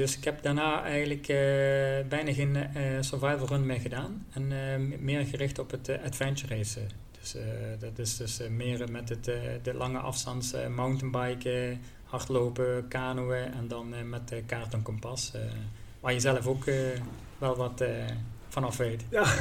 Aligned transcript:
dus 0.00 0.16
ik 0.16 0.24
heb 0.24 0.42
daarna 0.42 0.82
eigenlijk 0.82 1.26
bijna 2.08 2.32
geen 2.32 2.56
survival 3.00 3.46
run 3.46 3.66
meer 3.66 3.80
gedaan. 3.80 4.26
En 4.32 4.48
meer 5.04 5.26
gericht 5.26 5.58
op 5.58 5.70
het 5.70 5.98
adventure 6.04 6.54
racen. 6.54 6.88
Dus 7.20 7.36
dat 7.78 7.98
is 7.98 8.16
dus 8.16 8.40
meer 8.48 8.90
met 8.90 9.08
het, 9.08 9.24
de 9.62 9.74
lange 9.74 9.98
afstands 9.98 10.54
mountainbiken, 10.74 11.80
hardlopen, 12.04 12.88
kanoën 12.88 13.52
en 13.52 13.68
dan 13.68 14.08
met 14.08 14.32
kaart 14.46 14.72
en 14.72 14.82
kompas. 14.82 15.32
waar 16.00 16.12
je 16.12 16.20
zelf 16.20 16.46
ook 16.46 16.64
wel 17.38 17.56
wat 17.56 17.84
vanaf 18.48 18.76
weet. 18.76 19.04
Ja, 19.10 19.34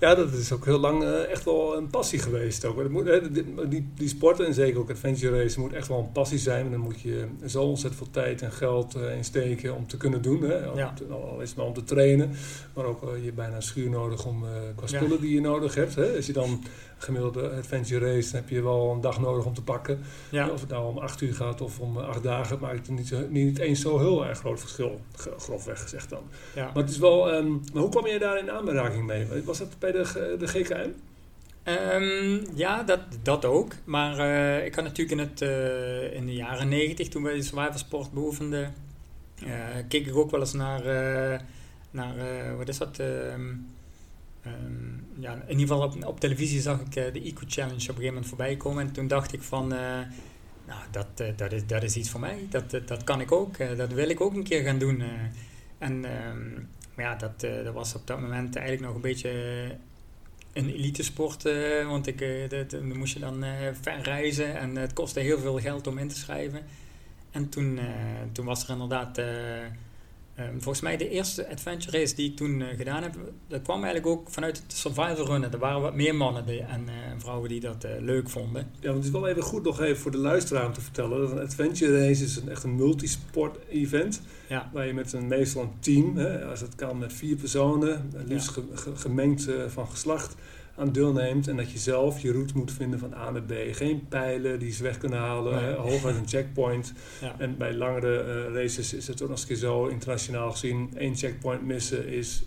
ja, 0.00 0.14
dat 0.14 0.32
is 0.32 0.52
ook 0.52 0.64
heel 0.64 0.78
lang 0.78 1.02
uh, 1.02 1.30
echt 1.30 1.44
wel 1.44 1.76
een 1.76 1.88
passie 1.88 2.18
geweest. 2.18 2.64
Ook. 2.64 2.88
Moet, 2.88 3.06
hè, 3.06 3.30
die, 3.68 3.88
die 3.94 4.08
sporten 4.08 4.46
en 4.46 4.54
zeker 4.54 4.80
ook 4.80 4.90
adventure 4.90 5.42
racen 5.42 5.60
moet 5.60 5.72
echt 5.72 5.88
wel 5.88 5.98
een 5.98 6.12
passie 6.12 6.38
zijn. 6.38 6.64
En 6.64 6.70
dan 6.70 6.80
moet 6.80 7.00
je 7.00 7.24
zo 7.46 7.62
ontzettend 7.62 8.02
veel 8.02 8.12
tijd 8.12 8.42
en 8.42 8.52
geld 8.52 8.96
uh, 8.96 9.16
insteken 9.16 9.76
om 9.76 9.86
te 9.86 9.96
kunnen 9.96 10.22
doen. 10.22 10.42
Hè. 10.42 10.56
Ja. 10.56 10.94
Al 11.10 11.40
is 11.40 11.48
het 11.48 11.58
maar 11.58 11.66
om 11.66 11.74
te 11.74 11.84
trainen, 11.84 12.30
maar 12.74 12.84
ook 12.84 13.02
uh, 13.02 13.24
je 13.24 13.32
bijna 13.32 13.56
een 13.56 13.62
schuur 13.62 13.90
nodig 13.90 14.26
om 14.26 14.44
qua 14.76 14.86
spullen 14.86 15.20
die 15.20 15.34
je 15.34 15.40
nodig 15.40 15.74
hebt. 15.74 15.94
Hè. 15.94 16.16
Als 16.16 16.26
je 16.26 16.32
dan 16.32 16.62
gemiddelde 16.98 17.50
adventure 17.50 18.14
race, 18.14 18.30
dan 18.30 18.40
heb 18.40 18.48
je 18.48 18.62
wel 18.62 18.90
een 18.90 19.00
dag 19.00 19.20
nodig 19.20 19.44
om 19.44 19.54
te 19.54 19.62
pakken. 19.62 20.00
Ja. 20.30 20.48
Of 20.48 20.60
het 20.60 20.70
nou 20.70 20.86
om 20.86 20.98
acht 20.98 21.20
uur 21.20 21.34
gaat 21.34 21.60
of 21.60 21.80
om 21.80 21.98
acht 21.98 22.22
dagen, 22.22 22.58
maakt 22.60 22.86
het 22.86 22.96
niet, 22.96 23.30
niet 23.30 23.58
eens 23.58 23.80
zo 23.80 23.98
heel 23.98 24.26
erg 24.26 24.38
groot 24.38 24.60
verschil. 24.60 25.00
Grofweg 25.38 25.82
gezegd 25.82 26.10
dan. 26.10 26.22
Ja. 26.54 26.64
Maar 26.64 26.82
het 26.82 26.90
is 26.90 26.98
wel, 26.98 27.34
um, 27.34 27.62
maar 27.72 27.82
hoe 27.82 27.90
kwam 27.90 28.06
je 28.06 28.18
daar 28.18 28.38
in 28.38 28.50
aanraking 28.50 29.06
mee? 29.06 29.26
Was 29.44 29.58
dat 29.58 29.78
bij 29.78 29.92
de, 29.92 30.36
de 30.38 30.46
GKM? 30.46 30.74
Um, 30.74 30.92
ehm, 31.64 32.38
ja, 32.54 32.82
dat, 32.82 33.00
dat 33.22 33.44
ook. 33.44 33.72
Maar 33.84 34.18
uh, 34.18 34.64
ik 34.64 34.74
had 34.74 34.84
natuurlijk 34.84 35.20
in, 35.20 35.26
het, 35.26 35.40
uh, 35.40 36.14
in 36.14 36.26
de 36.26 36.34
jaren 36.34 36.68
negentig, 36.68 37.08
toen 37.08 37.22
wij 37.22 37.34
de 37.34 37.42
survivorsport 37.42 38.12
beoefenden, 38.12 38.74
uh, 39.44 39.52
keek 39.88 40.06
ik 40.06 40.16
ook 40.16 40.30
wel 40.30 40.40
eens 40.40 40.52
naar, 40.52 40.82
naar 41.90 42.14
wat 42.56 42.68
is 42.68 42.78
dat? 42.78 42.98
Ehm, 42.98 43.54
Um, 44.46 45.06
ja, 45.18 45.32
in 45.46 45.58
ieder 45.58 45.76
geval 45.76 46.08
op, 46.08 46.20
televisie 46.20 46.60
zag 46.60 46.80
ik 46.80 46.96
uh, 46.96 47.12
de 47.12 47.22
Eco 47.22 47.42
Challenge 47.46 47.74
op 47.74 47.88
een 47.88 47.94
gegeven 47.94 48.06
moment 48.06 48.26
voorbij 48.26 48.56
komen. 48.56 48.86
En 48.86 48.92
toen 48.92 49.08
dacht 49.08 49.32
ik 49.32 49.42
van, 49.42 49.72
uh, 49.72 49.78
nou, 50.66 50.80
dat, 50.90 51.06
uh, 51.20 51.28
dat, 51.36 51.52
is, 51.52 51.66
dat 51.66 51.82
is 51.82 51.96
iets 51.96 52.10
voor 52.10 52.20
mij. 52.20 52.46
Dat, 52.50 52.70
dat 52.86 53.04
kan 53.04 53.20
ik 53.20 53.32
ook. 53.32 53.76
dat 53.76 53.92
wil 53.92 54.08
ik 54.08 54.20
ook 54.20 54.34
een 54.34 54.42
keer 54.42 54.62
gaan 54.62 54.78
doen. 54.78 55.02
en 55.78 56.04
um, 56.28 56.68
ja, 56.96 57.14
dat, 57.14 57.40
dat 57.40 57.74
was 57.74 57.94
op 57.94 58.06
dat 58.06 58.20
moment 58.20 58.56
eigenlijk 58.56 58.86
nog 58.86 58.94
een 58.94 59.10
beetje 59.10 59.30
een 60.52 60.70
elite 60.70 61.02
sport. 61.02 61.42
want 61.86 62.06
ik, 62.06 62.50
dan 62.70 62.96
moest 62.96 63.14
je 63.14 63.20
dan 63.20 63.44
ver 63.80 64.00
reizen 64.02 64.58
en 64.58 64.76
het 64.76 64.92
kostte 64.92 65.20
heel 65.20 65.38
veel 65.38 65.58
geld 65.58 65.86
om 65.86 65.98
in 65.98 66.08
te 66.08 66.16
schrijven. 66.16 66.60
En 67.30 67.48
toen, 67.48 67.78
toen 68.32 68.44
was 68.44 68.64
er 68.64 68.70
inderdaad 68.70 69.20
Ehm, 70.36 70.52
volgens 70.52 70.80
mij 70.80 70.96
de 70.96 71.08
eerste 71.08 71.48
adventure 71.48 71.98
race 71.98 72.14
die 72.14 72.30
ik 72.30 72.36
toen 72.36 72.60
uh, 72.60 72.66
gedaan 72.76 73.02
heb, 73.02 73.14
dat 73.48 73.62
kwam 73.62 73.84
eigenlijk 73.84 74.06
ook 74.06 74.30
vanuit 74.30 74.62
het 74.62 74.72
survival 74.72 75.26
runnen. 75.26 75.52
Er 75.52 75.58
waren 75.58 75.80
wat 75.80 75.94
meer 75.94 76.14
mannen 76.14 76.46
die, 76.46 76.60
en 76.60 76.82
uh, 76.82 76.92
vrouwen 77.18 77.48
die 77.48 77.60
dat 77.60 77.84
uh, 77.84 77.90
leuk 78.00 78.30
vonden. 78.30 78.70
Ja, 78.80 78.86
want 78.86 78.96
het 78.96 79.04
is 79.04 79.10
wel 79.10 79.28
even 79.28 79.42
goed 79.42 79.64
nog 79.64 79.80
even 79.80 80.02
voor 80.02 80.10
de 80.10 80.18
luisteraar 80.18 80.66
om 80.66 80.72
te 80.72 80.80
vertellen. 80.80 81.20
Dat 81.20 81.30
een 81.30 81.40
adventure 81.40 82.06
race 82.06 82.24
is 82.24 82.36
een, 82.36 82.48
echt 82.48 82.62
een 82.62 82.74
multisport 82.74 83.58
event. 83.68 84.22
Ja. 84.48 84.70
Waar 84.72 84.86
je 84.86 84.94
met 84.94 85.12
een, 85.12 85.26
meestal 85.26 85.62
een 85.62 85.80
team, 85.80 86.16
hè, 86.16 86.44
als 86.44 86.60
het 86.60 86.74
kan 86.74 86.98
met 86.98 87.12
vier 87.12 87.36
personen, 87.36 88.12
liefst 88.26 88.48
ge, 88.48 88.62
ge, 88.74 88.96
gemengd 88.96 89.48
van 89.68 89.88
geslacht 89.88 90.34
aan 90.76 90.92
deelneemt. 90.92 91.48
En 91.48 91.56
dat 91.56 91.70
je 91.70 91.78
zelf 91.78 92.20
je 92.20 92.32
route 92.32 92.56
moet 92.56 92.72
vinden 92.72 92.98
van 92.98 93.14
A 93.14 93.30
naar 93.30 93.42
B. 93.42 93.52
Geen 93.70 94.06
pijlen 94.08 94.58
die 94.58 94.72
ze 94.72 94.82
weg 94.82 94.98
kunnen 94.98 95.18
halen, 95.18 95.62
nee. 95.62 95.74
hooguit 95.74 96.16
een 96.16 96.28
checkpoint. 96.28 96.92
Ja. 97.20 97.34
En 97.38 97.56
bij 97.56 97.74
langere 97.74 98.46
uh, 98.48 98.54
races 98.54 98.94
is 98.94 99.06
het 99.06 99.22
ook 99.22 99.28
nog 99.28 99.36
eens 99.36 99.46
keer 99.46 99.56
zo, 99.56 99.86
internationaal 99.86 100.50
gezien, 100.50 100.90
één 100.96 101.16
checkpoint 101.16 101.62
missen 101.62 102.08
is 102.08 102.42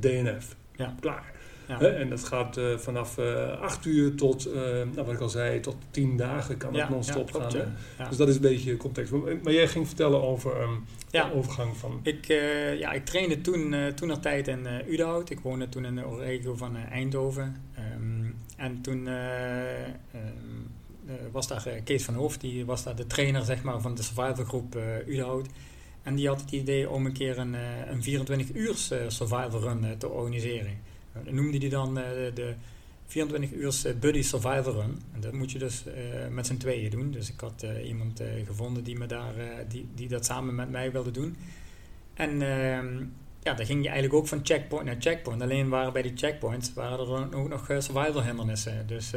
DNF. 0.00 0.56
Ja. 0.76 0.94
Klaar. 1.00 1.32
Ja. 1.68 1.80
en 1.80 2.08
dat 2.08 2.24
gaat 2.24 2.56
uh, 2.56 2.76
vanaf 2.76 3.18
uh, 3.18 3.52
eh, 3.52 3.60
8 3.60 3.84
uur 3.84 4.14
tot, 4.14 4.54
nou, 4.54 4.90
wat 4.94 5.12
ik 5.12 5.20
al 5.20 5.28
zei, 5.28 5.60
tot 5.60 5.76
10 5.90 6.16
dagen 6.16 6.56
kan 6.56 6.72
dat 6.72 6.88
non-stop 6.88 7.32
gaan. 7.32 7.76
Dus 8.08 8.16
dat 8.16 8.28
is 8.28 8.34
een 8.34 8.40
beetje 8.40 8.76
context. 8.76 9.12
Maar, 9.12 9.52
jij 9.52 9.68
ging 9.68 9.86
vertellen 9.86 10.22
over 10.22 10.60
um, 10.60 10.84
de 11.10 11.32
overgang 11.32 11.76
van... 11.76 12.00
Ik, 12.02 12.26
ja, 12.78 12.92
ik 12.92 13.04
trainde 13.04 13.40
toen, 13.40 13.74
toen 13.94 14.08
nog 14.08 14.20
tijd 14.20 14.48
in 14.48 14.66
Udenhout. 14.88 15.30
Ik 15.30 15.40
woonde 15.40 15.68
toen 15.68 15.84
in 15.84 15.94
de 15.94 16.16
regio 16.18 16.56
van 16.56 16.76
Eindhoven. 16.76 17.56
Um, 17.94 18.36
en 18.56 18.80
toen 18.80 19.06
um, 19.06 20.70
was 21.32 21.48
daar 21.48 21.80
Kees 21.84 22.04
van 22.04 22.14
Hoofd, 22.14 22.40
die 22.40 22.64
was 22.64 22.82
daar 22.82 22.96
de 22.96 23.06
trainer 23.06 23.44
zeg 23.44 23.62
maar, 23.62 23.80
van 23.80 23.94
de 23.94 24.02
survivalgroep 24.02 24.78
Udenhout. 25.06 25.48
En 26.02 26.14
die 26.14 26.28
had 26.28 26.40
het 26.40 26.50
idee 26.50 26.90
om 26.90 27.06
een 27.06 27.12
keer 27.12 27.38
een, 27.38 27.54
een 27.90 28.02
24 28.02 28.54
uur 28.54 28.74
survival 29.08 29.60
run 29.60 29.98
te 29.98 30.08
organiseren. 30.08 30.78
Dat 31.24 31.32
noemde 31.32 31.58
hij 31.58 31.68
dan 31.68 31.98
uh, 31.98 32.04
de 32.34 32.54
24 33.08 33.52
uur 33.52 33.80
eh, 33.84 33.92
buddy 34.00 34.22
survival 34.22 34.72
run. 34.72 35.02
En 35.14 35.20
dat 35.20 35.32
moet 35.32 35.52
je 35.52 35.58
dus 35.58 35.84
uh, 35.86 35.94
met 36.30 36.46
z'n 36.46 36.56
tweeën 36.56 36.90
doen. 36.90 37.10
Dus 37.10 37.28
ik 37.28 37.40
had 37.40 37.62
uh, 37.64 37.88
iemand 37.88 38.22
gevonden 38.46 38.84
die, 38.84 38.98
me 38.98 39.06
daar, 39.06 39.34
die, 39.68 39.88
die 39.94 40.08
dat 40.08 40.24
samen 40.24 40.54
met 40.54 40.70
mij 40.70 40.92
wilde 40.92 41.10
doen. 41.10 41.36
En 42.14 42.42
ehm, 42.42 43.04
ja, 43.42 43.54
dan 43.54 43.66
ging 43.66 43.82
je 43.82 43.88
eigenlijk 43.88 44.14
ook 44.14 44.26
van 44.26 44.40
checkpoint 44.42 44.84
naar 44.84 44.96
checkpoint. 44.98 45.42
Alleen 45.42 45.68
waren 45.68 45.92
bij 45.92 46.02
die 46.02 46.12
checkpoints 46.14 46.72
waren 46.74 46.98
er 46.98 47.06
dan 47.06 47.34
ook 47.34 47.48
nog 47.48 47.64
survival 47.66 48.22
hindernissen. 48.22 48.86
Dus 48.86 49.10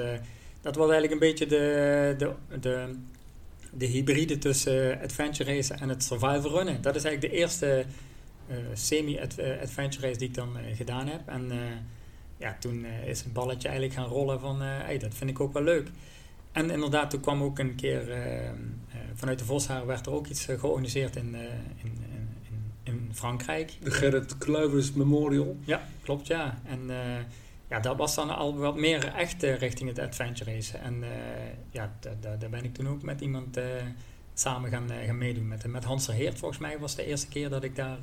dat 0.62 0.76
was 0.76 0.90
eigenlijk 0.90 1.14
een 1.14 1.28
beetje 1.28 1.46
de, 1.46 2.16
de, 2.18 2.34
de, 2.60 2.96
de 3.74 3.86
hybride 3.86 4.38
tussen 4.38 5.00
adventure 5.02 5.56
racen 5.56 5.80
en 5.80 5.90
het 5.90 6.04
survival 6.04 6.52
runnen. 6.52 6.82
Dat 6.82 6.96
is 6.96 7.04
eigenlijk 7.04 7.34
de 7.34 7.40
eerste 7.40 7.86
eh, 8.52 8.58
semi-adventure 8.74 10.08
race 10.08 10.18
die 10.18 10.28
ik 10.28 10.34
dan 10.34 10.58
eh, 10.58 10.76
gedaan 10.76 11.08
heb. 11.08 11.22
En 11.26 11.52
eh, 11.52 11.58
ja, 12.42 12.58
toen 12.60 12.86
is 12.86 13.24
het 13.24 13.34
balletje 13.34 13.68
eigenlijk 13.68 14.00
gaan 14.00 14.10
rollen 14.10 14.40
van, 14.40 14.62
hey, 14.62 14.98
dat 14.98 15.14
vind 15.14 15.30
ik 15.30 15.40
ook 15.40 15.54
wel 15.54 15.64
leuk. 15.64 15.90
En 16.52 16.70
inderdaad, 16.70 17.10
toen 17.10 17.20
kwam 17.20 17.44
ook 17.44 17.60
een 17.60 17.76
keer 17.76 18.18
vanuit 19.14 19.40
de 19.40 19.46
Voshaar 19.46 19.86
werd 19.86 20.06
er 20.06 20.12
ook 20.12 20.28
iets 20.28 20.46
georganiseerd 20.46 21.16
in, 21.16 21.36
in, 21.84 21.98
in, 22.44 22.64
in, 22.84 23.10
Frankrijk. 23.14 23.74
De 23.84 23.92
Gerrit 23.92 24.38
Kluivers 24.38 24.94
Memorial. 24.94 25.58
Ja, 25.64 25.88
klopt 26.04 26.28
ja. 26.28 26.62
En 26.66 26.90
ja, 27.70 27.80
dat 27.80 27.98
was 27.98 28.16
dan 28.16 28.30
al 28.30 28.58
wat 28.58 28.76
meer 28.76 29.08
echt 29.08 29.44
richting 29.44 29.90
het 29.90 30.00
adventure 30.00 30.52
race. 30.52 30.78
En 30.78 31.04
ja, 31.72 31.94
daar 32.20 32.50
ben 32.50 32.64
ik 32.64 32.74
toen 32.74 32.88
ook 32.88 33.02
met 33.02 33.22
iemand 33.22 33.60
samen 34.34 34.70
gaan, 34.70 34.90
gaan 35.06 35.18
meedoen. 35.18 35.48
Met, 35.48 35.68
met 35.68 35.84
Hans 35.84 36.08
Heert 36.08 36.38
volgens 36.38 36.60
mij 36.60 36.80
was 36.80 36.96
de 36.96 37.06
eerste 37.06 37.28
keer 37.28 37.50
dat 37.50 37.64
ik 37.64 37.76
daar 37.76 38.00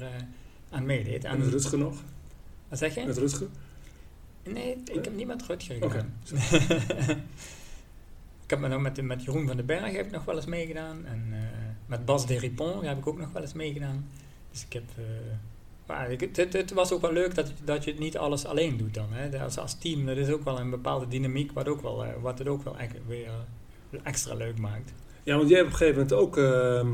aan 0.70 0.86
meedeed. 0.86 1.24
En 1.24 1.38
met 1.38 1.48
Rutger 1.48 1.78
nog? 1.78 2.02
Wat 2.68 2.78
zeg 2.78 2.94
je? 2.94 3.04
Met 3.04 3.18
Rutger? 3.18 3.48
Nee, 4.52 4.76
ik 4.92 5.04
heb 5.04 5.14
niet 5.14 5.26
met 5.26 5.42
Rutger 5.42 5.74
gedaan. 5.74 6.14
ik 8.44 8.50
heb 8.50 8.60
nog 8.60 8.80
met, 8.80 9.02
met 9.02 9.24
Jeroen 9.24 9.46
van 9.46 9.56
den 9.56 9.66
Berg 9.66 9.92
heb 9.92 10.06
ik 10.06 10.12
nog 10.12 10.24
wel 10.24 10.36
eens 10.36 10.46
meegedaan. 10.46 11.06
En 11.06 11.26
uh, 11.30 11.38
met 11.86 12.04
Bas 12.04 12.26
de 12.26 12.38
Ripon 12.38 12.84
heb 12.84 12.98
ik 12.98 13.06
ook 13.06 13.18
nog 13.18 13.32
wel 13.32 13.42
eens 13.42 13.52
meegedaan. 13.52 14.08
Dus 14.50 14.64
ik 14.64 14.72
heb... 14.72 14.84
Maar 15.86 16.10
het, 16.10 16.36
het, 16.36 16.52
het, 16.52 16.72
was 16.72 16.92
ook 16.92 17.00
wel 17.00 17.12
leuk 17.12 17.34
dat, 17.34 17.52
dat 17.64 17.84
je 17.84 17.94
niet 17.94 18.18
alles 18.18 18.44
alleen 18.44 18.76
doet 18.76 18.94
dan. 18.94 19.06
Hè. 19.10 19.42
Als, 19.42 19.58
als 19.58 19.78
team, 19.78 20.06
dat 20.06 20.16
is 20.16 20.28
ook 20.28 20.44
wel 20.44 20.60
een 20.60 20.70
bepaalde 20.70 21.08
dynamiek 21.08 21.52
wat, 21.52 21.68
ook 21.68 21.82
wel, 21.82 22.04
wat 22.20 22.38
het 22.38 22.48
ook 22.48 22.62
wel 22.62 22.76
weer 23.06 23.30
extra 24.02 24.34
leuk 24.34 24.58
maakt. 24.58 24.92
Ja, 25.22 25.36
want 25.36 25.48
jij 25.48 25.58
hebt 25.58 25.74
op 25.74 25.80
een 25.80 25.86
gegeven 25.86 26.02
moment 26.02 26.20
ook. 26.20 26.36
Uh, 26.36 26.86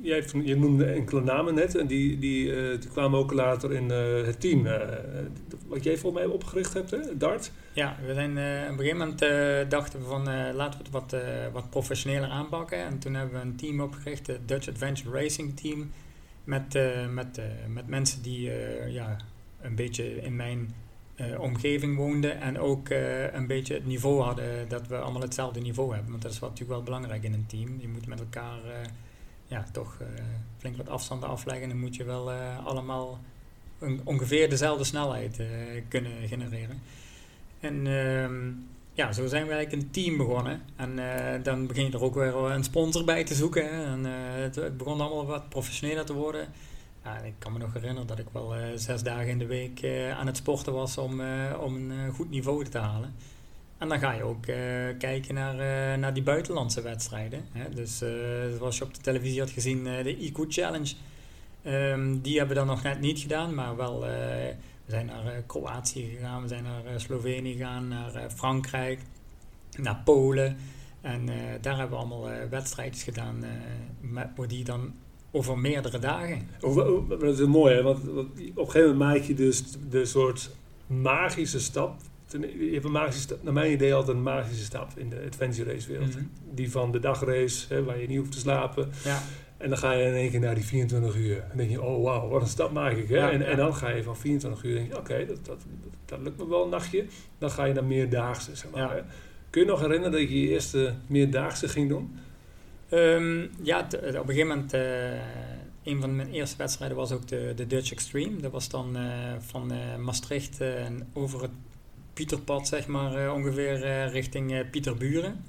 jij, 0.00 0.24
je 0.44 0.56
noemde 0.56 0.84
enkele 0.84 1.20
namen 1.20 1.54
net. 1.54 1.76
En 1.76 1.86
die, 1.86 2.18
die, 2.18 2.46
uh, 2.46 2.80
die 2.80 2.90
kwamen 2.90 3.18
ook 3.18 3.32
later 3.32 3.72
in 3.72 3.84
uh, 3.84 4.26
het 4.26 4.40
team. 4.40 4.62
wat 5.66 5.84
jij 5.84 5.96
volgens 5.96 6.24
mij 6.24 6.32
opgericht 6.32 6.74
hebt, 6.74 6.90
hè? 6.90 7.16
Dart. 7.16 7.50
Ja, 7.72 7.96
we 8.06 8.14
zijn 8.14 8.30
op 8.30 8.78
een 8.78 8.86
gegeven 8.86 8.96
moment 8.96 9.18
dachten 9.70 10.00
we 10.00 10.06
van 10.06 10.24
laten 10.54 10.78
we 10.78 10.84
het 10.84 10.90
wat, 10.90 11.16
wat 11.52 11.70
professioneler 11.70 12.28
aanpakken. 12.28 12.78
En 12.78 12.98
toen 12.98 13.14
hebben 13.14 13.40
we 13.40 13.46
een 13.46 13.56
team 13.56 13.80
opgericht, 13.80 14.26
het 14.26 14.48
Dutch 14.48 14.68
Adventure 14.68 15.20
Racing 15.20 15.56
Team. 15.60 15.90
Met, 16.44 16.78
met, 17.12 17.40
met 17.68 17.86
mensen 17.88 18.22
die 18.22 18.50
ja, 18.88 19.16
een 19.60 19.74
beetje 19.74 20.22
in 20.22 20.36
mijn 20.36 20.74
omgeving 21.38 21.96
woonden 21.96 22.40
en 22.40 22.58
ook 22.58 22.88
een 23.32 23.46
beetje 23.46 23.74
het 23.74 23.86
niveau 23.86 24.22
hadden 24.22 24.68
dat 24.68 24.86
we 24.86 24.96
allemaal 24.96 25.22
hetzelfde 25.22 25.60
niveau 25.60 25.92
hebben. 25.92 26.10
Want 26.10 26.22
dat 26.22 26.32
is 26.32 26.38
wat 26.38 26.50
natuurlijk 26.50 26.78
wel 26.78 26.86
belangrijk 26.86 27.22
in 27.22 27.32
een 27.32 27.46
team. 27.46 27.80
Je 27.80 27.88
moet 27.88 28.06
met 28.06 28.20
elkaar 28.20 28.58
ja, 29.46 29.64
toch 29.72 29.98
flink 30.58 30.76
wat 30.76 30.88
afstanden 30.88 31.28
afleggen 31.28 31.62
en 31.62 31.68
dan 31.68 31.78
moet 31.78 31.96
je 31.96 32.04
wel 32.04 32.32
allemaal 32.64 33.20
een, 33.78 34.00
ongeveer 34.04 34.50
dezelfde 34.50 34.84
snelheid 34.84 35.42
kunnen 35.88 36.28
genereren. 36.28 36.82
En 37.60 37.86
ehm, 37.86 38.50
ja, 38.92 39.12
zo 39.12 39.26
zijn 39.26 39.46
we 39.46 39.52
eigenlijk 39.52 39.82
een 39.82 39.90
team 39.90 40.16
begonnen. 40.16 40.62
En 40.76 40.96
dan 41.42 41.66
begin 41.66 41.84
je 41.84 41.92
er 41.92 42.02
ook 42.02 42.14
weer 42.14 42.34
een 42.34 42.64
sponsor 42.64 43.04
bij 43.04 43.24
te 43.24 43.34
zoeken. 43.34 43.70
En 43.70 44.04
het 44.04 44.76
begon 44.76 45.00
allemaal 45.00 45.26
wat 45.26 45.48
professioneler 45.48 46.04
te 46.04 46.12
worden. 46.12 46.48
Ja, 47.04 47.18
ik 47.18 47.34
kan 47.38 47.52
me 47.52 47.58
nog 47.58 47.72
herinneren 47.72 48.06
dat 48.06 48.18
ik 48.18 48.26
wel 48.32 48.54
zes 48.74 49.02
dagen 49.02 49.28
in 49.28 49.38
de 49.38 49.46
week 49.46 49.84
aan 50.18 50.26
het 50.26 50.36
sporten 50.36 50.72
was 50.72 50.98
om, 50.98 51.20
om 51.60 51.90
een 51.90 52.12
goed 52.12 52.30
niveau 52.30 52.64
te 52.64 52.78
halen. 52.78 53.14
En 53.84 53.90
dan 53.90 53.98
ga 53.98 54.12
je 54.12 54.22
ook 54.22 54.44
kijken 54.98 55.34
naar, 55.34 55.54
naar 55.98 56.14
die 56.14 56.22
buitenlandse 56.22 56.82
wedstrijden. 56.82 57.44
Hè? 57.52 57.70
Dus 57.74 58.02
zoals 58.58 58.78
je 58.78 58.84
op 58.84 58.94
de 58.94 59.00
televisie 59.00 59.40
had 59.40 59.50
gezien, 59.50 59.84
de 59.84 60.16
IQ 60.16 60.48
Challenge. 60.48 60.94
Ehm, 61.62 62.20
die 62.20 62.38
hebben 62.38 62.56
we 62.56 62.62
dan 62.62 62.74
nog 62.74 62.82
net 62.82 63.00
niet 63.00 63.18
gedaan, 63.18 63.54
maar 63.54 63.76
wel... 63.76 64.00
we 64.00 64.54
zijn 64.86 65.06
naar 65.06 65.42
Kroatië 65.46 66.10
gegaan, 66.16 66.42
we 66.42 66.48
zijn 66.48 66.62
naar 66.62 66.82
Slovenië 67.00 67.52
gegaan, 67.52 67.88
naar 67.88 68.30
Frankrijk, 68.34 69.00
naar 69.76 70.00
Polen. 70.04 70.56
En 71.00 71.26
daar 71.60 71.76
hebben 71.78 71.98
we 71.98 72.04
allemaal 72.04 72.28
wedstrijdjes 72.50 73.02
gedaan, 73.02 73.44
met, 74.00 74.28
die 74.46 74.64
dan 74.64 74.94
over 75.30 75.58
meerdere 75.58 75.98
dagen. 75.98 76.48
Dat 77.18 77.38
is 77.38 77.46
mooi, 77.46 77.74
hè? 77.74 77.82
Want, 77.82 78.08
op 78.08 78.36
een 78.36 78.52
gegeven 78.54 78.80
moment 78.80 78.98
maak 78.98 79.22
je 79.22 79.34
dus 79.34 79.64
de 79.90 80.04
soort 80.04 80.50
magische 80.86 81.60
stap. 81.60 81.96
Je 82.40 82.70
hebt 82.72 82.84
een 82.84 82.92
magische 82.92 83.20
stap, 83.20 83.42
naar 83.42 83.52
mijn 83.52 83.72
idee 83.72 83.94
altijd 83.94 84.16
een 84.16 84.22
magische 84.22 84.64
stap 84.64 84.88
in 84.96 85.08
de 85.08 85.24
adventure 85.26 85.72
race 85.72 85.88
wereld. 85.88 86.14
Mhm. 86.14 86.24
Die 86.50 86.70
van 86.70 86.92
de 86.92 86.98
dagrace, 86.98 87.74
hè, 87.74 87.84
waar 87.84 87.98
je 87.98 88.06
niet 88.06 88.18
hoeft 88.18 88.32
te 88.32 88.38
slapen. 88.38 88.90
Ja. 89.04 89.22
En 89.56 89.68
dan 89.68 89.78
ga 89.78 89.92
je 89.92 90.04
in 90.04 90.14
één 90.14 90.30
keer 90.30 90.40
naar 90.40 90.54
die 90.54 90.64
24 90.64 91.16
uur. 91.16 91.44
En 91.50 91.56
denk 91.56 91.70
je, 91.70 91.82
oh 91.82 92.04
wauw, 92.04 92.28
wat 92.28 92.42
een 92.42 92.48
stap 92.48 92.72
maak 92.72 92.92
ik. 92.92 93.08
Hè? 93.08 93.30
en, 93.30 93.46
en 93.46 93.56
dan 93.56 93.74
ga 93.74 93.88
je 93.88 94.02
van 94.02 94.16
24 94.16 94.64
uur 94.64 94.74
denk 94.74 94.88
je, 94.88 94.98
oké, 94.98 95.26
dat, 95.26 95.44
dat, 95.44 95.62
dat, 96.04 96.18
lukt 96.22 96.38
me 96.38 96.48
wel 96.48 96.64
een 96.64 96.70
nachtje. 96.70 97.04
Dan 97.38 97.50
ga 97.50 97.64
je 97.64 97.74
naar 97.74 97.84
meerdaagse, 97.84 98.56
zeg 98.56 98.70
maar. 98.70 99.04
Kun 99.50 99.62
je 99.62 99.68
nog 99.68 99.80
herinneren 99.80 100.12
dat 100.12 100.20
je 100.20 100.40
je 100.40 100.48
eerste 100.48 100.94
meerdaagse 101.06 101.68
ging 101.68 101.88
doen? 101.88 102.18
Um, 102.90 103.50
ja, 103.62 103.80
op 103.80 103.92
een 104.02 104.24
gegeven 104.26 104.46
moment, 104.46 104.74
uh, 104.74 104.80
een 105.82 106.00
van 106.00 106.16
mijn 106.16 106.30
eerste 106.30 106.56
wedstrijden 106.56 106.96
was 106.96 107.12
ook 107.12 107.28
de, 107.28 107.52
de 107.56 107.66
Dutch 107.66 107.92
Extreme. 107.92 108.40
Dat 108.40 108.52
was 108.52 108.68
dan 108.68 108.96
uh, 108.96 109.02
van 109.38 109.72
uh, 109.72 109.96
Maastricht 109.96 110.60
over 111.12 111.42
het 111.42 111.50
Pieterpad, 112.14 112.68
zeg 112.68 112.86
maar, 112.86 113.32
ongeveer 113.32 114.08
richting 114.08 114.70
Pieterburen. 114.70 115.44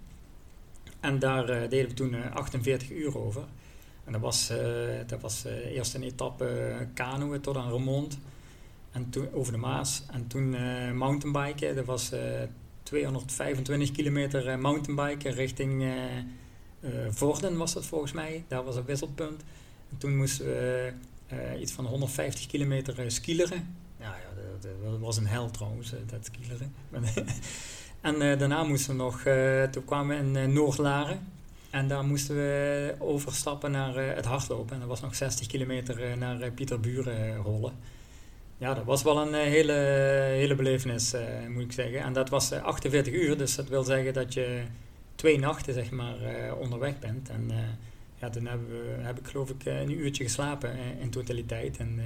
En 1.00 1.20
daar 1.20 1.46
deden 1.70 1.88
we 1.88 1.94
toen 1.94 2.34
48 2.34 2.92
uur 2.92 3.18
over. 3.18 3.44
En 4.04 4.12
dat 4.12 4.22
was, 4.22 4.52
dat 5.08 5.22
was 5.22 5.44
eerst 5.74 5.94
een 5.94 6.04
etappe 6.04 6.78
kanoën 6.94 7.42
tot 7.42 7.58
aan 7.58 7.72
Remond. 7.72 8.20
En 8.92 9.10
toen 9.10 9.34
over 9.34 9.52
de 9.52 9.58
Maas. 9.58 10.04
En 10.12 10.28
toen 10.28 10.50
mountainbiken. 10.98 11.76
Dat 11.76 11.86
was 11.86 12.12
225 12.84 13.92
kilometer 13.92 14.60
mountainbiken 14.60 15.32
richting 15.32 15.94
Vorden 17.10 17.58
was 17.58 17.74
dat 17.74 17.86
volgens 17.86 18.12
mij. 18.12 18.44
Daar 18.48 18.64
was 18.64 18.76
een 18.76 18.86
wisselpunt. 18.86 19.44
En 19.92 19.98
toen 19.98 20.18
moesten 20.18 20.46
we 20.46 20.94
iets 21.60 21.72
van 21.72 21.86
150 21.86 22.48
kilometer 22.48 23.12
skileren. 23.12 23.76
Ja, 24.06 24.16
ja 24.16 24.60
dat, 24.62 25.00
was 25.00 25.18
een 25.18 25.28
hel 25.28 25.52
trouwens, 25.52 25.94
dat 26.06 26.26
skileren. 26.26 26.74
en 28.02 28.40
daarna 28.40 28.64
moesten 28.64 28.98
we 28.98 29.04
nog, 29.04 29.22
toen 29.72 29.86
kwamen 29.86 30.34
we 30.34 30.40
in 30.40 30.54
Noordlaren. 30.54 31.34
En 31.70 31.88
daar 31.88 32.06
moesten 32.06 32.36
we 32.36 32.96
overstappen 33.00 33.72
naar 33.72 33.96
het 33.96 34.26
hardlopen. 34.26 34.74
En 34.74 34.80
dat 34.80 34.90
was 34.90 35.02
nog 35.02 35.16
60 35.16 35.48
kilometer 35.48 36.18
naar 36.18 36.52
Pieterburen 36.52 37.36
rollen. 37.36 37.74
Ja, 38.58 38.74
dat 38.74 38.86
was 38.86 39.04
wel 39.04 39.22
een 39.22 39.34
hele, 39.34 39.74
hele 40.38 40.56
belevenis, 40.56 41.14
moet 41.50 41.64
ik 41.64 41.72
zeggen. 41.72 42.00
En 42.00 42.14
dat 42.14 42.30
was 42.30 42.52
48 42.52 43.14
uur, 43.14 43.38
dus 43.38 43.56
dat 43.56 43.68
wil 43.68 43.84
zeggen 43.84 44.14
dat 44.14 44.34
je 44.34 44.64
twee 45.16 45.40
nachten 45.40 45.74
zeg 45.74 45.92
maar, 45.92 46.16
onderweg 46.60 47.00
bent. 47.00 47.30
En 47.30 47.52
ja, 48.20 48.30
dan 48.30 48.46
hebben 48.46 48.68
we, 48.70 48.96
heb 49.02 49.20
ik 49.20 49.28
geloof 49.28 49.50
ik 49.50 49.66
eh, 49.66 49.80
een 49.80 49.92
uurtje 49.92 50.24
geslapen 50.24 50.78
in 51.00 51.10
totaliteit. 51.10 51.78
En 51.78 52.00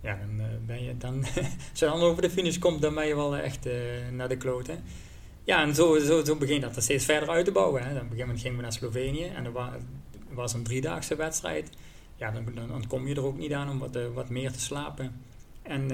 ja, 0.00 0.16
dan 0.16 0.46
ben 0.66 0.84
je 0.84 0.96
dan, 0.96 1.24
als 1.70 1.78
je 1.78 1.84
dan 1.84 2.00
over 2.00 2.22
de 2.22 2.30
finish 2.30 2.58
komt, 2.58 2.82
dan 2.82 2.94
ben 2.94 3.06
je 3.06 3.16
wel 3.16 3.36
echt 3.36 3.68
naar 4.12 4.28
de 4.28 4.36
kloten. 4.36 4.82
Ja, 5.44 5.62
en 5.62 5.74
zo, 5.74 5.98
zo, 5.98 6.24
zo 6.24 6.36
begint 6.36 6.62
dat 6.62 6.82
steeds 6.82 7.04
verder 7.04 7.28
uit 7.28 7.44
te 7.44 7.52
bouwen. 7.52 7.82
Hè. 7.82 7.94
Dan 7.94 8.06
op 8.06 8.38
gingen 8.38 8.56
we 8.56 8.62
naar 8.62 8.72
Slovenië 8.72 9.24
en 9.24 9.44
er 9.44 9.52
was, 10.30 10.52
een 10.52 10.62
driedaagse 10.62 11.16
wedstrijd. 11.16 11.70
Ja, 12.16 12.30
dan, 12.30 12.44
dan, 12.54 12.86
kom 12.86 13.08
je 13.08 13.14
er 13.14 13.24
ook 13.24 13.38
niet 13.38 13.52
aan 13.52 13.70
om 13.70 13.78
wat, 13.78 13.98
wat 14.14 14.28
meer 14.28 14.52
te 14.52 14.60
slapen. 14.60 15.12
En 15.62 15.88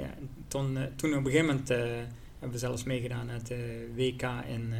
ja, 0.00 0.14
toen, 0.48 0.78
toen 0.96 1.10
op 1.10 1.24
een 1.24 1.30
gegeven 1.30 1.46
moment 1.46 1.68
hebben 1.68 2.50
we 2.50 2.58
zelfs 2.58 2.84
meegedaan 2.84 3.30
aan 3.30 3.40
het 3.42 3.54
WK 3.94 4.22
in 4.48 4.74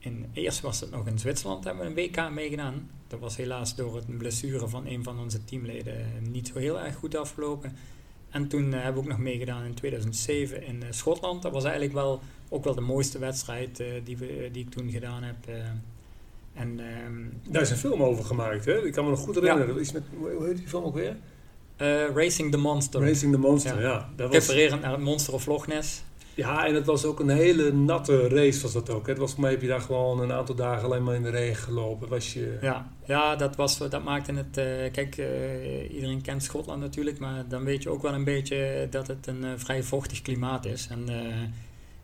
in, 0.00 0.26
eerst 0.32 0.60
was 0.60 0.80
het 0.80 0.90
nog 0.90 1.06
in 1.06 1.18
Zwitserland, 1.18 1.64
hebben 1.64 1.94
we 1.94 2.00
een 2.00 2.10
WK 2.10 2.30
meegedaan. 2.30 2.90
Dat 3.10 3.20
was 3.20 3.36
helaas 3.36 3.74
door 3.74 4.02
een 4.08 4.16
blessure 4.16 4.68
van 4.68 4.86
een 4.86 5.02
van 5.02 5.18
onze 5.18 5.44
teamleden 5.44 6.06
niet 6.30 6.48
zo 6.48 6.58
heel 6.58 6.80
erg 6.80 6.94
goed 6.94 7.16
afgelopen. 7.16 7.76
En 8.30 8.48
toen 8.48 8.66
uh, 8.66 8.72
hebben 8.72 8.92
we 8.94 8.98
ook 8.98 9.16
nog 9.16 9.18
meegedaan 9.18 9.64
in 9.64 9.74
2007 9.74 10.66
in 10.66 10.76
uh, 10.76 10.82
Schotland. 10.90 11.42
Dat 11.42 11.52
was 11.52 11.64
eigenlijk 11.64 11.94
wel, 11.94 12.20
ook 12.48 12.64
wel 12.64 12.74
de 12.74 12.80
mooiste 12.80 13.18
wedstrijd 13.18 13.82
die, 14.04 14.16
we, 14.16 14.48
die 14.52 14.64
ik 14.64 14.70
toen 14.70 14.90
gedaan 14.90 15.22
heb. 15.22 15.36
en, 16.54 16.80
um, 17.06 17.40
Daar 17.48 17.62
is 17.62 17.70
een 17.70 17.76
film 17.76 18.02
over 18.02 18.24
gemaakt, 18.24 18.64
hè? 18.64 18.86
Ik 18.86 18.92
kan 18.92 19.04
me 19.04 19.10
nog 19.10 19.20
goed 19.20 19.34
herinneren. 19.34 19.74
Ja. 19.74 19.80
Is 19.80 19.92
met, 19.92 20.02
hoe 20.18 20.46
heet 20.46 20.56
die 20.56 20.68
film 20.68 20.84
ook 20.84 20.94
weer? 20.94 21.16
Racing 22.14 22.50
the 22.50 22.58
Monster. 22.58 23.00
Racing 23.00 23.32
the 23.32 23.38
Monster, 23.38 23.80
ja. 23.80 23.88
ja 23.88 24.08
dat 24.16 24.26
was... 24.26 24.36
Refererend 24.36 24.80
naar 24.82 24.92
het 24.92 25.00
Monster 25.00 25.34
of 25.34 25.46
Loch 25.46 25.66
Ness. 25.66 26.02
Ja, 26.40 26.66
en 26.66 26.74
het 26.74 26.86
was 26.86 27.04
ook 27.04 27.20
een 27.20 27.28
hele 27.28 27.72
natte 27.72 28.28
race 28.28 28.62
was 28.62 28.72
dat 28.72 28.90
ook. 28.90 29.06
Het 29.06 29.18
was 29.18 29.32
voor 29.32 29.40
mij 29.40 29.50
heb 29.50 29.60
je 29.60 29.68
daar 29.68 29.80
gewoon 29.80 30.20
een 30.20 30.32
aantal 30.32 30.54
dagen 30.54 30.84
alleen 30.84 31.02
maar 31.02 31.14
in 31.14 31.22
de 31.22 31.30
regen 31.30 31.62
gelopen. 31.62 32.08
Was 32.08 32.32
je... 32.32 32.58
Ja, 32.60 32.92
ja 33.04 33.36
dat, 33.36 33.56
was, 33.56 33.78
dat 33.78 34.04
maakte 34.04 34.32
het... 34.32 34.58
Uh, 34.58 34.92
kijk, 34.92 35.16
uh, 35.16 35.94
iedereen 35.94 36.20
kent 36.22 36.42
Schotland 36.42 36.80
natuurlijk, 36.80 37.18
maar 37.18 37.44
dan 37.48 37.64
weet 37.64 37.82
je 37.82 37.90
ook 37.90 38.02
wel 38.02 38.14
een 38.14 38.24
beetje 38.24 38.86
dat 38.90 39.06
het 39.06 39.26
een 39.26 39.44
uh, 39.44 39.50
vrij 39.56 39.82
vochtig 39.82 40.22
klimaat 40.22 40.64
is. 40.64 40.88
En 40.90 41.08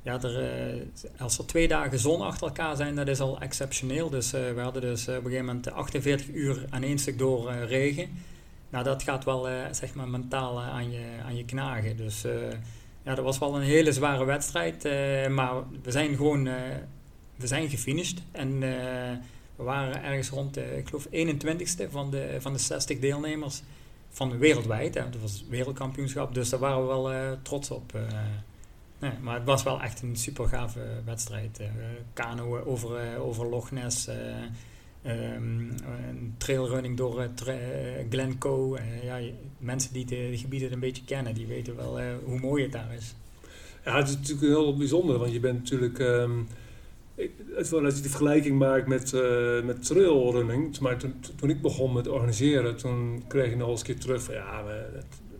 ja, 0.03 0.23
er, 0.23 0.83
als 1.19 1.39
er 1.39 1.47
twee 1.47 1.69
dagen 1.69 1.99
zon 1.99 2.21
achter 2.21 2.47
elkaar 2.47 2.77
zijn, 2.77 2.95
dat 2.95 3.09
is 3.09 3.21
al 3.21 3.41
exceptioneel. 3.41 4.11
Dus 4.11 4.31
we 4.31 4.61
hadden 4.61 4.83
dus 4.83 5.09
op 5.09 5.15
een 5.15 5.23
gegeven 5.23 5.45
moment 5.45 5.73
48 5.73 6.29
uur 6.29 6.65
aan 6.71 6.83
één 6.83 6.99
stuk 6.99 7.19
door 7.19 7.53
regen. 7.53 8.09
Nou, 8.71 8.85
dat 8.85 9.03
gaat 9.03 9.25
wel 9.25 9.49
zeg 9.71 9.95
maar 9.95 10.09
mentaal 10.09 10.63
aan, 10.63 10.91
je, 10.91 11.05
aan 11.27 11.37
je 11.37 11.45
knagen. 11.45 11.97
Dus 11.97 12.25
ja, 13.07 13.15
dat 13.15 13.25
was 13.25 13.39
wel 13.39 13.57
een 13.57 13.63
hele 13.63 13.93
zware 13.93 14.25
wedstrijd. 14.25 14.85
Uh, 14.85 15.27
maar 15.27 15.55
we 15.83 15.91
zijn 15.91 16.17
gewoon 16.17 16.47
uh, 16.47 16.55
we 17.37 17.47
zijn 17.47 17.69
gefinished. 17.69 18.23
En 18.33 18.53
uh, 18.53 18.61
we 19.57 19.63
waren 19.63 20.03
ergens 20.03 20.29
rond, 20.29 20.55
de, 20.55 20.77
ik 20.77 20.89
geloof, 20.89 21.07
21ste 21.07 21.91
van 21.91 22.11
de, 22.11 22.37
van 22.39 22.53
de 22.53 22.59
60 22.59 22.99
deelnemers 22.99 23.63
van 24.11 24.39
wereldwijd. 24.39 24.95
Hè. 24.95 25.11
Dat 25.11 25.21
was 25.21 25.45
wereldkampioenschap, 25.49 26.35
dus 26.35 26.49
daar 26.49 26.61
waren 26.61 26.81
we 26.81 26.87
wel 26.87 27.37
trots 27.43 27.71
op. 27.71 27.93
Nee, 28.99 29.13
maar 29.21 29.35
het 29.35 29.45
was 29.45 29.63
wel 29.63 29.81
echt 29.81 30.03
een 30.03 30.17
super 30.17 30.49
gave 30.49 30.81
wedstrijd. 31.05 31.61
kanoën 32.13 32.65
over, 32.65 33.19
over 33.19 33.47
Loch 33.47 33.71
Ness. 33.71 34.09
Um, 35.09 35.75
trailrunning 36.39 36.97
door 36.97 37.23
uh, 37.23 37.55
Glencoe. 38.11 38.79
ja, 39.03 39.19
mensen 39.59 39.93
die 39.93 40.05
de, 40.07 40.31
gebieden 40.33 40.73
een 40.73 40.81
beetje 40.81 41.05
kennen, 41.05 41.35
die 41.35 41.47
weten 41.47 41.77
wel 41.77 42.01
hoe 42.25 42.41
mooi 42.41 42.63
het 42.63 42.73
daar 42.73 42.95
is. 42.95 43.15
Ja, 43.85 43.97
het 43.97 44.09
is 44.09 44.17
natuurlijk 44.17 44.47
heel 44.47 44.77
bijzonder, 44.77 45.19
want 45.19 45.33
je 45.33 45.41
bent 45.41 45.59
natuurlijk... 45.59 46.01
Als 47.57 47.69
je 47.69 48.03
de 48.03 48.09
vergelijking 48.09 48.59
maakt 48.59 48.87
met, 48.87 49.13
met 49.65 49.85
trailrunning, 49.85 50.79
maar 50.79 50.99
toen, 50.99 51.15
toen 51.37 51.51
ik 51.51 51.63
begon 51.63 51.93
met 51.93 52.09
organiseren, 52.09 52.77
toen 52.77 53.25
kreeg 53.29 53.51
ik 53.51 53.57
nog 53.57 53.69
eens 53.69 53.81
een 53.81 53.87
keer 53.87 53.99
terug 53.99 54.23
van 54.23 54.35
ja, 54.35 54.65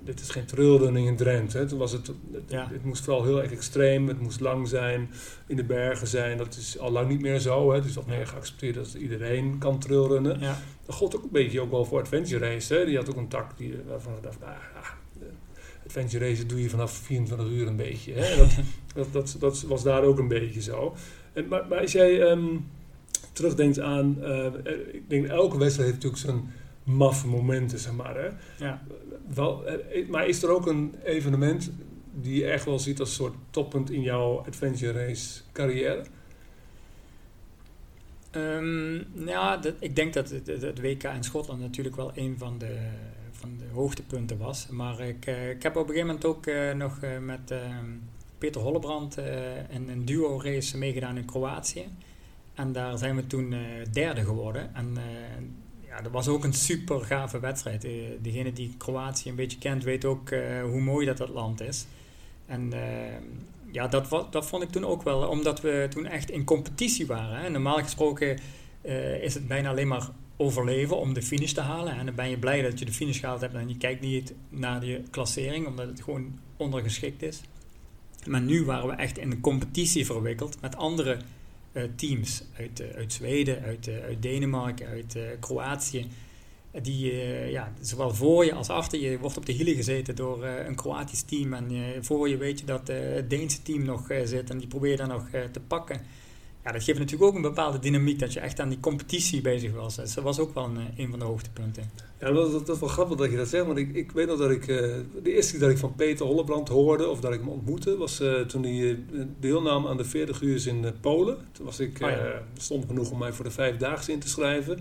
dit 0.07 0.21
is 0.21 0.31
geen 0.31 0.47
trailrunning 0.47 1.07
in 1.07 1.17
Drenthe. 1.17 1.59
Hè. 1.59 1.67
Toen 1.67 1.79
was 1.79 1.93
het, 1.93 2.11
het, 2.47 2.85
moest 2.85 3.05
vooral 3.05 3.25
heel 3.25 3.43
erg 3.43 3.53
extreem, 3.53 4.09
het 4.09 4.21
moest 4.21 4.41
lang 4.41 4.69
zijn, 4.69 5.11
in 5.47 5.57
de 5.57 5.65
bergen 5.65 6.07
zijn. 6.07 6.39
Dat 6.39 6.57
is 6.57 6.79
al 6.79 6.91
lang 6.91 7.09
niet 7.09 7.21
meer 7.21 7.39
zo. 7.39 7.71
Hè. 7.71 7.77
Het 7.77 7.85
is 7.85 7.97
al 7.97 8.05
meer 8.07 8.27
geaccepteerd 8.27 8.75
dat 8.75 8.95
iedereen 8.95 9.59
kan 9.59 9.79
trailrunnen. 9.79 10.41
Ja. 10.41 10.59
Dat 10.87 10.95
gold 10.95 11.17
ook 11.17 11.23
een 11.23 11.29
beetje 11.33 11.61
ook 11.61 11.71
wel 11.71 11.85
voor 11.85 12.01
adventure 12.01 12.49
race. 12.49 12.75
Hè. 12.75 12.85
Die 12.85 12.97
had 12.97 13.11
ook 13.11 13.17
een 13.17 13.29
tak 13.29 13.59
die, 13.59 13.75
waarvan 13.87 14.17
ik 14.17 14.23
dacht, 14.23 14.41
nou 14.41 14.55
adventure 15.87 16.29
race 16.29 16.47
doe 16.47 16.63
je 16.63 16.71
vanaf 16.71 16.93
24 16.93 17.49
uur 17.49 17.67
een 17.67 17.77
beetje. 17.77 18.13
Hè. 18.13 18.37
Dat, 18.37 18.51
dat, 18.95 19.13
dat, 19.13 19.37
dat, 19.39 19.63
was 19.63 19.83
daar 19.83 20.03
ook 20.03 20.19
een 20.19 20.29
beetje 20.29 20.63
zo. 20.63 20.95
En, 21.33 21.49
maar, 21.49 21.67
maar 21.69 21.81
als 21.81 21.93
jij 21.93 22.31
um, 22.31 22.67
terugdenkt 23.33 23.81
aan, 23.81 24.17
uh, 24.21 24.47
ik 24.93 25.11
denk 25.11 25.27
elke 25.27 25.59
wedstrijd 25.59 25.91
heeft 25.91 26.03
natuurlijk 26.05 26.23
zijn 26.23 26.53
maffe 26.87 27.27
momenten, 27.27 27.79
zeg 27.79 27.93
maar. 27.93 28.17
Hè. 28.17 28.29
Ja 28.65 28.83
wel, 29.35 29.67
eh, 29.67 30.09
maar 30.09 30.27
is 30.29 30.43
er 30.43 30.51
ook 30.51 30.67
een 30.67 30.95
evenement 31.05 31.73
die 32.13 32.39
je 32.39 32.47
echt 32.47 32.65
wel 32.65 32.79
ziet 32.79 33.01
als 33.01 33.09
een 33.09 33.15
soort 33.15 33.35
toppunt 33.51 33.91
in 33.91 34.03
jouw 34.03 34.39
adventure 34.47 35.07
race 35.07 35.41
carrière? 35.53 36.05
Um, 38.33 39.07
ja, 39.27 39.57
dat, 39.57 39.75
ik 39.81 39.97
denk 39.97 40.13
dat 40.13 40.31
het, 40.31 40.47
het, 40.47 40.81
WK 40.81 41.03
in 41.03 41.25
Schotland 41.25 41.61
natuurlijk 41.61 41.97
wel 41.97 42.13
een 42.15 42.35
van 42.39 42.59
de, 42.59 42.77
van 43.31 43.57
de 43.59 43.65
hoogtepunten 43.73 44.39
was. 44.39 44.67
Maar 44.67 45.01
ik, 45.01 45.27
uh, 45.27 45.51
ik 45.51 45.63
heb 45.63 45.77
op 45.77 45.83
een 45.83 45.95
gegeven 45.95 46.07
moment 46.07 46.25
ook 46.25 46.47
uh, 46.47 46.73
nog 46.73 47.03
uh, 47.03 47.19
met 47.19 47.51
ehm, 47.51 47.87
Peter 48.39 48.61
Hollebrand 48.61 49.17
een, 49.17 49.89
een 49.89 50.05
duo 50.05 50.41
race 50.43 50.79
meegedaan 50.79 51.17
in 51.17 51.25
Kroatië. 51.25 51.85
En 52.55 52.73
daar 52.73 52.99
zijn 52.99 53.17
we 53.17 53.27
toen 53.27 53.55
derde 53.93 54.25
geworden. 54.25 54.75
En 54.75 54.97
ja, 55.97 56.03
dat 56.03 56.13
was 56.13 56.29
ook 56.29 56.45
een 56.45 56.53
super 56.53 57.01
gave 57.01 57.41
wedstrijd. 57.41 57.85
Eh, 57.85 57.93
degene 58.21 58.53
die 58.53 58.75
Kroatië 58.79 59.29
een 59.29 59.35
beetje 59.35 59.59
kent, 59.59 59.85
weet 59.85 60.05
ook 60.05 60.31
uh, 60.31 60.63
hoe 60.63 60.81
mooi 60.81 61.07
dat 61.07 61.17
dat 61.17 61.29
land 61.29 61.61
is. 61.61 61.87
En 62.47 62.73
uh, 62.73 62.81
ja, 63.73 63.89
dat, 63.89 64.27
dat 64.31 64.47
vond 64.47 64.63
ik 64.63 64.71
toen 64.71 64.85
ook 64.85 65.03
wel, 65.03 65.29
omdat 65.29 65.61
we 65.61 65.87
toen 65.91 66.07
echt 66.07 66.31
in 66.31 66.45
competitie 66.45 67.07
waren. 67.07 67.39
Hè. 67.39 67.51
Normaal 67.51 67.79
gesproken 67.79 68.39
is 69.21 69.35
het 69.35 69.49
bijna 69.49 69.71
alleen 69.71 69.89
maar 69.89 70.09
overleven 70.37 70.97
om 70.97 71.15
de 71.15 71.23
finish 71.23 71.53
te 71.53 71.61
halen. 71.61 71.99
En 71.99 72.07
dan 72.07 72.15
ben 72.15 72.31
je 72.31 72.39
blij 72.39 72.63
dat 72.63 72.79
je 72.79 72.85
de 72.85 72.93
finish 72.93 73.21
gehaald 73.21 73.41
hebt 73.41 73.55
en 73.55 73.69
je 73.69 73.77
kijkt 73.77 74.01
niet 74.01 74.35
naar 74.49 74.81
de 74.81 75.03
klassering, 75.11 75.67
omdat 75.67 75.87
het 75.87 76.03
gewoon 76.03 76.39
ondergeschikt 76.57 77.23
is. 77.23 77.41
Maar 78.27 78.41
nu 78.41 78.65
waren 78.65 78.89
we 78.89 78.95
echt 78.95 79.19
in 79.19 79.31
een 79.31 79.41
competitie 79.41 80.07
verwikkeld 80.07 80.61
met 80.61 80.77
andere 80.77 81.19
teams 81.97 82.43
uit, 82.59 82.81
uh, 82.81 82.97
uit 82.97 83.13
Zweden, 83.13 83.63
uit, 83.63 83.87
uh, 83.87 84.03
uit 84.05 84.23
Denemarken, 84.23 84.87
uit 84.87 85.17
Kroatië. 85.41 86.07
Die, 86.83 87.15
ja, 87.51 87.73
zowel 87.81 88.15
voor 88.15 88.45
je 88.45 88.55
als 88.55 88.69
achter 88.69 89.01
je 89.01 89.19
wordt 89.19 89.37
op 89.37 89.47
de 89.47 89.53
hielen 89.53 89.75
gezeten 89.75 90.17
door 90.17 90.45
een 90.45 90.75
Kroatisch 90.75 91.23
team. 91.23 91.53
En 91.53 91.71
voor 92.05 92.29
je 92.29 92.37
weet 92.37 92.61
je 92.61 92.67
dat 92.67 92.89
het 92.89 93.31
Deense 93.31 93.63
team 93.63 93.85
nog 93.85 94.07
zit 94.25 94.51
en 94.51 94.59
die 94.59 94.67
probeer 94.67 94.91
je 94.91 94.97
dan 94.97 95.09
nog 95.09 95.29
te 95.53 95.61
pakken 95.67 96.01
ja, 96.67 96.73
dat 96.73 96.83
geeft 96.83 96.99
natuurlijk 96.99 97.31
ook 97.31 97.37
een 97.37 97.43
bepaalde 97.43 97.79
dynamiek 97.79 98.19
dat 98.19 98.33
je 98.33 98.41
echt 98.41 98.61
aan 98.61 98.69
die 98.69 98.81
competitie 98.81 99.41
bezig 99.41 99.73
was. 99.73 99.95
Dat 99.95 100.15
was 100.15 100.39
ook 100.39 100.55
wel 100.55 100.65
een, 100.65 100.79
een 100.97 101.11
van 101.11 101.19
de 101.19 101.25
hoogtepunten. 101.25 101.91
Ja, 102.21 102.33
dat, 102.33 102.53
dat, 102.53 102.67
dat, 102.67 102.75
is 102.75 102.81
wel 102.81 102.89
grappig 102.89 103.17
dat 103.17 103.31
je 103.31 103.37
dat 103.37 103.49
zegt. 103.49 103.67
Want 103.67 103.79
ik, 103.79 103.95
ik 103.95 104.13
weet 104.13 104.27
nog 104.27 104.39
dat 104.39 104.51
ik 104.51 104.67
uh, 104.67 104.77
de 105.23 105.33
eerste 105.33 105.53
keer 105.53 105.61
dat 105.61 105.71
ik 105.71 105.79
van 105.79 105.95
Peter 105.95 106.27
Hollebrand 106.27 106.69
hoorde 106.69 107.09
of 107.09 107.21
dat 107.21 107.33
ik 107.33 107.41
hem 107.41 107.49
ontmoette, 107.49 107.97
was 107.97 108.21
uh, 108.21 108.41
toen 108.41 108.63
hij 108.63 108.73
uh, 108.73 108.97
deelnam 109.41 109.87
aan 109.87 109.97
de 109.97 110.05
40 110.05 110.41
uur 110.41 110.67
in 110.67 110.85
Polen. 111.01 111.37
Toen 111.53 111.65
was 111.65 111.81
ik, 111.81 111.99
oh 112.03 112.11
ja. 112.11 112.43
stond 112.57 112.85
genoeg 112.87 113.11
om 113.11 113.19
mij 113.19 113.33
voor 113.33 113.45
de 113.45 113.51
vijfdaagse 113.51 114.13
in 114.13 114.19
te 114.19 114.29
schrijven. 114.29 114.79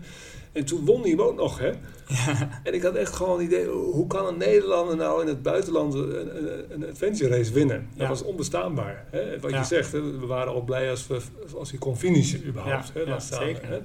En 0.51 0.65
toen 0.65 0.85
won 0.85 1.01
hij 1.01 1.09
hem 1.09 1.21
ook 1.21 1.35
nog, 1.35 1.59
hè? 1.59 1.67
Ja. 2.07 2.49
En 2.63 2.73
ik 2.73 2.81
had 2.81 2.95
echt 2.95 3.15
gewoon 3.15 3.39
een 3.39 3.45
idee, 3.45 3.67
hoe 3.67 4.07
kan 4.07 4.27
een 4.27 4.37
Nederlander 4.37 4.95
nou 4.95 5.21
in 5.21 5.27
het 5.27 5.41
buitenland 5.41 5.93
een, 5.93 6.37
een, 6.37 6.65
een 6.69 6.89
adventure 6.89 7.37
race 7.37 7.53
winnen? 7.53 7.87
Dat 7.95 8.07
was 8.07 8.23
onbestaanbaar. 8.23 9.05
Hè? 9.09 9.39
Wat 9.39 9.51
je 9.51 9.63
zegt, 9.63 9.91
hè? 9.91 10.01
we 10.01 10.25
waren 10.25 10.53
al 10.53 10.61
blij 10.61 10.89
als, 10.89 11.07
we, 11.07 11.21
als 11.57 11.69
hij 11.69 11.79
kon 11.79 11.97
finishen 11.97 12.47
überhaupt. 12.47 12.93
hè? 12.93 13.19
Staan, 13.19 13.41
zeker. 13.41 13.69
Hè? 13.69 13.79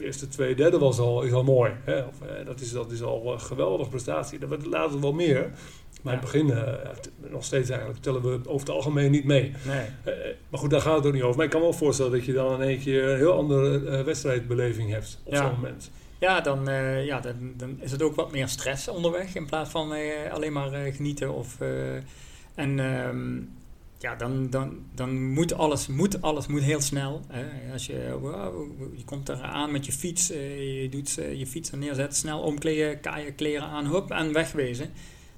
De 0.00 0.06
eerste 0.06 0.28
twee 0.28 0.54
derde 0.54 0.78
was 0.78 0.98
al, 0.98 1.22
is 1.22 1.32
al 1.32 1.44
mooi. 1.44 1.72
Hè? 1.84 2.00
Of, 2.00 2.14
dat, 2.44 2.60
is, 2.60 2.72
dat 2.72 2.90
is 2.90 3.02
al 3.02 3.32
een 3.32 3.40
geweldige 3.40 3.90
prestatie. 3.90 4.38
Dat 4.38 4.48
wordt 4.48 4.66
later 4.66 5.00
wel 5.00 5.12
meer. 5.12 5.50
Maar 6.02 6.12
in 6.12 6.18
het 6.18 6.30
begin, 6.30 6.46
uh, 6.46 7.30
nog 7.30 7.44
steeds 7.44 7.70
eigenlijk, 7.70 8.02
tellen 8.02 8.22
we 8.22 8.48
over 8.48 8.66
het 8.66 8.76
algemeen 8.76 9.10
niet 9.10 9.24
mee. 9.24 9.52
Nee. 9.66 9.86
Uh, 10.06 10.34
maar 10.48 10.60
goed, 10.60 10.70
daar 10.70 10.80
gaat 10.80 10.96
het 10.96 11.06
ook 11.06 11.12
niet 11.12 11.22
over. 11.22 11.36
Maar 11.36 11.44
ik 11.44 11.50
kan 11.50 11.60
me 11.60 11.66
wel 11.66 11.76
voorstellen 11.76 12.12
dat 12.12 12.24
je 12.24 12.32
dan 12.32 12.62
in 12.62 12.68
één 12.68 12.80
keer 12.80 13.08
een 13.08 13.16
heel 13.16 13.32
andere 13.32 13.80
uh, 13.80 14.02
wedstrijdbeleving 14.02 14.90
hebt 14.90 15.18
op 15.24 15.34
zo'n 15.34 15.50
moment. 15.50 15.90
Ja, 16.18 16.40
dan, 16.40 16.64
ja 17.04 17.20
dan, 17.20 17.52
dan, 17.56 17.76
is 17.80 17.90
het 17.90 18.02
ook 18.02 18.14
wat 18.14 18.32
meer 18.32 18.48
stress 18.48 18.88
onderweg 18.88 19.34
in 19.34 19.46
plaats 19.46 19.70
van 19.70 19.92
alleen 20.30 20.52
maar 20.52 20.70
genieten. 20.70 21.34
Of, 21.34 21.58
en 22.54 22.78
um, 22.78 23.48
ja, 24.00 24.14
dan, 24.14 24.50
dan, 24.50 24.78
dan 24.94 25.32
moet 25.32 25.52
alles, 25.52 25.86
moet 25.86 26.22
alles 26.22 26.46
moet 26.46 26.62
heel 26.62 26.80
snel. 26.80 27.20
Hè. 27.28 27.72
Als 27.72 27.86
je, 27.86 28.18
je 28.96 29.04
komt 29.04 29.28
eraan 29.28 29.72
met 29.72 29.86
je 29.86 29.92
fiets, 29.92 30.26
je 30.28 30.88
doet 30.90 31.14
je 31.14 31.46
fiets 31.46 31.70
neerzet, 31.70 32.16
snel 32.16 32.40
omkleden, 32.40 33.00
kaaien, 33.00 33.34
kleren 33.34 33.68
aan, 33.68 33.86
hop 33.86 34.10
en 34.10 34.32
wegwezen. 34.32 34.90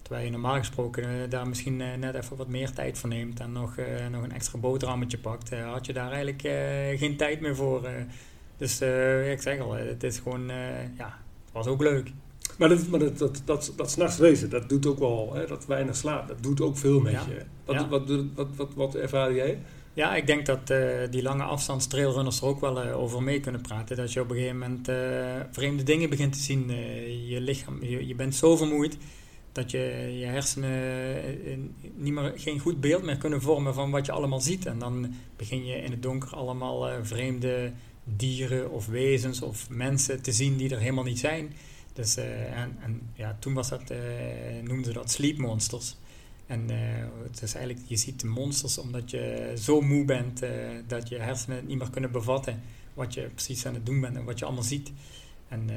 Terwijl 0.02 0.24
je 0.24 0.30
normaal 0.30 0.58
gesproken 0.58 1.30
daar 1.30 1.48
misschien 1.48 1.76
net 1.76 2.14
even 2.14 2.36
wat 2.36 2.48
meer 2.48 2.72
tijd 2.72 2.98
voor 2.98 3.08
neemt 3.08 3.40
en 3.40 3.52
nog, 3.52 3.76
nog 4.10 4.22
een 4.22 4.32
extra 4.32 4.58
boterhammetje 4.58 5.18
pakt, 5.18 5.50
had 5.50 5.86
je 5.86 5.92
daar 5.92 6.10
eigenlijk 6.12 6.40
geen 6.98 7.16
tijd 7.16 7.40
meer 7.40 7.56
voor. 7.56 7.88
Dus 8.56 8.80
ik 9.30 9.42
zeg 9.42 9.58
al, 9.58 9.72
het 9.72 10.02
is 10.02 10.18
gewoon, 10.18 10.46
ja, 10.96 11.18
was 11.52 11.66
ook 11.66 11.82
leuk. 11.82 12.12
Maar 12.62 12.70
dat, 12.70 12.88
maar 12.88 13.00
dat, 13.00 13.18
dat, 13.18 13.42
dat, 13.44 13.72
dat 13.76 13.90
s'nachts 13.90 14.18
racen, 14.18 14.50
dat 14.50 14.68
doet 14.68 14.86
ook 14.86 14.98
wel, 14.98 15.30
hè, 15.34 15.46
dat 15.46 15.66
weinig 15.66 15.96
slaap, 15.96 16.28
dat 16.28 16.42
doet 16.42 16.60
ook 16.60 16.76
veel 16.76 17.00
met 17.00 17.12
ja. 17.12 17.24
je. 17.28 17.42
Wat, 17.64 17.74
ja. 17.74 17.88
wat, 17.88 18.56
wat, 18.56 18.74
wat, 18.74 18.94
ervaar 18.94 19.34
jij? 19.34 19.58
Ja, 19.94 20.14
ik 20.14 20.26
denk 20.26 20.46
dat 20.46 20.70
uh, 20.70 20.78
die 21.10 21.22
lange 21.22 21.42
afstandstrailrunners 21.42 22.40
er 22.40 22.46
ook 22.46 22.60
wel 22.60 22.84
uh, 22.84 22.98
over 22.98 23.22
mee 23.22 23.40
kunnen 23.40 23.60
praten. 23.60 23.96
Dat 23.96 24.12
je 24.12 24.20
op 24.20 24.30
een 24.30 24.36
gegeven 24.36 24.58
moment 24.58 24.88
uh, 24.88 24.96
vreemde 25.50 25.82
dingen 25.82 26.10
begint 26.10 26.32
te 26.32 26.38
zien. 26.38 26.70
je 27.26 27.40
lichaam, 27.40 27.84
je, 27.84 28.06
je, 28.06 28.14
bent 28.14 28.34
zo 28.34 28.56
vermoeid 28.56 28.96
dat 29.52 29.70
je 29.70 30.14
je 30.18 30.24
hersenen 30.24 31.74
niet 31.94 32.12
meer, 32.12 32.32
geen 32.36 32.58
goed 32.58 32.80
beeld 32.80 33.02
meer 33.02 33.18
kunnen 33.18 33.42
vormen 33.42 33.74
van 33.74 33.90
wat 33.90 34.06
je 34.06 34.12
allemaal 34.12 34.40
ziet. 34.40 34.66
En 34.66 34.78
dan 34.78 35.14
begin 35.36 35.66
je 35.66 35.74
in 35.74 35.90
het 35.90 36.02
donker 36.02 36.36
allemaal 36.36 36.88
vreemde 37.02 37.72
dieren 38.04 38.70
of 38.70 38.86
wezens 38.86 39.42
of 39.42 39.70
mensen 39.70 40.22
te 40.22 40.32
zien 40.32 40.56
die 40.56 40.70
er 40.70 40.80
helemaal 40.80 41.04
niet 41.04 41.18
zijn. 41.18 41.52
Dus, 41.92 42.18
uh, 42.18 42.58
en, 42.58 42.76
en, 42.80 43.10
ja, 43.14 43.36
toen 43.38 43.54
was 43.54 43.68
dat, 43.68 43.90
uh, 43.90 43.98
noemden 44.62 44.84
ze 44.84 44.92
dat 44.92 45.10
sleep 45.10 45.38
monsters. 45.38 45.96
En 46.46 46.70
uh, 46.70 46.76
het 47.22 47.42
is 47.42 47.54
eigenlijk, 47.54 47.86
je 47.88 47.96
ziet 47.96 48.20
de 48.20 48.26
monsters 48.26 48.78
omdat 48.78 49.10
je 49.10 49.52
zo 49.58 49.80
moe 49.80 50.04
bent 50.04 50.42
dat 50.86 51.08
je 51.08 51.18
hersenen 51.18 51.56
het 51.56 51.66
niet 51.66 51.78
meer 51.78 51.90
kunnen 51.90 52.12
bevatten 52.12 52.60
wat 52.94 53.14
je 53.14 53.20
precies 53.20 53.66
aan 53.66 53.74
het 53.74 53.86
doen 53.86 54.00
bent 54.00 54.16
en 54.16 54.24
wat 54.24 54.38
je 54.38 54.44
allemaal 54.44 54.62
ziet. 54.62 54.92
En 55.48 55.70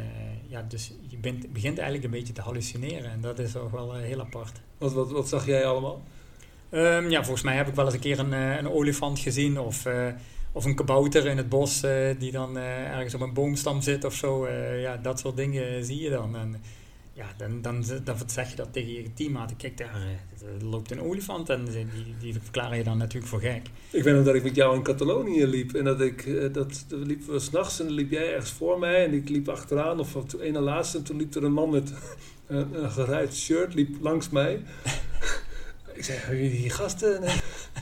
ja, 0.48 0.66
dus 0.68 0.92
je 1.08 1.18
bent, 1.18 1.54
begint 1.54 1.78
eigenlijk 1.78 2.04
een 2.04 2.20
beetje 2.20 2.34
te 2.34 2.42
hallucineren 2.42 3.12
en 3.12 3.22
dat 3.22 3.40
is 3.40 3.56
ook 3.56 3.72
wel 3.72 3.94
heel 3.94 4.20
apart. 4.20 4.62
Wat, 4.78 4.94
wat, 4.94 5.12
wat 5.12 5.30
zag 5.30 5.46
jij 5.46 5.66
allemaal? 5.66 6.04
Um, 6.72 7.10
ja, 7.10 7.24
volgens 7.24 7.46
mij 7.46 7.56
heb 7.56 7.68
ik 7.68 7.76
wel 7.76 7.86
eens 7.86 7.94
een 7.94 8.00
keer 8.00 8.20
een, 8.20 8.32
een 8.32 8.70
olifant 8.70 9.20
gezien 9.20 9.60
of 9.60 9.86
of 10.56 10.66
een 10.66 10.76
kabouter 10.76 11.26
in 11.26 11.38
het 11.38 11.50
bos 11.50 11.84
uh, 11.84 11.92
die 12.20 12.32
dan 12.32 12.58
uh, 12.58 12.96
ergens 12.96 13.14
op 13.14 13.22
een 13.22 13.34
boomstam 13.34 13.82
zit 13.82 14.04
of 14.04 14.14
zo. 14.14 14.46
Uh, 14.46 14.82
ja, 14.82 14.98
dat 14.98 15.20
soort 15.20 15.38
dingen 15.38 15.86
zie 15.86 16.02
je 16.02 16.10
dan. 16.10 16.36
En 16.36 16.56
ja, 17.14 17.26
dan, 17.38 17.62
dan, 17.62 17.84
dan 18.04 18.16
zeg 18.26 18.50
je 18.50 18.56
dat 18.56 18.74
tegen 18.74 18.94
je 18.94 19.14
teammaten. 19.14 19.58
Kijk, 19.58 19.78
daar 19.78 20.20
loopt 20.62 20.92
een 20.92 21.02
olifant 21.02 21.50
en 21.50 21.66
die, 21.66 22.16
die 22.20 22.34
verklaren 22.34 22.78
je 22.78 22.84
dan 22.84 22.98
natuurlijk 22.98 23.32
voor 23.32 23.40
gek. 23.40 23.62
Ik 23.90 24.04
weet 24.04 24.16
nog 24.16 24.26
dat 24.26 24.36
ik 24.36 24.44
met 24.44 24.56
jou 24.56 24.76
in 24.76 24.84
Catalonië 24.84 25.46
liep. 25.46 25.74
En 25.74 25.84
dat 25.84 26.02
ik, 26.02 26.54
dat, 26.54 26.86
dat 26.88 27.00
liepen 27.00 27.34
we 27.34 27.40
s'nachts 27.40 27.80
en 27.80 27.86
dan 27.86 27.96
liep 27.96 28.12
jij 28.12 28.34
ergens 28.34 28.52
voor 28.52 28.80
mij. 28.80 29.06
En 29.06 29.14
ik 29.14 29.30
liep 29.30 29.50
achteraan 29.50 30.00
of 30.00 30.16
op 30.16 30.30
de 30.30 30.44
ene 30.44 30.60
laatste. 30.60 30.98
En 30.98 31.04
toen 31.04 31.18
liep 31.18 31.36
er 31.36 31.44
een 31.44 31.54
man 31.54 31.70
met 31.70 31.94
een, 32.48 32.84
een 32.84 32.92
geruit 32.92 33.36
shirt 33.36 33.74
liep 33.74 33.96
langs 34.02 34.30
mij. 34.30 34.62
Ik 35.94 36.04
zei, 36.04 36.18
hebben 36.18 36.44
jullie 36.44 36.62
die 36.62 36.70
gasten 36.70 37.22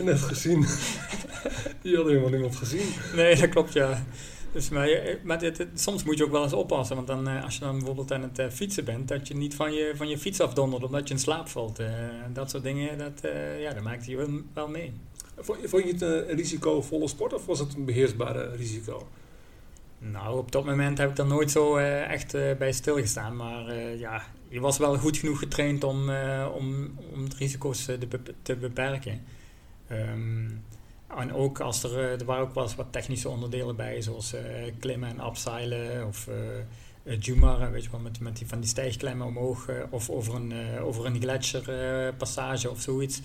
net 0.03 0.19
gezien? 0.19 0.65
Die 1.81 1.95
hadden 1.95 2.11
helemaal 2.11 2.31
niemand 2.31 2.55
gezien. 2.55 2.87
Nee, 3.15 3.35
dat 3.35 3.49
klopt, 3.49 3.73
ja. 3.73 4.03
Dus, 4.51 4.69
maar 4.69 4.89
maar 5.23 5.39
dit, 5.39 5.67
soms 5.73 6.03
moet 6.03 6.17
je 6.17 6.23
ook 6.23 6.31
wel 6.31 6.43
eens 6.43 6.53
oppassen. 6.53 6.95
Want 6.95 7.07
dan, 7.07 7.27
eh, 7.27 7.43
als 7.43 7.53
je 7.53 7.59
dan 7.59 7.77
bijvoorbeeld 7.77 8.11
aan 8.11 8.21
het 8.21 8.39
uh, 8.39 8.49
fietsen 8.49 8.85
bent, 8.85 9.07
dat 9.07 9.27
je 9.27 9.35
niet 9.35 9.55
van 9.55 9.73
je, 9.73 9.91
van 9.95 10.07
je 10.07 10.17
fiets 10.17 10.39
afdondert 10.39 10.83
omdat 10.83 11.07
je 11.07 11.13
in 11.13 11.19
slaap 11.19 11.47
valt. 11.47 11.79
Uh, 11.79 11.87
dat 12.33 12.49
soort 12.49 12.63
dingen, 12.63 12.97
dat, 12.97 13.21
ja, 13.59 13.73
dat 13.73 13.83
maakt 13.83 14.05
je 14.05 14.17
wel, 14.17 14.29
wel 14.53 14.67
mee. 14.67 14.93
Vond 15.37 15.83
je, 15.83 15.91
het 15.91 16.01
een 16.01 16.35
risicovolle 16.35 17.07
sport 17.07 17.33
of 17.33 17.45
was 17.45 17.59
het 17.59 17.73
een 17.75 17.85
beheersbare 17.85 18.55
risico? 18.55 19.07
Nou, 19.99 20.37
op 20.37 20.51
dat 20.51 20.65
moment 20.65 20.97
heb 20.97 21.09
ik 21.09 21.17
er 21.17 21.25
nooit 21.25 21.51
zo 21.51 21.75
echt 21.77 22.31
bij 22.57 22.71
stilgestaan. 22.71 23.35
Maar 23.35 23.75
ja, 23.75 24.23
je 24.53 24.59
was 24.59 24.77
wel 24.77 24.97
goed 24.97 25.17
genoeg 25.17 25.39
getraind 25.39 25.83
om, 25.83 26.09
uh, 26.09 26.47
om, 26.55 26.93
om 27.13 27.29
de 27.29 27.35
risico's 27.37 27.85
te, 27.85 27.97
te 28.41 28.55
beperken. 28.55 29.21
Um, 29.91 30.63
en 31.17 31.33
ook 31.33 31.59
als 31.59 31.83
er, 31.83 31.97
er 31.97 32.25
waren 32.25 32.43
ook 32.43 32.53
wel 32.53 32.63
eens 32.63 32.75
wat 32.75 32.91
technische 32.91 33.29
onderdelen 33.29 33.75
bij, 33.75 34.01
zoals 34.01 34.33
uh, 34.33 34.41
klimmen 34.79 35.09
en 35.09 35.19
abseilen 35.19 36.07
of 36.07 36.27
uh, 36.27 37.19
Jumar, 37.19 37.71
weet 37.71 37.83
je 37.83 37.91
wel, 37.91 37.99
met, 37.99 38.19
met 38.19 38.37
die, 38.37 38.47
van 38.47 38.59
die 38.59 38.69
stijgklemmen 38.69 39.27
omhoog 39.27 39.69
of 39.89 40.09
over 40.09 40.35
een, 40.35 40.79
over 40.79 41.05
een 41.05 41.21
gletsjerpassage 41.21 42.69
of 42.69 42.81
zoiets. 42.81 43.21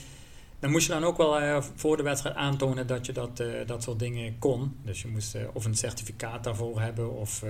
Dan 0.58 0.70
moest 0.70 0.86
je 0.86 0.92
dan 0.92 1.04
ook 1.04 1.16
wel 1.16 1.62
voor 1.74 1.96
de 1.96 2.02
wedstrijd 2.02 2.36
aantonen 2.36 2.86
dat 2.86 3.06
je 3.06 3.12
dat, 3.12 3.42
dat 3.66 3.82
soort 3.82 3.98
dingen 3.98 4.38
kon. 4.38 4.76
Dus 4.82 5.02
je 5.02 5.08
moest 5.08 5.36
of 5.52 5.64
een 5.64 5.74
certificaat 5.74 6.44
daarvoor 6.44 6.80
hebben 6.80 7.16
of 7.16 7.44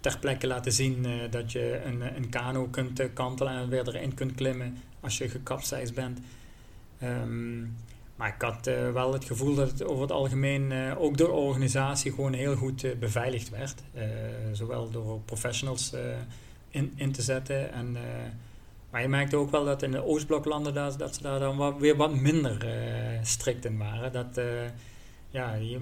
ter 0.00 0.18
plekke 0.18 0.46
laten 0.46 0.72
zien 0.72 1.06
dat 1.30 1.52
je 1.52 1.80
een, 1.84 2.16
een 2.16 2.28
kano 2.28 2.66
kunt 2.70 3.12
kantelen 3.12 3.52
en 3.52 3.68
weer 3.68 3.88
erin 3.88 4.14
kunt 4.14 4.34
klimmen 4.34 4.76
als 5.00 5.18
je 5.18 5.28
gekapseisd 5.28 5.94
bent. 5.94 6.20
Um, 7.02 7.76
maar 8.16 8.34
ik 8.34 8.42
had 8.42 8.66
uh, 8.66 8.92
wel 8.92 9.12
het 9.12 9.24
gevoel 9.24 9.54
dat 9.54 9.70
het 9.70 9.84
over 9.84 10.02
het 10.02 10.12
algemeen 10.12 10.72
ook 10.98 11.18
door 11.18 11.28
de 11.28 11.34
organisatie 11.34 12.12
gewoon 12.12 12.32
heel 12.32 12.56
goed 12.56 12.98
beveiligd 12.98 13.50
werd. 13.50 13.82
zowel 14.52 14.90
door 14.90 15.20
professionals 15.24 15.94
in, 16.70 16.92
in 16.96 17.12
te 17.12 17.22
zetten. 17.22 17.72
En, 17.72 17.96
maar 18.90 19.02
je 19.02 19.08
merkte 19.08 19.36
ook 19.36 19.50
wel 19.50 19.64
dat 19.64 19.82
in 19.82 19.90
de 19.90 20.04
Oostbloklanden 20.04 20.74
dat, 20.74 20.98
dat 20.98 21.14
ze 21.14 21.22
daar 21.22 21.38
dan 21.38 21.56
wat, 21.56 21.78
weer 21.78 21.96
wat 21.96 22.14
minder 22.14 22.66
strikt 23.22 23.64
in 23.64 23.78
waren. 23.78 24.12
Dat 24.12 24.40
ja, 25.30 25.54
je, 25.54 25.78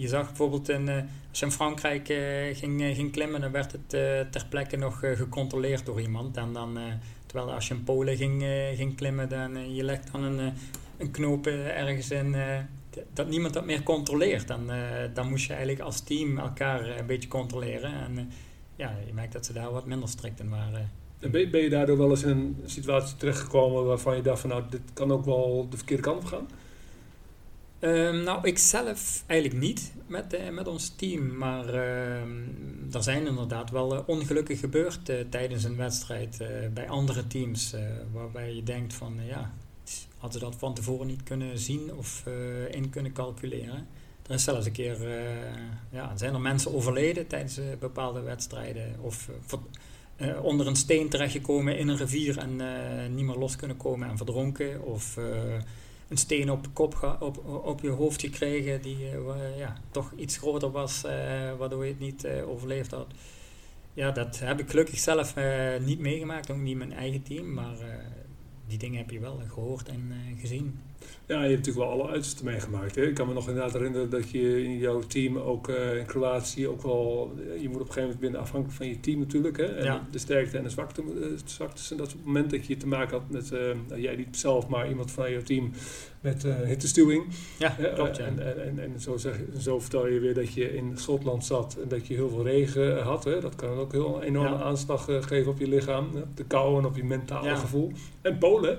je, 0.00 0.08
zag 0.08 0.26
bijvoorbeeld 0.26 0.68
in, 0.68 0.88
als 1.30 1.38
je 1.38 1.44
in 1.44 1.52
Frankrijk 1.52 2.06
ging, 2.52 2.82
ging 2.94 3.12
klimmen, 3.12 3.40
dan 3.40 3.52
werd 3.52 3.72
het 3.72 3.88
ter 4.32 4.46
plekke 4.48 4.76
nog 4.76 4.98
gecontroleerd 4.98 5.86
door 5.86 6.00
iemand. 6.00 6.36
En 6.36 6.52
dan, 6.52 6.78
terwijl 7.26 7.52
als 7.52 7.68
je 7.68 7.74
in 7.74 7.84
Polen 7.84 8.16
ging, 8.16 8.42
ging 8.74 8.96
klimmen, 8.96 9.28
dan 9.28 9.74
je 9.74 9.84
legt 9.84 10.12
dan 10.12 10.22
een, 10.22 10.52
een 10.98 11.10
knoop 11.10 11.46
ergens 11.46 12.10
in 12.10 12.36
dat 13.12 13.28
niemand 13.28 13.54
dat 13.54 13.64
meer 13.64 13.82
controleert. 13.82 14.48
Dan, 14.48 14.70
dan 15.14 15.28
moest 15.28 15.46
je 15.46 15.52
eigenlijk 15.52 15.82
als 15.82 16.00
team 16.00 16.38
elkaar 16.38 16.98
een 16.98 17.06
beetje 17.06 17.28
controleren. 17.28 17.92
En 17.92 18.30
ja, 18.76 18.96
je 19.06 19.12
merkt 19.12 19.32
dat 19.32 19.46
ze 19.46 19.52
daar 19.52 19.70
wat 19.70 19.86
minder 19.86 20.08
strikt 20.08 20.40
in 20.40 20.48
waren. 20.48 20.90
Ben, 21.18 21.50
ben 21.50 21.60
je 21.60 21.68
daardoor 21.68 21.98
wel 21.98 22.10
eens 22.10 22.22
in 22.22 22.30
een 22.30 22.56
situatie 22.66 23.16
terechtgekomen 23.16 23.84
waarvan 23.84 24.16
je 24.16 24.22
dacht 24.22 24.40
van 24.40 24.50
nou, 24.50 24.62
dit 24.70 24.80
kan 24.92 25.12
ook 25.12 25.24
wel 25.24 25.66
de 25.70 25.76
verkeerde 25.76 26.02
kant 26.02 26.22
op 26.22 26.24
gaan? 26.24 26.48
Um, 27.80 28.22
nou, 28.22 28.46
ik 28.46 28.58
zelf 28.58 29.24
eigenlijk 29.26 29.60
niet 29.60 29.92
met, 30.06 30.34
uh, 30.34 30.48
met 30.50 30.68
ons 30.68 30.88
team. 30.88 31.36
Maar 31.36 31.74
uh, 31.74 32.20
er 32.92 33.02
zijn 33.02 33.26
inderdaad 33.26 33.70
wel 33.70 33.94
uh, 33.94 34.00
ongelukken 34.06 34.56
gebeurd 34.56 35.12
tijdens 35.30 35.64
een 35.64 35.76
wedstrijd 35.76 36.42
bij 36.74 36.88
andere 36.88 37.26
teams. 37.26 37.74
waarbij 38.12 38.54
je 38.54 38.62
denkt 38.62 38.94
van, 38.94 39.14
ja, 39.26 39.52
hadden 40.18 40.40
ze 40.40 40.46
dat 40.46 40.56
van 40.58 40.74
tevoren 40.74 41.06
niet 41.06 41.22
kunnen 41.22 41.58
zien 41.58 41.94
of 41.94 42.24
in 42.70 42.90
kunnen 42.90 43.12
calculeren. 43.12 43.86
Er 44.26 44.34
is 44.34 44.44
zelfs 44.44 44.66
een 44.66 44.72
keer, 44.72 44.98
ja, 45.90 46.16
zijn 46.16 46.34
er 46.34 46.40
mensen 46.40 46.74
overleden 46.74 47.26
tijdens 47.26 47.60
bepaalde 47.78 48.20
wedstrijden. 48.20 48.96
Of 49.00 49.30
onder 50.42 50.66
een 50.66 50.76
steen 50.76 51.08
terechtgekomen 51.08 51.78
in 51.78 51.88
een 51.88 51.96
rivier 51.96 52.38
en 52.38 52.56
niet 53.14 53.24
meer 53.24 53.36
los 53.36 53.56
kunnen 53.56 53.76
komen 53.76 54.08
en 54.08 54.16
verdronken. 54.16 54.82
Of 54.82 55.16
een 56.08 56.16
steen 56.16 56.50
op, 56.50 56.66
kop 56.72 57.16
op, 57.20 57.46
op 57.64 57.80
je 57.80 57.90
hoofd 57.90 58.20
gekregen 58.20 58.82
die 58.82 58.98
ja, 59.56 59.76
toch 59.90 60.12
iets 60.16 60.36
groter 60.36 60.70
was, 60.70 61.02
waardoor 61.58 61.84
je 61.84 61.90
het 61.90 62.00
niet 62.00 62.26
overleefd 62.46 62.90
had. 62.90 63.06
Ja, 63.94 64.10
dat 64.10 64.38
heb 64.38 64.60
ik 64.60 64.70
gelukkig 64.70 64.98
zelf 64.98 65.34
niet 65.80 65.98
meegemaakt, 65.98 66.50
ook 66.50 66.56
niet 66.56 66.76
mijn 66.76 66.92
eigen 66.92 67.22
team, 67.22 67.52
maar 67.54 67.76
die 68.68 68.78
dingen 68.78 68.98
heb 68.98 69.10
je 69.10 69.20
wel 69.20 69.42
gehoord 69.48 69.88
en 69.88 70.12
gezien. 70.36 70.78
Ja, 71.26 71.42
je 71.42 71.50
hebt 71.50 71.66
natuurlijk 71.66 71.90
wel 71.90 72.00
alle 72.00 72.10
uitersten 72.10 72.44
meegemaakt. 72.44 72.94
Hè? 72.94 73.02
Ik 73.02 73.14
kan 73.14 73.26
me 73.26 73.32
nog 73.32 73.48
inderdaad 73.48 73.72
herinneren 73.72 74.10
dat 74.10 74.30
je 74.30 74.64
in 74.64 74.78
jouw 74.78 75.00
team 75.00 75.36
ook 75.36 75.68
in 75.68 76.06
Kroatië 76.06 76.68
ook 76.68 76.82
wel... 76.82 77.32
Je 77.60 77.68
moet 77.68 77.80
op 77.80 77.86
een 77.86 77.86
gegeven 77.86 78.02
moment 78.02 78.20
binnen 78.20 78.40
afhankelijk 78.40 78.76
van 78.76 78.88
je 78.88 79.00
team 79.00 79.18
natuurlijk. 79.18 79.56
Hè? 79.56 79.64
En 79.64 80.06
de 80.10 80.18
sterkte 80.18 80.58
en 80.58 80.62
de 80.62 80.70
zwakte, 80.70 81.02
zwaktes. 81.44 81.90
En 81.90 81.96
dat 81.96 82.06
op 82.06 82.12
het 82.12 82.24
moment 82.24 82.50
dat 82.50 82.66
je 82.66 82.76
te 82.76 82.86
maken 82.86 83.18
had 83.18 83.30
met... 83.30 83.50
Nou, 83.88 84.00
jij 84.00 84.16
niet 84.16 84.36
zelf, 84.36 84.68
maar 84.68 84.88
iemand 84.88 85.10
van 85.10 85.30
jouw 85.30 85.42
team 85.42 85.70
met 86.20 86.44
uh, 86.44 86.60
hittestuwing. 86.60 87.24
Ja, 87.58 87.76
klopt. 87.94 88.16
Ja. 88.16 88.24
En, 88.24 88.46
en, 88.46 88.62
en, 88.62 88.78
en 88.78 89.00
zo, 89.00 89.16
zeg, 89.16 89.36
zo 89.58 89.80
vertel 89.80 90.06
je 90.06 90.20
weer 90.20 90.34
dat 90.34 90.52
je 90.52 90.76
in 90.76 90.92
Schotland 90.98 91.44
zat 91.44 91.76
en 91.82 91.88
dat 91.88 92.06
je 92.06 92.14
heel 92.14 92.28
veel 92.28 92.44
regen 92.44 93.02
had. 93.02 93.24
Hè. 93.24 93.40
Dat 93.40 93.54
kan 93.54 93.68
ook 93.68 93.92
heel 93.92 94.22
enorme 94.22 94.56
aanslag 94.56 95.04
geven 95.04 95.52
op 95.52 95.58
je 95.58 95.68
lichaam, 95.68 96.06
op 96.14 96.36
de 96.36 96.44
kou 96.44 96.78
en 96.78 96.84
op 96.84 96.96
je 96.96 97.04
mentale 97.04 97.56
gevoel. 97.56 97.92
En 98.22 98.38
Polen. 98.38 98.78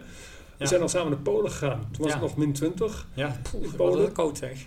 We 0.60 0.68
zijn 0.68 0.82
al 0.82 0.90
samen 0.90 1.12
naar 1.12 1.20
Polen 1.20 1.52
gegaan. 1.52 1.88
Toen 1.92 2.04
was 2.04 2.12
het 2.12 2.22
nog 2.22 2.38
min 2.38 2.54
20. 2.54 3.08
Ja, 3.14 3.40
Poeh, 3.52 3.74
Polen. 3.76 4.02
Dat 4.02 4.12
koud 4.12 4.38
zeg. 4.38 4.66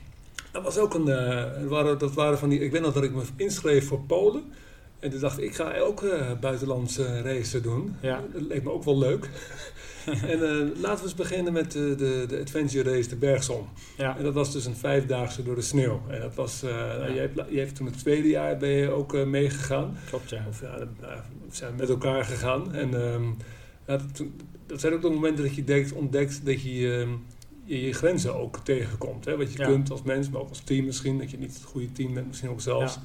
Dat 0.52 0.62
was 0.62 0.78
ook 0.78 0.94
een. 0.94 1.06
Uh, 1.06 1.68
waren, 1.68 1.98
dat 1.98 2.12
waren 2.14 2.38
van 2.38 2.48
die. 2.48 2.60
Ik 2.60 2.72
weet 2.72 2.80
nog 2.80 2.92
dat 2.92 3.02
ik 3.02 3.14
me 3.14 3.22
inschreef 3.36 3.86
voor 3.86 4.00
Polen. 4.00 4.52
En 4.98 5.10
toen 5.10 5.20
dacht 5.20 5.38
ik, 5.38 5.44
ik 5.44 5.54
ga 5.54 5.78
ook 5.78 6.02
uh, 6.02 6.32
buitenlandse 6.40 7.22
racen 7.22 7.62
doen. 7.62 7.96
Ja. 8.00 8.20
Dat 8.32 8.42
leek 8.42 8.62
me 8.62 8.70
ook 8.70 8.84
wel 8.84 8.98
leuk. 8.98 9.28
en 10.32 10.38
uh, 10.38 10.80
laten 10.80 10.98
we 10.98 11.02
eens 11.02 11.14
beginnen 11.14 11.52
met 11.52 11.72
de, 11.72 11.94
de, 11.94 12.24
de 12.28 12.40
adventure 12.40 12.90
race 12.90 13.08
de 13.08 13.16
Bergsom. 13.16 13.68
Ja. 13.96 14.16
En 14.16 14.24
dat 14.24 14.34
was 14.34 14.52
dus 14.52 14.64
een 14.64 14.76
vijfdaagse 14.76 15.42
door 15.42 15.54
de 15.54 15.62
sneeuw. 15.62 16.02
En 16.08 16.20
dat 16.20 16.34
was, 16.34 16.64
uh, 16.64 16.70
ja. 16.70 17.06
je, 17.06 17.18
hebt, 17.20 17.42
je 17.50 17.58
hebt 17.58 17.74
toen 17.74 17.86
het 17.86 17.98
tweede 17.98 18.28
jaar 18.28 18.56
ben 18.56 18.68
je 18.68 18.90
ook 18.90 19.14
uh, 19.14 19.24
meegegaan. 19.24 19.96
Klopt, 20.08 20.30
ja. 20.30 20.44
Of 20.48 20.60
ja, 20.60 20.78
we 20.78 21.16
zijn 21.50 21.74
met 21.76 21.88
elkaar 21.88 22.24
gegaan. 22.24 22.74
En 22.74 22.94
um, 22.94 23.36
dat, 23.84 24.02
dat, 24.72 24.80
zijn 24.80 24.92
ook 24.92 25.02
de 25.02 25.10
momenten 25.10 25.44
dat 25.44 25.54
je 25.54 25.64
denkt, 25.64 25.92
ontdekt 25.92 26.46
dat 26.46 26.62
je 26.62 26.86
um, 26.86 27.24
je, 27.64 27.80
je 27.86 27.92
grenzen 27.92 28.34
ook 28.34 28.58
tegenkomt. 28.58 29.24
Hè? 29.24 29.36
Wat 29.36 29.52
je 29.52 29.64
kunt 29.64 29.90
als 29.90 30.02
mens, 30.02 30.30
maar 30.30 30.40
ook 30.40 30.48
als 30.48 30.60
team 30.60 30.84
misschien. 30.84 31.18
Dat 31.18 31.30
je 31.30 31.38
niet 31.38 31.54
het 31.54 31.64
goede 31.64 31.92
team 31.92 32.14
bent, 32.14 32.26
misschien 32.26 32.50
ook 32.50 32.60
zelfs. 32.60 32.98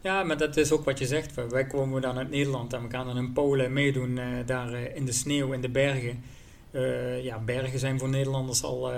Ja, 0.00 0.22
maar 0.22 0.36
dat 0.36 0.56
is 0.56 0.72
ook 0.72 0.84
wat 0.84 0.98
je 0.98 1.06
zegt. 1.06 1.34
Wij 1.50 1.66
komen 1.66 2.02
dan 2.02 2.18
uit 2.18 2.30
Nederland 2.30 2.72
en 2.72 2.82
we 2.82 2.90
gaan 2.90 3.06
dan 3.06 3.16
in 3.16 3.32
Polen 3.32 3.72
meedoen 3.72 4.16
uh, 4.16 4.24
daar 4.46 4.72
uh, 4.72 4.96
in 4.96 5.04
de 5.04 5.12
sneeuw, 5.12 5.52
in 5.52 5.60
de 5.60 5.68
bergen. 5.68 6.22
Uh, 6.70 7.24
ja, 7.24 7.38
bergen 7.38 7.78
zijn 7.78 7.98
voor 7.98 8.08
Nederlanders 8.08 8.62
al 8.62 8.92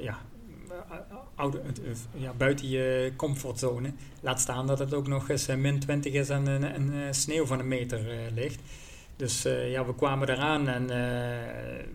ja, 0.00 0.18
oude, 1.34 1.60
ja, 2.12 2.32
buiten 2.32 2.68
je 2.68 3.12
comfortzone. 3.16 3.92
Laat 4.20 4.40
staan 4.40 4.66
dat 4.66 4.78
het 4.78 4.94
ook 4.94 5.06
nog 5.06 5.28
eens 5.28 5.46
min 5.46 5.78
20 5.78 6.12
is 6.12 6.28
en 6.28 6.46
een, 6.46 7.14
sneeuw 7.14 7.46
van 7.46 7.58
een 7.58 7.68
meter 7.68 8.00
ligt. 8.34 8.60
Dus 9.16 9.42
ja, 9.42 9.86
we 9.86 9.94
kwamen 9.94 10.28
eraan 10.28 10.68
en 10.68 10.86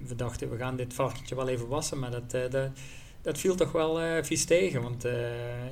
we 0.08 0.16
dachten 0.16 0.50
we 0.50 0.58
gaan 0.58 0.76
dit 0.76 0.94
varkentje 0.94 1.36
wel 1.36 1.48
even 1.48 1.68
wassen, 1.68 2.00
maar 2.00 2.12
dat, 2.12 2.52
dat 2.52 2.70
dat 3.22 3.38
viel 3.38 3.56
toch 3.56 3.72
wel 3.72 4.24
vies 4.24 4.46
tegen. 4.46 4.82
Want 4.82 5.08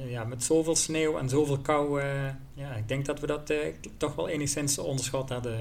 ja, 0.07 0.23
met 0.23 0.43
zoveel 0.43 0.75
sneeuw 0.75 1.17
en 1.17 1.29
zoveel 1.29 1.57
kou, 1.57 2.01
ja, 2.53 2.73
ik 2.75 2.87
denk 2.87 3.05
dat 3.05 3.19
we 3.19 3.27
dat 3.27 3.53
toch 3.97 4.15
wel 4.15 4.29
enigszins 4.29 4.77
onderschat 4.77 5.29
hadden. 5.29 5.57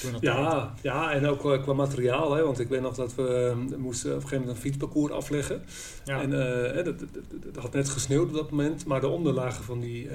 Toen 0.00 0.16
ja, 0.20 0.74
ja, 0.82 1.12
en 1.12 1.26
ook 1.26 1.62
qua 1.62 1.72
materiaal. 1.72 2.34
Hè, 2.34 2.44
want 2.44 2.58
ik 2.58 2.68
weet 2.68 2.80
nog 2.80 2.94
dat 2.94 3.14
we 3.14 3.54
moesten 3.76 4.10
op 4.10 4.16
een 4.16 4.22
gegeven 4.22 4.38
moment 4.38 4.56
een 4.56 4.62
fietsparcours 4.62 5.12
afleggen. 5.12 5.62
Ja. 6.04 6.22
En 6.22 6.30
dat, 6.84 6.98
dat, 6.98 7.62
had 7.62 7.72
net 7.72 7.88
gesneeuwd 7.88 8.28
op 8.28 8.34
dat 8.34 8.50
moment. 8.50 8.86
Maar 8.86 9.00
de 9.00 9.08
onderlagen 9.08 9.64
van 9.64 9.80
die 9.80 10.08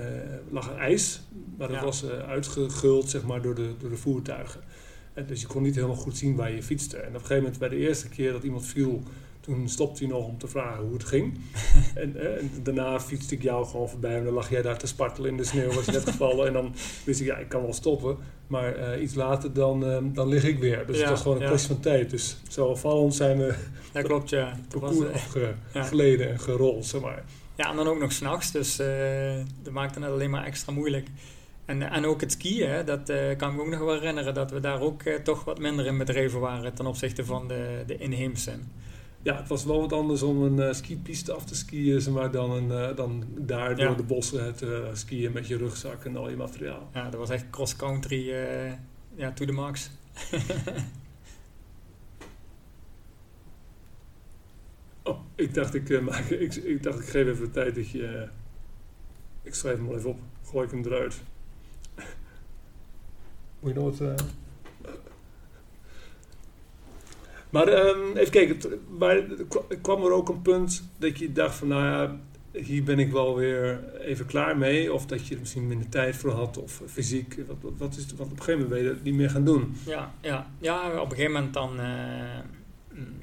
lag 0.50 0.76
ijs. 0.76 1.22
Maar 1.58 1.68
dat 1.68 1.82
was 1.82 2.06
uitgeguld 2.28 3.10
zeg 3.10 3.24
maar, 3.24 3.42
door, 3.42 3.56
de, 3.56 3.74
door 3.80 3.90
de 3.90 3.98
voertuigen. 3.98 4.62
En 5.14 5.26
dus 5.26 5.42
je 5.42 5.48
kon 5.48 5.62
niet 5.62 5.76
helemaal 5.76 5.96
goed 5.96 6.18
zien 6.18 6.36
waar 6.36 6.52
je 6.52 6.64
fietste. 6.64 6.98
En 6.98 7.08
op 7.08 7.14
een 7.14 7.20
gegeven 7.20 7.44
moment 7.44 7.60
bij 7.60 7.70
de 7.70 7.76
eerste 7.78 8.10
keer 8.10 8.32
dat 8.32 8.44
iemand 8.44 8.66
viel 8.66 9.04
toen 9.42 9.70
stopte 9.70 10.04
hij 10.04 10.14
nog 10.14 10.28
om 10.28 10.38
te 10.38 10.48
vragen 10.48 10.84
hoe 10.84 10.94
het 10.94 11.04
ging. 11.04 11.40
en, 11.96 12.20
eh, 12.20 12.38
en, 12.38 12.52
daarna 12.64 13.00
fietste 13.00 13.36
ik 13.36 13.42
jou 13.42 13.66
gewoon 13.66 13.90
voorbij 13.90 14.18
en 14.18 14.24
dan 14.24 14.34
lag 14.34 14.50
jij 14.50 14.62
daar 14.62 14.78
te 14.78 14.88
spartelen 14.88 15.30
in 15.30 15.38
de 15.38 15.44
sneeuw, 15.44 15.72
was 15.72 15.86
je 15.86 15.92
net 15.92 16.10
gevallen. 16.10 16.48
En 16.48 16.54
dan 16.54 16.76
wist 17.06 17.20
ik, 17.20 17.26
ja, 17.26 17.38
ik 17.38 17.50
kan 17.50 17.62
wel 17.62 17.74
stoppen, 17.74 18.18
maar 18.48 18.96
uh, 18.96 19.02
iets 19.02 19.14
later 19.14 19.54
dan, 19.54 19.90
uh, 19.90 19.98
dan 20.04 20.28
lig 20.28 20.44
ik 20.44 20.60
weer. 20.60 20.86
Dus 20.86 20.96
ja, 20.96 21.02
het 21.02 21.12
was 21.12 21.22
gewoon 21.22 21.42
een 21.42 21.48
kwestie 21.48 21.74
van 21.74 21.82
tijd. 21.82 22.10
Dus 22.10 22.38
zo 22.50 22.66
opvallend 22.66 23.16
zijn 23.16 23.38
we 23.38 23.54
ja, 23.94 24.02
klopt, 24.02 24.30
ja. 24.30 24.60
parcours 24.80 25.10
afgeleden 25.74 26.30
en 26.30 26.40
gerold, 26.40 26.86
zeg 26.86 27.02
maar. 27.02 27.24
Ja, 27.56 27.70
en 27.70 27.76
dan 27.76 27.88
ook 27.88 28.00
nog 28.00 28.12
s'nachts, 28.12 28.52
dus 28.52 28.76
dat 29.62 29.74
maakte 29.74 30.00
het 30.00 30.10
alleen 30.10 30.30
maar 30.30 30.46
extra 30.46 30.74
moeilijk. 30.74 31.08
En, 31.72 31.82
en 31.82 32.06
ook 32.06 32.22
het 32.22 32.32
skiën, 32.32 32.86
dat 32.86 33.10
uh, 33.10 33.38
kan 33.38 33.50
ik 33.50 33.56
me 33.56 33.62
ook 33.62 33.70
nog 33.70 33.80
wel 33.80 33.94
herinneren, 33.94 34.34
dat 34.34 34.52
we 34.52 34.60
daar 34.60 34.82
ook 34.82 35.04
uh, 35.04 35.16
toch 35.16 35.44
wat 35.44 35.60
minder 35.60 35.86
in 35.86 35.98
bedreven 35.98 36.40
waren 36.40 36.74
ten 36.74 36.86
opzichte 36.86 37.26
van 37.26 37.48
de, 37.48 37.84
de 37.86 37.98
inheemse 37.98 38.52
ja, 39.22 39.36
het 39.36 39.48
was 39.48 39.64
wel 39.66 39.80
wat 39.80 39.94
anders 39.94 40.22
om 40.22 40.42
een 40.42 40.58
uh, 40.58 40.74
skipiste 40.74 41.34
af 41.34 41.46
te 41.46 41.56
skiën, 41.56 42.14
maar, 42.14 42.32
dan, 42.32 42.52
een, 42.52 42.96
dan 42.96 43.24
daar 43.38 43.76
door 43.76 43.98
de 43.98 44.04
bossen 44.04 44.46
het 44.46 44.62
uh, 44.62 44.78
skiën 44.94 45.32
met 45.32 45.48
je 45.48 45.58
rugzak 45.58 46.06
en 46.06 46.18
al 46.18 46.30
je 46.30 46.36
materiaal. 46.36 46.90
Ja, 46.94 47.10
dat 47.10 47.20
was 47.20 47.30
echt 47.30 47.50
cross-country 47.50 48.30
ja, 49.16 49.32
to 49.32 49.46
the 49.46 49.52
max. 49.52 49.92
oh, 55.04 55.20
ik 55.36 55.54
dacht 55.54 55.74
ik, 55.74 56.02
maak, 56.02 56.26
ik, 56.26 56.56
ik 56.56 56.84
dacht 56.84 57.00
ik 57.00 57.06
geef 57.06 57.28
even 57.28 57.46
de 57.46 57.52
tijd 57.52 57.76
dat 57.76 57.90
je... 57.90 58.28
ik 59.44 59.54
schrijf 59.54 59.78
hem 59.78 59.88
wel 59.88 59.98
even 59.98 60.10
op, 60.10 60.20
gooi 60.44 60.66
ik 60.66 60.72
hem 60.72 60.86
eruit. 60.86 61.22
Moet 63.62 63.74
je 63.74 63.80
nog 63.80 63.98
wat... 63.98 64.24
Maar 67.50 67.88
um, 67.88 68.18
even 68.18 68.32
kijken, 68.32 68.80
maar 68.98 69.24
kwam 69.82 70.04
er 70.04 70.12
ook 70.12 70.30
een 70.30 70.42
punt 70.42 70.90
dat 70.98 71.20
je 71.20 71.32
dacht 71.32 71.56
van 71.56 71.68
nou 71.68 71.84
ja, 71.84 72.20
hier 72.60 72.84
ben 72.84 73.00
ik 73.00 73.12
wel 73.12 73.36
weer 73.36 73.94
even 74.00 74.26
klaar 74.26 74.58
mee. 74.58 74.94
Of 74.94 75.06
dat 75.06 75.28
je 75.28 75.34
er 75.34 75.40
misschien 75.40 75.68
minder 75.68 75.90
tijd 75.90 76.16
voor 76.16 76.32
had 76.32 76.58
of 76.58 76.82
fysiek. 76.86 77.38
Wat, 77.48 77.72
wat, 77.78 77.96
is, 77.96 78.06
wat 78.16 78.28
op 78.28 78.32
een 78.32 78.44
gegeven 78.44 78.54
moment 78.54 78.70
ben 78.70 78.84
je 78.84 78.96
dat 78.96 79.04
niet 79.04 79.14
meer 79.14 79.30
gaan 79.30 79.46
doen. 79.46 79.76
Ja, 79.86 80.14
ja, 80.22 80.52
ja 80.60 81.02
op 81.02 81.10
een 81.10 81.16
gegeven 81.16 81.32
moment 81.32 81.54
dan... 81.54 81.80
Uh, 81.80 82.40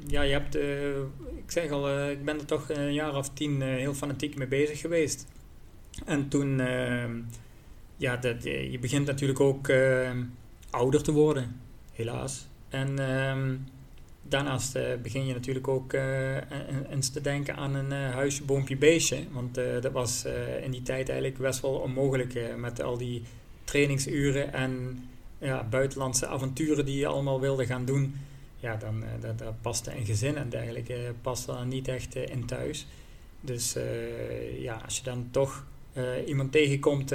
ja, 0.06 0.22
je 0.22 0.32
hebt... 0.32 0.56
Uh, 0.56 0.96
ik 1.36 1.50
zeg 1.50 1.70
al, 1.70 1.90
uh, 1.90 2.10
ik 2.10 2.24
ben 2.24 2.38
er 2.38 2.46
toch 2.46 2.70
een 2.70 2.92
jaar 2.92 3.16
of 3.16 3.30
tien 3.30 3.62
heel 3.62 3.94
fanatiek 3.94 4.36
mee 4.36 4.48
bezig 4.48 4.80
geweest. 4.80 5.26
En 6.04 6.28
toen... 6.28 6.60
Ehm, 7.98 8.02
ja, 8.02 8.16
dat, 8.16 8.42
je 8.44 8.78
begint 8.80 9.06
natuurlijk 9.06 9.40
ook 9.40 9.72
ouder 10.70 11.02
te 11.02 11.12
worden. 11.12 11.60
Helaas. 11.92 12.48
En... 12.68 12.98
Ehm, 12.98 13.56
daarnaast 14.28 14.76
uh, 14.76 14.82
begin 15.02 15.26
je 15.26 15.32
natuurlijk 15.32 15.68
ook 15.68 15.92
uh, 15.92 16.36
eens 16.90 17.10
te 17.10 17.20
denken 17.20 17.56
aan 17.56 17.74
een 17.74 17.90
huisje, 17.90 18.44
boompje, 18.44 18.76
beestje. 18.76 19.24
Want 19.30 19.54
dat 19.54 19.92
was 19.92 20.24
in 20.62 20.70
die 20.70 20.82
tijd 20.82 21.08
eigenlijk 21.08 21.38
best 21.38 21.60
wel 21.60 21.74
onmogelijk 21.74 22.56
met 22.56 22.82
al 22.82 22.98
die 22.98 23.22
trainingsuren 23.64 24.52
en 24.52 25.04
ja, 25.38 25.64
buitenlandse 25.64 26.26
avonturen 26.26 26.84
die 26.84 26.96
je 26.96 27.06
allemaal 27.06 27.40
wilde 27.40 27.66
gaan 27.66 27.84
doen. 27.84 28.14
Ja, 28.56 28.76
dan 28.76 29.04
dat, 29.20 29.38
dat 29.38 29.60
paste 29.60 29.96
een 29.96 30.06
gezin 30.06 30.36
en 30.36 30.48
dergelijke 30.48 31.14
paste 31.22 31.52
dan 31.52 31.68
niet 31.68 31.88
echt 31.88 32.14
in 32.14 32.46
thuis. 32.46 32.86
Dus 33.40 33.76
ja, 34.58 34.80
als 34.84 34.96
je 34.96 35.04
dan 35.04 35.28
toch 35.30 35.66
iemand 36.26 36.52
tegenkomt 36.52 37.10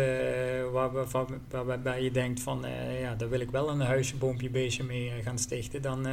waar, 0.71 0.91
waar, 0.91 1.07
waar, 1.49 1.65
waarbij 1.65 2.03
je 2.03 2.11
denkt 2.11 2.39
van 2.39 2.65
ja, 2.99 3.15
daar 3.15 3.29
wil 3.29 3.39
ik 3.39 3.51
wel 3.51 3.69
een 3.69 3.79
huisje, 3.79 4.15
boompje, 4.15 4.49
beestje 4.49 4.83
mee 4.83 5.11
gaan 5.23 5.37
stichten, 5.37 5.81
dan 5.81 6.07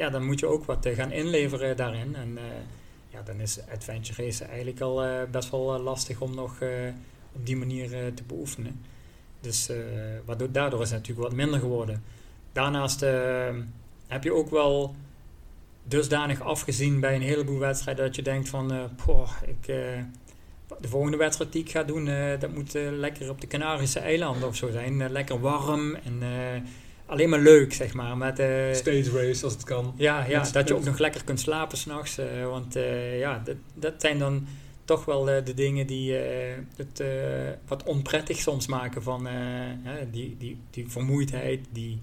ja, 0.00 0.10
dan 0.10 0.24
moet 0.24 0.40
je 0.40 0.46
ook 0.46 0.64
wat 0.64 0.86
eh, 0.86 0.94
gaan 0.94 1.12
inleveren 1.12 1.76
daarin. 1.76 2.16
En 2.16 2.38
eh, 2.38 2.44
ja, 3.08 3.22
dan 3.22 3.40
is 3.40 3.58
adventure 3.72 4.24
racen 4.24 4.48
eigenlijk 4.48 4.80
al 4.80 5.04
eh, 5.04 5.30
best 5.30 5.50
wel 5.50 5.78
lastig 5.78 6.20
om 6.20 6.34
nog 6.34 6.58
op 7.32 7.46
die 7.46 7.56
manier 7.56 7.88
te 8.14 8.22
beoefenen. 8.26 8.80
Dus 9.40 9.70
waardoor, 10.24 10.52
daardoor 10.52 10.82
is 10.82 10.90
het 10.90 10.98
natuurlijk 10.98 11.28
wat 11.28 11.36
minder 11.36 11.60
geworden. 11.60 12.02
Daarnaast 12.52 13.00
heb 14.06 14.24
je 14.24 14.32
ook 14.32 14.50
wel 14.50 14.94
dusdanig 15.84 16.40
afgezien 16.40 17.00
bij 17.00 17.14
een 17.14 17.22
heleboel 17.22 17.58
wedstrijden 17.58 18.04
dat 18.04 18.16
je 18.16 18.22
denkt 18.22 18.48
van, 18.48 18.90
poh, 19.04 19.30
ik, 19.46 19.74
de 20.80 20.88
volgende 20.88 21.16
wedstrijd 21.16 21.52
die 21.52 21.62
ik 21.62 21.70
ga 21.70 21.82
doen, 21.82 22.10
dat 22.38 22.52
moet 22.54 22.72
lekker 22.72 23.30
op 23.30 23.40
de 23.40 23.46
Canarische 23.46 23.98
eilanden 23.98 24.48
of 24.48 24.56
zo 24.56 24.70
zijn. 24.70 25.10
lekker 25.12 25.40
warm 25.40 25.94
en 25.94 26.22
alleen 27.06 27.28
maar 27.28 27.40
leuk, 27.40 27.72
zeg 27.72 27.94
maar. 27.94 28.16
Met, 28.16 28.34
Stage 28.76 29.10
race 29.12 29.44
als 29.44 29.52
het 29.52 29.64
kan. 29.64 29.94
Ja, 29.96 30.24
ja 30.24 30.50
dat 30.52 30.68
je 30.68 30.74
ook 30.74 30.84
nog 30.84 30.98
lekker 30.98 31.24
kunt 31.24 31.40
slapen 31.40 31.78
s'nachts. 31.78 32.18
Uh, 32.18 32.46
want 32.46 32.74
ja, 33.18 33.42
dat, 33.44 33.56
dat 33.74 33.94
zijn 33.98 34.18
dan 34.18 34.46
toch 34.84 35.04
wel 35.04 35.24
de 35.24 35.54
dingen 35.54 35.86
die 35.86 36.12
het 36.76 37.02
wat 37.66 37.82
onprettig 37.82 38.38
soms 38.38 38.66
maken 38.66 39.02
van 39.02 39.28
die, 40.10 40.36
die, 40.38 40.58
die 40.70 40.88
vermoeidheid, 40.88 41.60
die, 41.72 42.00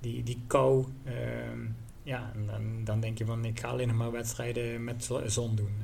die, 0.00 0.22
die 0.22 0.38
kou. 0.46 0.84
Ehm, 1.04 1.60
ja, 2.02 2.32
en 2.34 2.46
dan, 2.46 2.84
dan 2.84 3.00
denk 3.00 3.18
je 3.18 3.24
van 3.24 3.44
ik 3.44 3.60
ga 3.60 3.68
alleen 3.68 3.88
nog 3.88 3.96
maar 3.96 4.12
wedstrijden 4.12 4.84
met 4.84 5.10
zon 5.26 5.56
doen. 5.56 5.74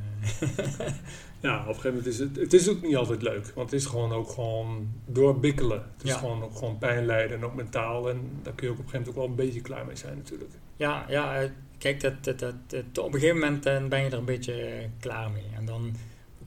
ja, 1.41 1.61
op 1.61 1.69
een 1.69 1.75
gegeven 1.75 1.89
moment 1.89 2.07
is 2.07 2.19
het, 2.19 2.37
het 2.37 2.53
is 2.53 2.69
ook 2.69 2.83
niet 2.83 2.97
altijd 2.97 3.23
leuk. 3.23 3.53
Want 3.55 3.71
het 3.71 3.81
is 3.81 3.87
gewoon 3.87 4.13
ook 4.13 4.29
gewoon 4.29 4.89
doorbikkelen. 5.07 5.85
Het 5.97 6.07
is 6.07 6.13
gewoon 6.13 6.43
ook 6.43 6.57
gewoon 6.57 6.79
pijn 6.79 7.07
lijden 7.07 7.37
en 7.37 7.45
ook 7.45 7.55
mentaal. 7.55 8.11
En 8.11 8.31
daar 8.43 8.53
kun 8.53 8.67
je 8.67 8.73
ook 8.73 8.79
op 8.79 8.85
een 8.85 8.91
gegeven 8.91 9.07
moment 9.07 9.09
ook 9.09 9.15
wel 9.15 9.25
een 9.25 9.51
beetje 9.51 9.61
klaar 9.61 9.87
mee 9.87 9.97
zijn 9.97 10.17
natuurlijk. 10.17 10.51
Ja, 10.77 11.05
ja 11.09 11.41
eh, 11.41 11.51
kijk, 11.79 12.01
dat, 12.01 12.25
dat, 12.25 12.39
dat, 12.39 12.55
op 12.99 13.15
een 13.15 13.21
gegeven 13.21 13.39
moment 13.39 13.63
ben 13.89 14.03
je 14.03 14.11
er 14.11 14.19
een 14.19 14.25
beetje 14.25 14.89
klaar 15.01 15.31
mee. 15.31 15.47
En 15.57 15.65
dan 15.65 15.95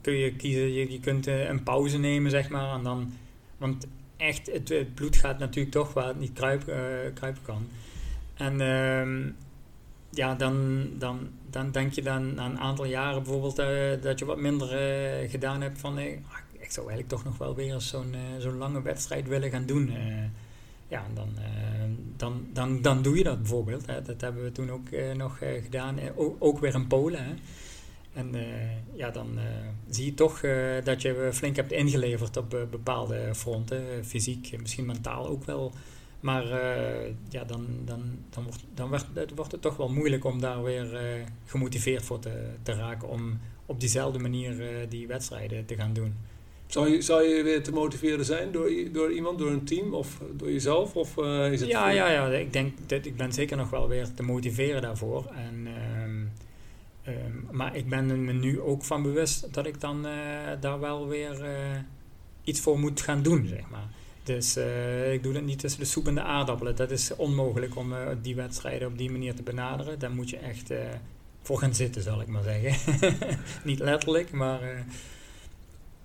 kun 0.02 0.14
je 0.14 0.36
kiezen, 0.36 0.74
je, 0.74 0.92
je 0.92 1.00
kunt 1.00 1.28
eh, 1.28 1.48
een 1.48 1.64
pauze 1.64 1.98
nemen, 1.98 2.32
zeg 2.32 2.50
maar. 2.50 2.74
En 2.74 2.84
dan, 2.84 3.14
want 3.58 3.88
echt, 4.18 4.52
het, 4.52 4.94
bloed 4.96 5.16
gaat 5.16 5.40
natuurlijk 5.40 5.76
toch 5.76 5.94
waar 5.94 6.08
het 6.08 6.20
niet 6.20 6.34
kruipen, 6.34 6.74
uh, 6.74 7.14
kruipen 7.14 7.42
kan. 7.44 7.68
En 8.34 8.54
uh, 8.62 9.32
ja, 10.20 10.36
dan, 10.36 10.88
dan, 10.98 11.30
dan 11.50 11.72
denk 11.72 11.94
je 11.94 12.02
dan 12.02 12.34
na 12.34 12.46
een 12.46 12.60
aantal 12.60 12.86
jaren 12.86 13.24
bijvoorbeeld 13.24 13.60
uh, 13.60 14.02
dat 14.02 14.20
je 14.20 14.26
wat 14.26 14.38
minder 14.38 14.68
uh, 14.68 15.30
gedaan 15.30 15.62
hebt 15.62 15.80
van... 15.80 16.00
ik 16.00 16.72
zou 16.72 16.88
eigenlijk 16.88 17.08
toch 17.08 17.24
nog 17.24 17.38
wel 17.38 17.56
weer 17.56 17.80
zo'n 17.80 18.16
zo'n 18.38 18.58
lange 18.58 18.82
wedstrijd 18.82 19.28
willen 19.28 19.50
gaan 19.50 19.66
doen. 19.66 19.92
ja, 20.88 21.06
dan, 21.14 21.30
dan, 22.18 22.48
dan, 22.54 22.82
dan 22.82 23.02
doe 23.02 23.18
je 23.18 23.24
dat 23.24 23.38
bijvoorbeeld. 23.38 23.86
Hè. 23.86 24.02
Dat 24.02 24.22
hebben 24.22 24.44
we 24.44 24.52
toen 24.52 24.72
ook 24.72 24.90
nog 25.16 25.38
gedaan. 25.38 26.00
Ook, 26.16 26.36
ook, 26.40 26.60
weer 26.60 26.74
in 26.74 26.88
Polen. 26.88 27.24
Hè. 27.24 27.34
En 28.14 28.36
ja, 28.94 29.10
dan 29.10 29.40
zie 29.90 30.06
je 30.06 30.14
toch 30.14 30.42
dat 30.84 31.02
je 31.02 31.30
flink 31.34 31.56
hebt 31.56 31.72
ingeleverd 31.72 32.38
op 32.38 32.50
bepaalde 32.72 33.36
fronten, 33.36 34.06
fysiek, 34.06 34.60
misschien 34.60 34.86
mentaal 34.86 35.28
ook 35.28 35.46
wel. 35.46 35.74
Maar 36.20 36.44
ja, 37.30 37.44
dan, 37.44 37.66
dan, 37.86 38.02
dan, 38.30 38.44
wordt, 38.44 38.66
dan 38.74 38.94
het, 38.94 39.32
wordt 39.36 39.52
het 39.52 39.62
toch 39.62 39.78
wel 39.78 39.90
moeilijk 39.90 40.26
om 40.26 40.42
daar 40.42 40.64
weer 40.64 40.88
gemotiveerd 41.46 42.04
voor 42.06 42.20
te, 42.20 42.50
te 42.64 42.74
raken 42.74 43.10
om 43.10 43.40
op 43.66 43.80
diezelfde 43.80 44.20
manier 44.20 44.56
die 44.90 45.08
wedstrijden 45.08 45.66
te 45.66 45.76
gaan 45.76 45.94
doen. 45.94 46.16
Zou 46.68 46.90
je, 46.90 47.02
zou 47.02 47.24
je 47.24 47.44
weer 47.44 47.64
te 47.64 47.72
motiveren 47.72 48.26
zijn 48.26 48.52
door, 48.52 48.72
door 48.92 49.12
iemand, 49.12 49.40
door 49.40 49.52
een 49.52 49.66
team 49.66 49.94
of 49.94 50.22
door 50.36 50.52
jezelf? 50.52 50.96
Of, 50.96 51.18
is 51.52 51.60
het 51.60 51.70
ja, 51.70 51.90
ja, 51.90 52.12
ja, 52.12 52.28
ik 52.28 52.54
denk 52.54 52.74
dat 52.86 53.06
ik 53.06 53.18
ben 53.18 53.34
zeker 53.34 53.58
nog 53.58 53.70
wel 53.70 53.88
weer 53.88 54.14
te 54.14 54.24
motiveren 54.24 54.82
daarvoor. 54.82 55.26
En 55.26 55.68
ehm, 55.68 56.26
Ehm, 57.10 57.56
maar 57.58 57.76
ik 57.76 57.90
ben 57.90 58.24
me 58.24 58.34
nu 58.34 58.62
ook 58.62 58.84
van 58.84 59.02
bewust 59.04 59.54
dat 59.54 59.66
ik 59.66 59.82
dan 59.82 60.02
daar 60.60 60.80
wel 60.80 61.08
weer 61.08 61.38
iets 62.44 62.60
voor 62.60 62.80
moet 62.80 63.02
gaan 63.02 63.22
doen, 63.22 63.48
zeg 63.48 63.70
maar. 63.70 63.88
Dus 64.36 64.58
uh, 64.58 65.14
ik 65.14 65.24
doe 65.24 65.34
dat 65.34 65.44
niet 65.44 65.60
tussen 65.60 65.80
de 65.80 65.86
soep 65.86 66.08
en 66.08 66.16
de 66.16 66.22
aardappelen. 66.22 66.76
Dat 66.76 66.92
is 66.92 67.16
onmogelijk 67.16 67.76
om 67.76 67.94
die 68.22 68.36
wedstrijden 68.36 68.88
op 68.88 68.98
die 68.98 69.12
manier 69.12 69.36
te 69.36 69.44
benaderen. 69.44 70.00
Daar 70.00 70.12
moet 70.12 70.30
je 70.30 70.38
echt 70.38 70.72
voor 71.42 71.58
gaan 71.58 71.76
zitten, 71.76 72.02
zal 72.02 72.22
ik 72.22 72.28
maar 72.28 72.44
zeggen. 72.44 73.16
niet 73.64 73.80
letterlijk, 73.80 74.32
maar... 74.32 74.86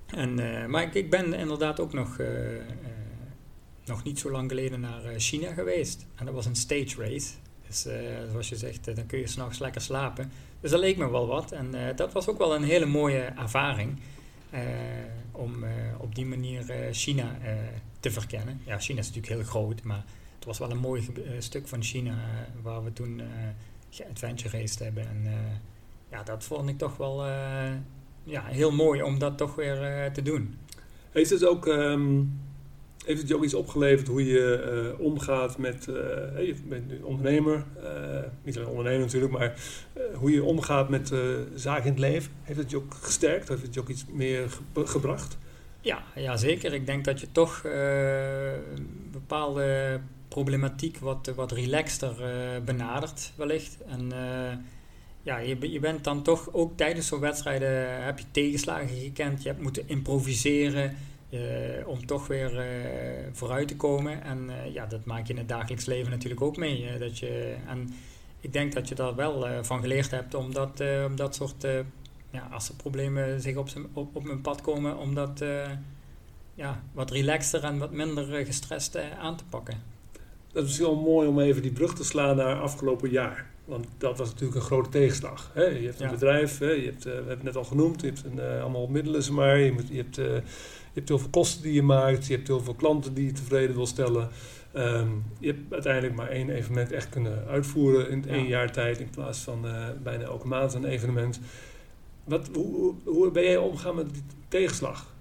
en, 0.07 0.35
maar 0.71 0.97
ik, 0.97 1.11
ben 1.11 1.33
inderdaad 1.33 1.81
ook 1.81 1.93
nog, 1.93 2.19
nog 3.85 4.05
niet 4.05 4.19
zo 4.19 4.31
lang 4.31 4.49
geleden 4.49 4.81
naar 4.81 5.03
China 5.17 5.53
geweest. 5.53 6.07
En 6.15 6.25
dat 6.25 6.35
was 6.35 6.47
een 6.47 6.57
stage 6.57 6.95
race. 6.99 7.33
Dus 7.67 7.87
zoals 8.31 8.49
je 8.49 8.57
zegt, 8.57 8.97
dan 8.97 9.07
kun 9.07 9.19
je 9.19 9.27
s'nachts 9.27 9.59
lekker 9.59 9.81
slapen. 9.81 10.33
Dus 10.61 10.71
dat 10.71 10.81
leek 10.81 10.97
me 10.97 11.11
wel 11.11 11.27
wat. 11.27 11.53
En 11.53 11.71
uh, 11.75 11.81
dat 11.97 12.13
was 12.13 12.29
ook 12.29 12.39
wel 12.39 12.55
een 12.55 12.65
hele 12.65 12.87
mooie 12.87 13.21
ervaring. 13.23 13.99
Uh, 14.55 14.61
om 15.33 15.65
uh, 15.65 15.71
op 15.99 16.15
die 16.15 16.27
manier 16.27 16.65
China 16.91 17.37
te 18.05 18.11
verkennen. 18.11 18.61
Ja, 18.65 18.79
China 18.79 18.99
is 18.99 19.07
natuurlijk 19.07 19.35
heel 19.35 19.45
groot, 19.45 19.83
maar 19.83 20.05
het 20.35 20.45
was 20.45 20.59
wel 20.59 20.71
een 20.71 20.79
mooi 20.79 21.09
stuk 21.39 21.69
van 21.69 21.83
China 21.83 22.15
waar 22.63 22.85
we 22.85 22.93
toen 22.93 23.23
geadventure 23.91 24.59
raced 24.59 24.79
hebben. 24.79 25.09
En 25.09 25.27
ja, 26.11 26.23
dat 26.23 26.45
vond 26.45 26.69
ik 26.69 26.79
toch 26.79 26.97
wel 26.97 27.27
ja, 28.25 28.45
heel 28.45 28.73
mooi 28.73 29.03
om 29.03 29.19
dat 29.19 29.39
toch 29.39 29.55
weer 29.55 30.11
te 30.13 30.23
doen. 30.23 30.55
Heeft 31.11 31.31
het 31.31 31.45
ook 31.47 31.67
um, 31.67 32.41
heeft 33.05 33.21
het 33.21 33.29
je 33.29 33.37
ook 33.37 33.45
iets 33.45 33.55
opgeleverd 33.55 34.09
hoe 34.09 34.25
je 34.25 34.95
omgaat 34.99 35.59
met, 35.59 35.85
je 35.85 36.57
bent 36.69 37.03
ondernemer, 37.03 37.65
niet 38.43 38.57
alleen 38.57 38.69
ondernemer 38.69 39.01
natuurlijk, 39.01 39.33
maar 39.33 39.61
hoe 40.15 40.31
je 40.31 40.45
omgaat 40.45 40.89
met 40.89 41.13
zaken 41.55 41.85
in 41.85 41.91
het 41.91 42.01
leven? 42.01 42.33
Heeft 42.43 42.59
het 42.59 42.71
je 42.71 42.77
ook 42.77 42.95
gesterkt? 42.95 43.49
Heeft 43.49 43.63
het 43.63 43.75
je 43.75 43.81
ook 43.81 43.89
iets 43.89 44.05
meer 44.13 44.51
ge 44.51 44.87
gebracht? 44.87 45.39
Ja, 45.85 46.03
ja, 46.15 46.37
zeker. 46.37 46.73
Ik 46.73 46.87
denk 46.87 47.05
dat 47.05 47.21
je 47.21 47.33
toch 47.33 47.63
bepaalde 49.11 50.01
problematiek 50.29 50.99
wat, 50.99 51.33
wat 51.35 51.53
relaxter 51.53 52.15
benadert 52.65 53.33
wellicht. 53.37 53.79
En 53.87 54.13
ja, 55.23 55.39
je, 55.39 55.71
je 55.73 55.81
bent 55.81 56.05
dan 56.05 56.23
toch 56.23 56.49
ook 56.53 56.77
tijdens 56.77 57.07
zo'n 57.07 57.21
wedstrijden 57.21 58.05
heb 58.05 58.19
je 58.19 58.25
tegenslagen 58.31 58.89
gekend, 58.89 59.43
je 59.43 59.49
hebt 59.49 59.63
moeten 59.63 59.89
improviseren 59.89 60.97
om 61.87 62.07
toch 62.07 62.27
weer 62.27 62.65
vooruit 63.33 63.69
te 63.69 63.77
komen. 63.77 64.23
En 64.23 64.51
ja, 64.73 64.87
dat 64.87 65.05
maak 65.05 65.27
je 65.27 65.33
in 65.33 65.39
het 65.39 65.49
dagelijks 65.49 65.87
leven 65.87 66.11
natuurlijk 66.11 66.43
ook 66.43 66.57
mee. 66.57 66.99
dat 66.99 67.19
je, 67.19 67.57
en 67.67 67.95
ik 68.41 68.53
denk 68.53 68.73
dat 68.73 68.89
je 68.89 68.95
daar 68.95 69.15
wel 69.15 69.65
van 69.65 69.81
geleerd 69.81 70.11
hebt 70.11 70.35
om 70.35 70.53
dat, 70.53 70.83
om 71.07 71.17
dat 71.17 71.35
soort, 71.35 71.67
ja, 72.35 72.49
als 72.53 72.69
er 72.69 72.75
problemen 72.75 73.41
zich 73.41 73.57
op, 73.57 73.69
op, 73.93 74.17
op 74.17 74.25
mijn 74.25 74.41
pad 74.41 74.61
komen, 74.61 74.99
om 74.99 75.15
dat 75.15 75.45
ja, 76.55 76.83
wat 76.93 77.11
relaxter 77.11 77.65
en 77.65 77.79
wat 77.79 77.93
minder 77.93 78.47
gestrest 78.47 78.99
aan 79.19 79.37
te 79.37 79.45
pakken. 79.51 79.75
Dat 80.53 80.63
is 80.63 80.69
misschien 80.69 80.87
wel 80.87 81.03
mooi 81.03 81.29
om 81.29 81.41
even 81.41 81.63
die 81.63 81.73
brug 81.73 81.95
te 81.95 82.05
slaan 82.05 82.37
naar 82.37 82.61
afgelopen 82.61 83.11
jaar. 83.11 83.51
Want 83.65 83.87
dat 83.99 84.19
was 84.19 84.29
natuurlijk 84.29 84.57
een 84.57 84.67
grote 84.67 84.89
tegenslag. 84.89 85.51
Hè? 85.55 85.65
Je 85.65 85.87
hebt 85.87 86.01
een 86.01 86.11
bedrijf, 86.11 86.59
hè? 86.59 86.71
Je 86.71 86.85
hebt, 86.85 87.05
we 87.05 87.11
hebben 87.11 87.35
het 87.35 87.43
net 87.43 87.57
al 87.57 87.65
genoemd, 87.65 88.01
je 88.01 88.07
hebt 88.07 88.25
een, 88.25 88.41
allemaal 88.41 88.87
middelen, 88.87 89.35
maar. 89.35 89.59
Je, 89.59 89.73
moet, 89.73 89.89
je 89.89 89.97
hebt 89.97 90.19
je 90.95 91.01
hebt 91.01 91.13
heel 91.13 91.19
veel 91.19 91.31
kosten 91.31 91.63
die 91.63 91.73
je 91.73 91.83
maakt. 91.83 92.27
Je 92.27 92.35
hebt 92.35 92.47
heel 92.47 92.61
veel 92.61 92.75
klanten 92.75 93.15
die 93.15 93.27
je 93.27 93.33
tevreden 93.33 93.77
wil 93.77 93.87
stellen. 93.87 94.29
Ehm, 94.73 95.09
je 95.39 95.47
hebt 95.47 95.73
uiteindelijk 95.73 96.15
maar 96.15 96.29
één 96.29 96.51
evenement 96.51 96.93
echt 96.93 97.09
kunnen 97.09 97.47
uitvoeren 97.49 98.11
in 98.11 98.29
één 98.29 98.47
jaar 98.47 98.73
tijd. 98.73 98.99
In 98.99 99.11
plaats 99.11 99.39
van 99.39 99.67
bijna 100.03 100.25
elke 100.25 100.47
maand 100.47 100.75
een 100.75 100.85
evenement. 100.85 101.41
Wat, 102.25 102.49
hoe, 102.55 102.95
hoe 103.05 103.31
ben 103.31 103.43
jij 103.43 103.57
omgegaan 103.57 103.95
met 103.95 104.15
die 104.15 104.23
tegenslag? 104.49 105.15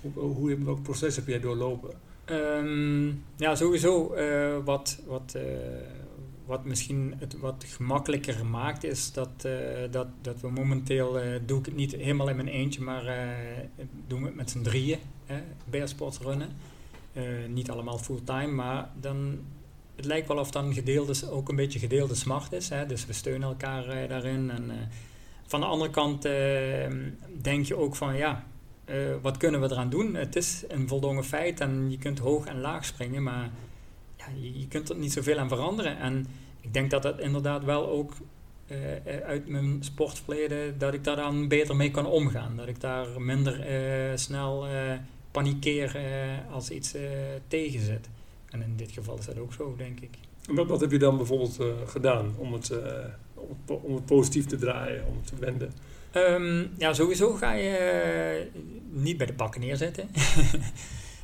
Hoe, 0.00 0.12
hoe, 0.12 0.58
welk 0.64 0.82
proces 0.82 1.16
heb 1.16 1.26
jij 1.26 1.40
doorlopen? 1.40 1.90
Um, 2.30 3.24
ja, 3.36 3.54
sowieso 3.54 4.14
uh, 4.14 4.56
wat, 4.64 4.98
wat, 5.06 5.34
uh, 5.36 5.42
wat 6.46 6.64
misschien 6.64 7.14
het 7.18 7.38
wat 7.38 7.64
gemakkelijker 7.66 8.46
maakt, 8.46 8.84
is 8.84 9.12
dat, 9.12 9.30
uh, 9.46 9.52
dat, 9.90 10.06
dat 10.20 10.40
we 10.40 10.50
momenteel, 10.50 11.18
doe 11.46 11.58
ik 11.58 11.64
het 11.64 11.76
niet 11.76 11.92
helemaal 11.92 12.28
in 12.28 12.36
mijn 12.36 12.48
eentje, 12.48 12.80
maar 12.80 13.04
doen 14.06 14.20
we 14.20 14.26
het 14.26 14.36
met 14.36 14.50
z'n 14.50 14.62
drieën, 14.62 14.98
hè, 15.24 15.86
Sports 15.86 16.18
runnen. 16.18 16.48
niet 17.48 17.70
allemaal 17.70 17.98
fulltime, 17.98 18.52
maar 18.52 18.90
dan, 19.00 19.38
het 19.96 20.04
lijkt 20.04 20.28
wel 20.28 20.38
of 20.38 20.50
dan 20.50 20.74
gedeelde, 20.74 21.30
ook 21.30 21.48
een 21.48 21.56
beetje 21.56 21.78
gedeelde 21.78 22.14
smart 22.14 22.52
is. 22.52 22.68
Hè, 22.68 22.86
dus 22.86 23.06
we 23.06 23.12
steunen 23.12 23.48
elkaar 23.48 24.08
daarin. 24.08 24.50
En 24.50 24.70
van 25.50 25.60
de 25.60 25.66
andere 25.66 25.90
kant 25.90 26.22
denk 27.42 27.64
je 27.66 27.76
ook 27.76 27.96
van, 27.96 28.16
ja, 28.16 28.44
wat 29.22 29.36
kunnen 29.36 29.60
we 29.60 29.70
eraan 29.70 29.90
doen? 29.90 30.14
Het 30.14 30.36
is 30.36 30.64
een 30.68 30.88
voldongen 30.88 31.24
feit 31.24 31.60
en 31.60 31.90
je 31.90 31.98
kunt 31.98 32.18
hoog 32.18 32.46
en 32.46 32.60
laag 32.60 32.84
springen, 32.84 33.22
maar 33.22 33.50
ja, 34.16 34.24
je, 34.40 34.68
kunt 34.68 34.88
er 34.88 34.96
niet 34.96 35.12
zoveel 35.12 35.38
aan 35.38 35.48
veranderen. 35.48 35.98
En 35.98 36.26
ik 36.60 36.72
denk 36.72 36.90
dat 36.90 37.02
dat 37.02 37.20
inderdaad 37.20 37.64
wel 37.64 37.88
ook 37.88 38.12
uh, 38.66 38.76
uit 39.24 39.48
mijn 39.48 39.78
sportverleden, 39.80 40.78
dat 40.78 40.94
ik 40.94 41.04
daar 41.04 41.16
dan 41.16 41.48
beter 41.48 41.76
mee 41.76 41.90
kan 41.90 42.06
omgaan. 42.06 42.56
Dat 42.56 42.68
ik 42.68 42.80
daar 42.80 43.20
minder 43.20 43.62
snel 44.18 44.68
uh, 44.68 44.92
panikeer 45.30 46.00
als 46.50 46.70
iets 46.70 46.94
tegenzet. 47.48 48.08
En 48.48 48.62
in 48.62 48.76
dit 48.76 48.92
geval 48.92 49.18
is 49.18 49.26
dat 49.26 49.38
ook 49.38 49.52
zo, 49.52 49.74
denk 49.76 50.00
ik. 50.00 50.18
Wat, 50.46 50.66
wat 50.66 50.80
heb 50.80 50.90
je 50.90 50.98
dan 50.98 51.16
bijvoorbeeld 51.16 51.58
gedaan 51.86 52.34
om 52.36 52.52
het, 52.52 52.72
om 53.66 53.94
het, 53.94 54.04
positief 54.04 54.46
te 54.46 54.56
draaien, 54.56 55.06
om 55.06 55.24
te 55.24 55.34
wenden? 55.38 55.72
Um, 56.14 56.70
ja, 56.78 56.92
sowieso 56.92 57.32
ga 57.32 57.52
je 57.52 58.46
niet 58.90 59.16
bij 59.16 59.26
de 59.26 59.32
pakken 59.32 59.60
neerzetten. 59.60 60.08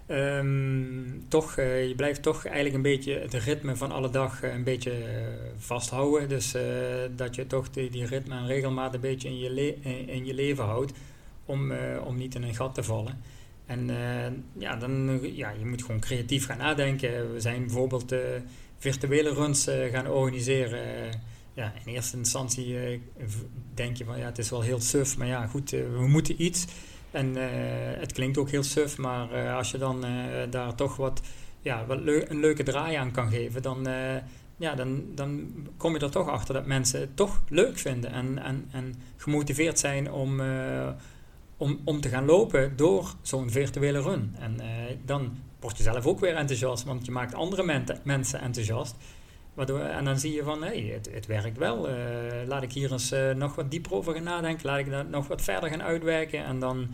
Um, 0.09 1.25
toch, 1.29 1.57
uh, 1.59 1.89
je 1.89 1.95
blijft 1.95 2.23
toch 2.23 2.45
eigenlijk 2.45 2.75
een 2.75 2.83
beetje 2.83 3.19
het 3.19 3.35
ritme 3.35 3.77
van 3.77 3.93
alle 3.93 4.11
dag 4.11 4.45
uh, 4.45 4.55
een 4.55 4.65
beetje 4.65 4.93
vasthouden. 5.59 6.29
Dus 6.29 6.55
dat 7.17 7.35
je 7.35 7.47
toch 7.47 7.71
die, 7.71 7.91
die 7.91 8.07
ritme 8.07 8.35
en 8.35 8.47
regelmaat 8.47 8.95
een 8.95 9.01
beetje 9.01 9.29
in 9.29 9.39
je, 9.39 9.75
in 10.07 10.27
je 10.27 10.35
leven 10.35 10.65
houdt. 10.65 10.93
Om, 11.45 11.73
om 12.05 12.17
niet 12.17 12.35
in 12.35 12.43
een 12.43 12.55
gat 12.55 12.75
te 12.75 12.83
vallen. 12.83 13.21
En 13.67 13.91
ja, 14.59 14.77
dan, 14.77 15.21
ja, 15.23 15.51
je 15.59 15.67
moet 15.67 15.83
gewoon 15.83 16.01
creatief 16.01 16.47
gaan 16.47 16.59
nadenken. 16.59 17.33
We 17.33 17.41
zijn 17.41 17.61
bijvoorbeeld 17.61 18.15
virtuele 18.79 19.35
runs 19.35 19.69
gaan 19.91 20.09
organiseren. 20.09 21.11
Ja, 21.57 21.73
in 21.85 21.93
eerste 21.93 22.17
instantie 22.17 23.01
denk 23.75 23.97
je 23.97 24.05
van 24.05 24.19
ja, 24.19 24.25
het 24.25 24.39
is 24.39 24.51
wel 24.51 24.61
heel 24.61 24.81
suf. 24.81 25.17
Maar 25.17 25.27
ja, 25.27 25.47
goed, 25.47 25.71
we 25.71 26.07
moeten 26.09 26.43
iets. 26.43 26.67
En 27.17 27.37
eh, 27.37 28.01
het 28.01 28.13
klinkt 28.13 28.39
ook 28.39 28.51
heel 28.51 28.63
suf, 28.63 28.99
maar 28.99 29.33
eh, 29.33 29.57
als 29.57 29.71
je 29.71 29.79
dan 29.79 30.05
eh, 30.05 30.11
daar 30.51 30.75
toch 30.75 30.97
wat, 30.97 31.21
ja, 31.61 31.87
wat 31.87 31.99
een 32.07 32.41
leuke 32.41 32.63
draai 32.63 32.95
aan 32.95 33.11
kan 33.11 33.31
geven, 33.31 33.63
dan, 33.63 33.87
ja, 34.57 34.75
dan, 34.75 35.05
dan 35.15 35.55
kom 35.77 35.95
je 35.95 36.01
er 36.01 36.11
toch 36.11 36.29
achter 36.29 36.55
dat 36.55 36.67
mensen 36.67 37.01
het 37.01 37.17
toch 37.17 37.43
leuk 37.49 37.79
vinden 37.79 38.13
en, 38.13 38.39
en, 38.39 38.69
en 38.71 38.95
gemotiveerd 39.17 39.79
zijn 39.79 40.13
om, 40.13 40.41
om, 41.57 41.81
om 41.85 42.01
te 42.01 42.09
gaan 42.09 42.25
lopen 42.25 42.77
door 42.77 43.15
zo'n 43.23 43.51
virtuele 43.51 44.01
run. 44.01 44.37
En 44.39 44.61
dan 45.05 45.37
word 45.61 45.77
je 45.77 45.83
zelf 45.83 46.07
ook 46.07 46.21
weer 46.21 46.35
enthousiast, 46.35 46.85
want 46.85 47.07
je 47.07 47.13
maakt 47.13 47.35
andere 47.35 47.85
mensen 48.03 48.41
enthousiast. 48.41 48.97
En 49.57 50.05
dan 50.05 50.19
zie 50.19 50.33
je 50.33 50.43
van, 50.43 50.63
hé, 50.63 50.69
hey, 50.69 50.95
het, 50.95 51.09
het 51.13 51.27
werkt 51.27 51.59
wel. 51.59 51.89
laat 52.47 52.63
ik 52.63 52.73
hier 52.73 52.93
eens 52.93 53.15
nog 53.35 53.55
wat 53.55 53.71
dieper 53.71 53.93
over 53.93 54.15
gaan 54.15 54.23
nadenken. 54.23 54.67
Laat 54.67 54.79
ik 54.79 54.91
dat 54.91 55.09
nog 55.09 55.27
wat 55.27 55.43
verder 55.43 55.71
gaan 55.71 55.83
uitwerken. 55.83 56.45
En 56.45 56.59
dan 56.59 56.89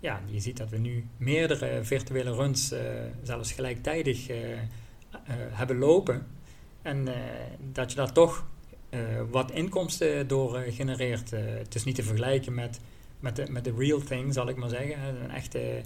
ja, 0.00 0.20
je 0.26 0.40
ziet 0.40 0.56
dat 0.56 0.68
we 0.68 0.78
nu 0.78 1.06
meerdere 1.16 1.84
virtuele 1.84 2.32
runs 2.32 2.72
uh, 2.72 2.80
zelfs 3.22 3.52
gelijktijdig 3.52 4.26
hebben 5.50 5.78
lopen. 5.78 6.26
En 6.82 7.08
dat 7.72 7.90
je 7.90 7.96
daar 7.96 8.12
toch 8.12 8.46
wat 9.30 9.50
inkomsten 9.50 10.28
door 10.28 10.58
genereert. 10.58 11.30
het 11.30 11.74
is 11.74 11.84
niet 11.84 11.94
te 11.94 12.02
vergelijken 12.02 12.54
met, 12.54 12.80
met, 13.20 13.36
de, 13.36 13.46
met 13.50 13.64
de 13.64 13.74
real 13.76 14.00
thing, 14.00 14.32
zal 14.34 14.48
ik 14.48 14.56
maar 14.56 14.68
zeggen. 14.68 14.98
Een 15.22 15.30
echte 15.30 15.82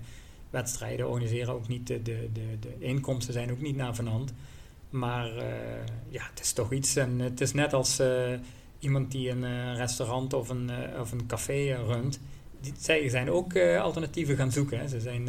wedstrijden 0.51 1.09
organiseren 1.09 1.55
ook 1.55 1.69
niet, 1.69 1.87
de, 1.87 2.03
de, 2.03 2.29
de, 2.33 2.75
inkomsten 2.79 3.33
zijn 3.33 3.51
ook 3.51 3.61
niet 3.61 3.77
naar 3.77 3.95
vanand. 3.95 4.33
Maar 4.99 5.31
ja, 6.09 6.23
het 6.31 6.41
is 6.41 6.53
toch 6.53 6.73
iets. 6.73 6.97
En 6.97 7.19
het 7.19 7.41
is 7.41 7.53
net 7.53 7.73
als 7.73 8.03
iemand 8.79 9.11
die 9.11 9.31
een 9.31 9.75
restaurant 9.77 10.33
of 10.33 10.49
een, 10.49 10.71
of 11.01 11.13
een 11.13 11.27
café 11.27 11.75
runt 11.87 12.21
die, 12.61 12.73
zij 12.79 13.09
zijn 13.09 13.31
ook 13.31 13.57
alternatieven 13.59 14.37
gaan 14.37 14.53
zoeken. 14.53 14.79
Hè. 14.79 14.89
Ze 14.89 15.01
zijn 15.01 15.29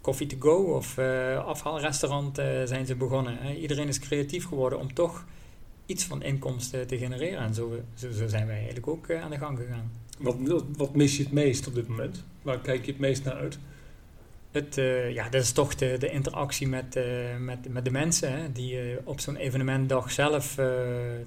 coffee 0.00 0.26
to 0.26 0.36
go 0.38 0.74
of 0.74 0.98
afhaalrestaurant 1.38 2.36
zijn 2.64 2.86
ze 2.86 2.94
begonnen. 2.94 3.36
Hè. 3.38 3.54
Iedereen 3.54 3.88
is 3.88 3.98
creatief 3.98 4.46
geworden 4.46 4.78
om 4.78 4.94
toch 4.94 5.24
iets 5.86 6.04
van 6.04 6.22
inkomsten 6.22 6.86
te 6.86 6.98
genereren. 6.98 7.38
En 7.38 7.54
zo, 7.54 7.80
zo, 7.94 8.10
zo 8.10 8.26
zijn 8.26 8.46
wij 8.46 8.56
eigenlijk 8.56 8.88
ook 8.88 9.10
aan 9.10 9.30
de 9.30 9.38
gang 9.38 9.58
gegaan. 9.58 9.90
Wat, 10.18 10.64
wat 10.76 10.94
mis 10.94 11.16
je 11.16 11.22
het 11.22 11.32
meest 11.32 11.66
op 11.66 11.74
dit 11.74 11.88
moment? 11.88 12.24
Waar 12.42 12.60
kijk 12.60 12.84
je 12.84 12.90
het 12.90 13.00
meest 13.00 13.24
naar 13.24 13.34
uit? 13.34 13.58
Het, 14.54 14.76
uh, 14.76 15.12
ja, 15.12 15.28
dat 15.28 15.42
is 15.42 15.52
toch 15.52 15.74
de, 15.74 15.96
de 15.98 16.10
interactie 16.10 16.68
met, 16.68 16.96
uh, 16.96 17.04
met, 17.38 17.68
met 17.68 17.84
de 17.84 17.90
mensen 17.90 18.32
hè, 18.32 18.52
die 18.52 18.68
je 18.68 19.00
op 19.04 19.20
zo'n 19.20 19.36
evenementdag 19.36 20.10
zelf 20.10 20.58
uh, 20.58 20.66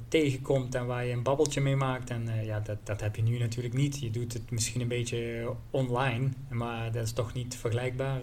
tegenkomt 0.07 0.75
en 0.75 0.85
waar 0.85 1.05
je 1.05 1.13
een 1.13 1.23
babbeltje 1.23 1.61
mee 1.61 1.75
maakt. 1.75 2.09
En 2.09 2.29
ja, 2.43 2.59
dat, 2.59 2.77
dat 2.83 3.01
heb 3.01 3.15
je 3.15 3.21
nu 3.21 3.37
natuurlijk 3.37 3.73
niet. 3.73 3.99
Je 3.99 4.11
doet 4.11 4.33
het 4.33 4.51
misschien 4.51 4.81
een 4.81 4.87
beetje 4.87 5.49
online, 5.71 6.29
maar 6.49 6.91
dat 6.91 7.03
is 7.03 7.11
toch 7.11 7.33
niet 7.33 7.55
vergelijkbaar 7.55 8.21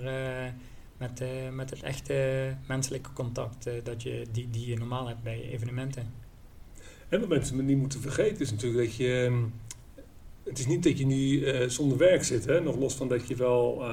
met, 0.97 1.23
met 1.53 1.71
het 1.71 1.83
echte 1.83 2.55
menselijke 2.67 3.13
contact 3.13 3.69
dat 3.83 4.03
je, 4.03 4.27
die, 4.33 4.51
die 4.51 4.67
je 4.67 4.77
normaal 4.77 5.07
hebt 5.07 5.23
bij 5.23 5.51
evenementen. 5.51 6.13
En 7.09 7.21
wat 7.21 7.29
mensen 7.29 7.65
niet 7.65 7.79
moeten 7.79 8.01
vergeten 8.01 8.41
is 8.41 8.51
natuurlijk 8.51 8.85
dat 8.85 8.97
je. 8.97 9.25
Ehm, 9.25 9.43
het 10.45 10.59
is 10.59 10.67
niet 10.67 10.83
dat 10.83 10.99
je 10.99 11.07
nu 11.07 11.45
zonder 11.71 11.99
werk 11.99 12.25
zit, 12.25 12.45
hè? 12.45 12.61
nog 12.61 12.77
los 12.77 12.95
van 12.95 13.09
dat 13.09 13.29
je 13.29 13.37
wel 13.37 13.85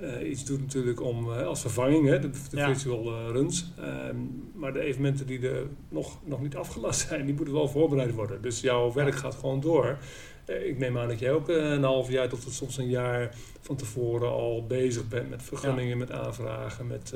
uh, 0.00 0.28
iets 0.30 0.44
doet 0.44 0.60
natuurlijk 0.60 1.02
om 1.02 1.28
uh, 1.28 1.46
als 1.46 1.60
vervanging, 1.60 2.08
hè, 2.08 2.18
de, 2.18 2.30
de 2.50 2.56
ja. 2.56 2.66
virtual 2.66 3.06
uh, 3.06 3.30
runs. 3.32 3.72
Um, 4.08 4.50
maar 4.54 4.72
de 4.72 4.80
evenementen 4.80 5.26
die 5.26 5.48
er 5.48 5.66
nog, 5.88 6.18
nog 6.24 6.42
niet 6.42 6.56
afgelast 6.56 7.08
zijn, 7.08 7.26
die 7.26 7.34
moeten 7.34 7.54
wel 7.54 7.68
voorbereid 7.68 8.14
worden. 8.14 8.42
Dus 8.42 8.60
jouw 8.60 8.92
werk 8.92 9.14
gaat 9.14 9.34
gewoon 9.34 9.60
door. 9.60 9.98
ik 10.44 10.78
neem 10.78 10.98
aan 10.98 11.08
dat 11.08 11.18
jij 11.18 11.32
ook 11.32 11.48
een 11.48 11.82
half 11.82 12.10
jaar 12.10 12.28
tot 12.28 12.46
soms 12.48 12.78
een 12.78 12.88
jaar 12.88 13.34
van 13.60 13.76
tevoren 13.76 14.30
al 14.30 14.66
bezig 14.66 15.08
bent 15.08 15.30
met 15.30 15.42
vergunningen, 15.42 15.90
ja. 15.90 15.96
met 15.96 16.10
aanvragen, 16.10 16.86
met, 16.86 17.14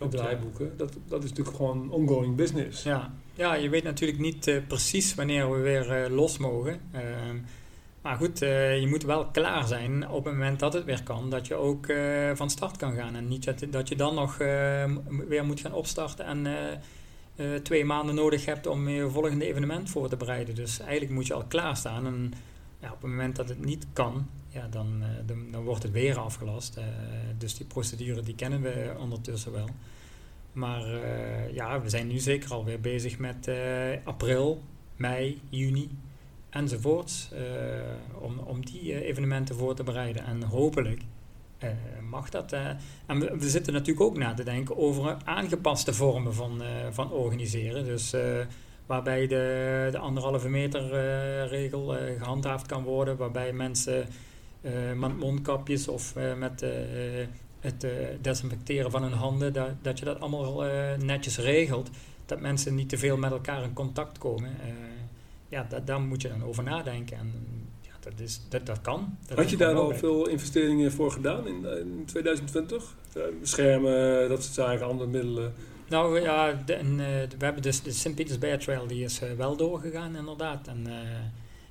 met 0.00 0.10
draaiboeken. 0.10 0.72
Dat, 0.76 0.92
dat 1.08 1.24
is 1.24 1.30
natuurlijk 1.30 1.56
gewoon 1.56 1.90
ongoing 1.90 2.36
business. 2.36 2.82
Ja, 2.82 3.14
ja 3.34 3.54
je 3.54 3.68
weet 3.68 3.84
natuurlijk 3.84 4.20
niet 4.20 4.60
precies 4.68 5.14
wanneer 5.14 5.50
we 5.50 5.58
weer 5.58 6.10
los 6.10 6.38
mogen. 6.38 6.80
Maar 8.02 8.16
goed, 8.16 8.42
uh, 8.42 8.80
je 8.80 8.86
moet 8.86 9.02
wel 9.02 9.26
klaar 9.26 9.66
zijn 9.66 10.08
op 10.08 10.24
het 10.24 10.32
moment 10.32 10.58
dat 10.58 10.72
het 10.72 10.84
weer 10.84 11.02
kan, 11.02 11.30
dat 11.30 11.46
je 11.46 11.54
ook 11.54 11.86
uh, 11.86 12.30
van 12.34 12.50
start 12.50 12.76
kan 12.76 12.94
gaan. 12.94 13.16
En 13.16 13.28
niet 13.28 13.72
dat, 13.72 13.88
je 13.88 13.96
dan 13.96 14.14
nog 14.14 14.32
uh, 14.40 14.84
weer 15.28 15.44
moet 15.44 15.60
gaan 15.60 15.72
opstarten 15.72 16.24
en 16.24 16.46
twee 17.62 17.84
maanden 17.84 18.14
nodig 18.14 18.44
hebt 18.44 18.66
om 18.66 18.88
je 18.88 19.10
volgende 19.10 19.46
evenement 19.46 19.90
voor 19.90 20.08
te 20.08 20.16
bereiden. 20.16 20.54
Dus 20.54 20.80
eigenlijk 20.80 21.12
moet 21.12 21.26
je 21.26 21.34
al 21.34 21.44
klaarstaan. 21.44 22.06
En 22.06 22.32
ja, 22.80 22.92
op 22.92 23.02
het 23.02 23.10
moment 23.10 23.36
dat 23.36 23.48
het 23.48 23.64
niet 23.64 23.86
kan, 23.92 24.28
ja, 24.48 24.66
dan, 24.70 25.02
dan, 25.26 25.50
dan 25.50 25.62
wordt 25.62 25.82
het 25.82 25.92
weer 25.92 26.18
afgelast. 26.18 26.80
dus 27.38 27.56
die 27.56 27.66
procedure 27.66 28.22
die 28.22 28.34
kennen 28.34 28.62
we 28.62 28.94
ondertussen 28.98 29.52
wel. 29.52 29.68
Maar 30.52 30.86
ja, 31.52 31.80
we 31.80 31.88
zijn 31.88 32.06
nu 32.06 32.18
zeker 32.18 32.52
alweer 32.52 32.80
bezig 32.80 33.18
met 33.18 33.50
april, 34.04 34.62
mei, 34.96 35.40
juni 35.48 35.90
enzovoorts. 36.52 37.28
Uh, 37.32 37.40
om, 38.18 38.38
om 38.38 38.64
die 38.64 38.82
uh, 38.82 39.08
evenementen 39.08 39.56
voor 39.56 39.74
te 39.74 39.82
bereiden. 39.82 40.24
En 40.24 40.42
hopelijk 40.42 41.00
uh, 41.64 41.70
mag 42.10 42.30
dat. 42.30 42.52
en 42.52 43.20
we, 43.20 43.36
we, 43.38 43.50
zitten 43.50 43.72
natuurlijk 43.72 44.06
ook 44.06 44.16
na 44.16 44.34
te 44.34 44.44
denken 44.44 44.76
over 44.76 45.16
aangepaste 45.24 45.94
vormen 45.94 46.34
van, 46.34 46.62
van 46.90 47.12
organiseren. 47.12 47.84
Dus 47.84 48.14
waarbij 48.86 49.26
de, 49.26 49.88
de 49.90 49.98
anderhalve 49.98 50.48
meter 50.48 50.88
regel 51.48 51.96
gehandhaafd 52.18 52.66
kan 52.66 52.82
worden. 52.82 53.16
Waarbij 53.16 53.52
mensen 53.52 54.06
met 54.96 55.18
mondkapjes 55.18 55.88
of 55.88 56.14
met 56.38 56.64
het 57.60 57.86
desinfecteren 58.20 58.90
van 58.90 59.02
hun 59.02 59.12
handen, 59.12 59.52
dat, 59.52 59.70
dat 59.82 59.98
je 59.98 60.04
dat 60.04 60.20
allemaal 60.20 60.62
netjes 60.98 61.38
regelt. 61.38 61.90
Dat 62.26 62.40
mensen 62.40 62.74
niet 62.74 62.88
te 62.88 62.98
veel 62.98 63.16
met 63.16 63.30
elkaar 63.30 63.62
in 63.62 63.72
contact 63.72 64.18
komen 64.18 64.50
ja, 65.52 65.66
dat, 65.68 65.86
daar 65.86 66.00
moet 66.00 66.22
je 66.22 66.28
dan 66.28 66.44
over 66.44 66.62
nadenken. 66.62 67.16
En 67.16 67.32
ja, 67.80 67.92
dat, 68.00 68.20
is, 68.20 68.40
dat, 68.48 68.66
dat 68.66 68.80
kan. 68.80 69.16
Dat 69.26 69.38
Had 69.38 69.50
je 69.50 69.56
daar 69.56 69.74
al 69.74 69.94
veel 69.94 70.28
investeringen 70.28 70.92
voor 70.92 71.10
gedaan 71.10 71.46
in, 71.46 71.64
in 71.64 72.02
2020? 72.06 72.94
Uh, 73.16 73.22
schermen, 73.42 74.28
dat 74.28 74.42
soort 74.42 74.54
zaken, 74.54 74.86
andere 74.86 75.10
middelen? 75.10 75.52
Nou 75.88 76.20
ja, 76.20 76.62
de, 76.66 76.74
en, 76.74 76.86
uh, 76.86 76.98
we 77.38 77.44
hebben 77.44 77.62
dus 77.62 77.82
de 77.82 77.92
St. 77.92 78.14
Peters 78.14 78.38
Bear 78.38 78.58
Trail, 78.58 78.86
die 78.86 79.04
is 79.04 79.22
uh, 79.22 79.32
wel 79.32 79.56
doorgegaan 79.56 80.16
inderdaad. 80.16 80.68
En 80.68 80.84
uh, 80.86 80.94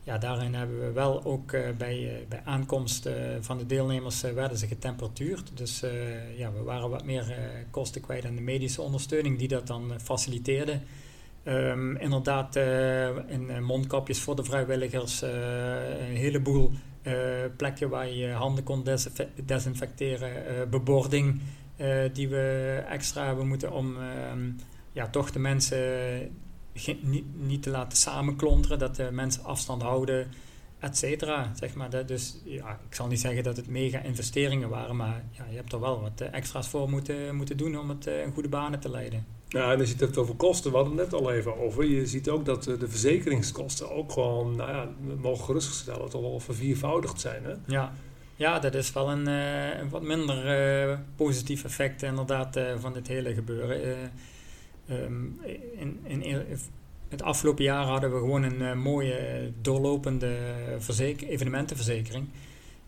ja, 0.04 0.18
daarin 0.18 0.54
hebben 0.54 0.80
we 0.80 0.92
wel 0.92 1.24
ook 1.24 1.52
bij, 1.78 2.26
bij 2.30 2.42
aankomst 2.44 3.10
van 3.40 3.58
de 3.58 3.66
deelnemers 3.66 4.22
werden 4.22 4.58
ze 4.58 4.68
getemperatuurd. 4.68 5.52
Dus 5.54 5.84
ja, 6.38 6.52
we 6.52 6.62
waren 6.64 6.90
wat 6.90 7.06
meer 7.06 7.36
kosten 7.72 8.02
kwijt 8.02 8.26
aan 8.26 8.36
de 8.36 8.42
medische 8.42 8.82
ondersteuning 8.82 9.38
die 9.38 9.48
dat 9.48 9.68
dan 9.68 9.94
faciliteerde. 10.04 10.80
Um, 11.46 11.98
inderdaad, 11.98 12.56
uh, 12.56 13.08
in 13.08 13.50
uh, 13.50 13.60
mondkapjes 13.60 14.20
voor 14.20 14.36
de 14.36 14.44
vrijwilligers, 14.44 15.24
uh, 15.24 15.30
een 16.10 16.16
heleboel 16.16 16.72
plekken 17.58 17.90
waar 17.90 18.10
je 18.10 18.32
handen 18.32 18.64
kon 18.64 18.84
desinfecteren, 19.46 20.70
bebording 20.70 21.42
die 22.14 22.28
we 22.28 22.84
extra 22.90 23.26
hebben 23.26 23.48
moeten 23.48 23.72
om 23.72 23.98
um, 24.32 24.56
ja, 24.92 25.08
toch 25.08 25.32
de 25.32 25.40
mensen 25.40 25.80
niet, 27.02 27.26
niet 27.36 27.64
te 27.64 27.70
laten 27.70 27.98
samenklonteren, 27.98 28.80
dat 28.80 28.96
de 28.96 29.12
mensen 29.12 29.44
afstand 29.44 29.82
houden, 29.82 30.28
et 30.80 30.98
cetera. 30.98 31.52
Zeg 31.56 31.76
maar. 31.76 32.06
Dus 32.06 32.42
ja, 32.44 32.80
ik 32.90 32.96
zal 32.96 33.08
niet 33.08 33.20
zeggen 33.20 33.44
dat 33.44 33.58
het 33.58 33.68
mega 33.68 34.00
investeringen 34.00 34.70
waren, 34.70 34.96
maar 34.96 35.24
ja, 35.32 35.46
je 35.50 35.56
hebt 35.56 35.74
er 35.74 35.80
wel 35.80 36.02
wat 36.02 36.22
extra's 36.22 36.68
voor 36.68 36.90
moeten, 36.90 37.36
moeten 37.36 37.58
doen 37.58 37.80
om 37.80 37.90
het 37.90 38.06
in 38.06 38.32
goede 38.34 38.50
banen 38.50 38.80
te 38.80 38.90
leiden. 38.90 39.26
Ja, 39.52 39.72
en 39.72 39.78
je 39.78 39.86
ziet 39.86 40.00
het 40.00 40.18
over 40.18 40.36
kosten. 40.36 40.72
We 40.72 40.78
hadden 40.78 40.98
het 40.98 41.12
net 41.12 41.22
al 41.22 41.32
even 41.32 41.58
over. 41.58 41.86
Je 41.86 42.06
ziet 42.06 42.30
ook 42.30 42.46
dat 42.46 42.64
de 42.64 42.88
verzekeringskosten 42.88 43.92
ook 43.92 44.12
gewoon, 44.12 44.56
nou 44.56 44.72
ja, 44.72 44.90
mogen 45.18 45.46
gerustgesteld 45.46 46.12
toch 46.12 46.22
wel 46.22 46.40
verviervoudigd 46.40 47.20
zijn. 47.20 47.44
Hè? 47.44 47.54
Ja. 47.66 47.94
ja, 48.36 48.60
dat 48.60 48.76
is 48.76 48.94
wel 48.94 49.12
een, 49.12 49.28
een 49.28 49.90
wat 49.90 50.02
minder 50.02 50.90
uh, 50.90 50.98
positief 51.16 51.64
effect 51.64 52.04
inderdaad 52.04 52.60
van 52.80 52.94
dit 52.94 53.08
hele 53.08 53.34
gebeuren. 53.34 54.12
Um, 54.90 55.40
in, 55.76 56.00
in, 56.04 56.48
het 57.10 57.22
afgelopen 57.22 57.64
jaar 57.64 57.86
hadden 57.86 58.14
we 58.14 58.20
gewoon 58.20 58.44
een 58.44 58.80
mooie 58.80 59.52
doorlopende 59.62 60.38
evenementenverzekering. 61.28 62.28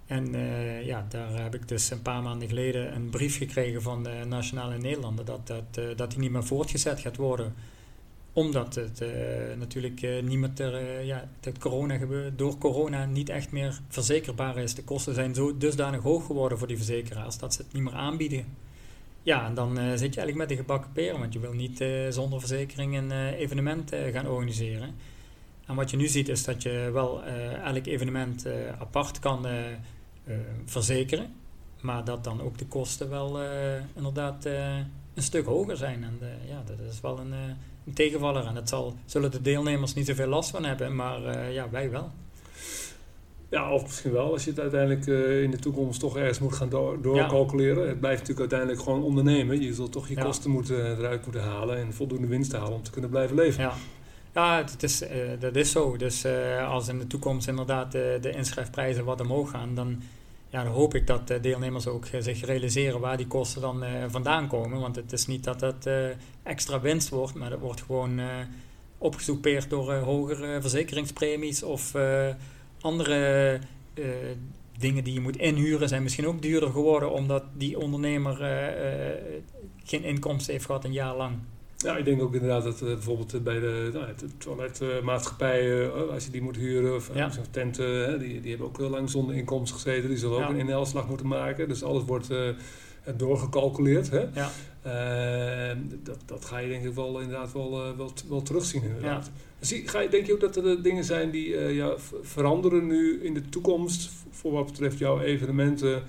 En 0.08 0.36
uh, 0.36 0.86
ja, 0.86 1.06
daar 1.10 1.42
heb 1.42 1.56
ik 1.56 1.68
dus 1.68 1.90
een 1.90 2.02
paar 2.02 2.22
maanden 2.22 2.48
geleden 2.48 2.96
een 2.96 3.10
brief 3.10 3.38
gekregen 3.38 3.82
van 3.82 4.04
de 4.04 4.24
Nationale 4.28 4.78
Nederlanden 4.78 5.26
dat, 5.26 5.48
dat, 5.48 5.78
uh, 5.80 5.86
dat 5.96 6.10
die 6.10 6.20
niet 6.20 6.32
meer 6.32 6.44
voortgezet 6.44 7.00
gaat 7.00 7.16
worden. 7.16 7.54
Omdat 8.34 8.76
het 8.76 9.02
uh, 9.02 9.10
natuurlijk 9.58 10.22
niet 10.22 10.38
meer 10.38 10.54
ter, 10.54 11.04
ja, 11.04 11.30
dat 11.40 11.58
corona 11.58 12.00
door 12.36 12.58
corona 12.58 13.06
niet 13.06 13.30
echt 13.30 13.52
meer 13.52 13.80
verzekerbaar 13.88 14.58
is. 14.58 14.76
De 14.76 14.84
kosten 14.84 15.14
zijn 15.14 15.34
zo 15.34 15.58
dusdanig 15.58 16.02
hoog 16.02 16.26
geworden 16.26 16.58
voor 16.58 16.68
die 16.68 16.78
verzekeraars 16.78 17.38
dat 17.38 17.54
ze 17.54 17.62
het 17.62 17.74
niet 17.74 17.84
meer 17.84 17.94
aanbieden. 17.94 18.46
Ja, 19.24 19.46
en 19.46 19.54
dan 19.54 19.76
zit 19.76 20.14
je 20.14 20.20
eigenlijk 20.22 20.36
met 20.36 20.50
de 20.50 20.56
gebakken 20.56 20.92
peren, 20.92 21.20
want 21.20 21.34
je 21.34 21.40
wil 21.40 21.54
niet 21.54 21.86
zonder 22.10 22.40
verzekering 22.40 22.98
een 22.98 23.12
evenement 23.12 23.92
gaan 24.12 24.28
organiseren. 24.28 24.96
En 25.66 25.76
wat 25.76 25.92
je 25.92 25.98
nu 25.98 26.08
ziet 26.08 26.30
is 26.30 26.44
dat 26.44 26.64
je 26.64 26.90
wel 26.94 27.24
elk 27.64 27.86
evenement 27.86 28.48
apart 28.80 29.20
kan 29.20 29.46
eh, 30.24 30.36
verzekeren. 30.66 31.34
Maar 31.82 32.04
dat 32.04 32.24
dan 32.24 32.42
ook 32.42 32.58
de 32.58 32.66
kosten 32.66 33.10
wel 33.10 33.42
eh, 33.42 33.48
inderdaad 33.96 34.46
eh, 34.46 34.78
een 35.14 35.24
stuk 35.24 35.46
hoger 35.46 35.78
zijn. 35.78 36.04
En 36.04 36.20
ja, 36.48 36.64
dat 36.66 36.80
is 36.90 37.02
wel 37.02 37.20
een, 37.20 37.32
een 37.86 37.94
tegenvaller. 37.94 38.46
En 38.46 38.54
dat 38.54 38.70
zal, 38.70 38.96
zullen 39.06 39.32
de 39.32 39.42
deelnemers 39.42 39.94
niet 39.94 40.06
zoveel 40.06 40.28
last 40.28 40.50
van 40.50 40.66
hebben, 40.66 40.96
maar 40.96 41.52
ja, 41.52 41.70
wij 41.70 41.90
wel. 41.90 42.12
Ja, 43.50 43.72
of 43.72 43.84
misschien 43.84 44.12
wel 44.12 44.32
als 44.32 44.44
je 44.44 44.50
het 44.50 44.60
uiteindelijk 44.60 45.06
in 45.44 45.52
de 45.52 45.60
toekomst 45.60 46.00
toch 46.00 46.18
ergens 46.18 46.40
moet 46.40 46.54
gaan 46.54 46.70
door, 46.70 47.02
doorcalculeren. 47.02 47.88
Het 47.88 48.00
blijft 48.00 48.20
natuurlijk 48.20 48.52
uiteindelijk 48.52 48.82
gewoon 48.82 49.04
ondernemen. 49.04 49.62
Je 49.62 49.74
zult 49.74 49.92
toch 49.92 50.08
je 50.08 50.16
kosten 50.16 50.52
moeten, 50.52 50.98
eruit 50.98 51.24
moeten 51.24 51.44
halen 51.44 51.78
en 51.78 51.94
voldoende 51.94 52.28
winst 52.28 52.52
halen 52.52 52.74
om 52.74 52.84
te 52.84 52.92
kunnen 52.92 53.10
blijven 53.10 53.36
leven. 53.36 53.64
Ja. 53.64 53.74
Ja, 54.34 54.58
het 54.58 54.84
is, 54.84 55.02
uh, 55.02 55.10
dat 55.40 55.56
is 55.56 55.72
zo. 55.72 55.98
Dus 55.98 56.26
uh, 56.26 56.70
als 56.70 56.88
in 56.88 57.00
de 57.00 57.08
toekomst 57.08 57.48
inderdaad 57.48 57.96
uh, 57.96 58.02
de 58.22 58.32
inschrijfprijzen 58.32 59.06
wat 59.06 59.22
omhoog 59.22 59.50
gaan, 59.50 59.76
dan, 59.76 60.02
ja, 60.50 60.66
hoop 60.66 60.96
ik 60.96 61.08
dat 61.08 61.28
deelnemers 61.42 61.88
ook 61.88 62.06
zich 62.20 62.46
realiseren 62.46 63.00
waar 63.00 63.18
die 63.18 63.28
kosten 63.28 63.62
dan 63.62 63.84
vandaan 64.08 64.48
komen. 64.48 64.80
Want 64.80 64.96
het 64.96 65.12
is 65.12 65.28
niet 65.28 65.44
dat 65.44 65.60
dat 65.60 65.90
extra 66.44 66.82
winst 66.82 67.10
wordt, 67.10 67.34
maar 67.34 67.50
dat 67.50 67.60
wordt 67.60 67.82
gewoon 67.82 68.20
opgesoupeerd 68.98 69.70
door 69.70 69.94
hogere 69.94 70.62
verzekeringspremies 70.62 71.64
of 71.64 71.94
andere 72.82 73.60
dingen 74.78 75.04
die 75.04 75.14
je 75.14 75.20
moet 75.20 75.38
inhuren 75.38 75.88
zijn 75.88 76.04
misschien 76.04 76.28
ook 76.28 76.42
duurder 76.42 76.70
geworden 76.70 77.12
omdat 77.12 77.44
die 77.54 77.80
ondernemer 77.80 78.36
geen 79.84 80.04
inkomsten 80.04 80.54
heeft 80.54 80.66
gehad 80.66 80.84
een 80.86 80.94
jaar 80.94 81.16
lang. 81.16 81.36
Ja, 81.84 81.98
ik 81.98 82.06
denk 82.06 82.22
ook 82.22 82.34
inderdaad 82.34 82.64
dat 82.64 82.82
uh, 82.82 82.88
bijvoorbeeld 82.88 83.44
bij 83.44 83.60
de, 83.60 83.90
nou, 83.94 84.06
de 84.18 84.38
toiletmaatschappijen, 84.38 85.86
uh, 85.86 86.14
als 86.14 86.26
je 86.26 86.32
die 86.32 86.42
moet 86.42 86.56
huren, 86.56 86.96
of 86.96 87.10
ja. 87.14 87.32
tenten, 87.52 88.20
die, 88.20 88.42
die 88.42 88.50
hebben 88.50 88.68
ook 88.68 88.78
heel 88.78 88.90
lang 88.90 89.10
zonder 89.10 89.36
inkomsten 89.36 89.80
gezeten. 89.80 90.10
Die 90.10 90.18
zullen 90.18 90.44
ook 90.44 90.50
een 90.50 90.60
inhaalslag 90.60 91.08
moeten 91.08 91.28
maken. 91.28 91.68
Dus 91.68 91.84
alles 91.84 92.04
wordt 92.04 92.32
uh, 92.32 92.50
doorgecalculeerd. 93.18 94.10
Hè? 94.10 94.26
Ja. 94.34 94.52
Ehm, 94.82 95.78
dat, 96.04 96.18
dat 96.26 96.46
ga 96.46 96.58
je 96.58 96.68
denk 96.68 96.84
ik 96.84 96.94
wel 96.94 97.20
inderdaad 97.20 97.52
wel, 97.52 97.72
wel, 97.98 98.12
wel 98.30 98.42
terugzien 98.42 98.84
inderdaad. 98.84 99.32
Zie, 99.60 99.88
ga 99.88 100.00
je, 100.00 100.10
denk 100.10 100.26
je 100.26 100.34
ook 100.34 100.40
dat 100.40 100.56
er 100.56 100.84
dingen 100.84 101.04
zijn 101.04 101.32
die 101.32 101.58
ja, 101.58 101.94
veranderen 102.22 102.88
nu 102.88 103.24
in 103.24 103.34
de 103.34 103.50
toekomst 103.50 104.12
voor 104.30 104.52
wat 104.52 104.66
betreft 104.66 104.98
jouw 104.98 105.20
evenementen 105.20 106.04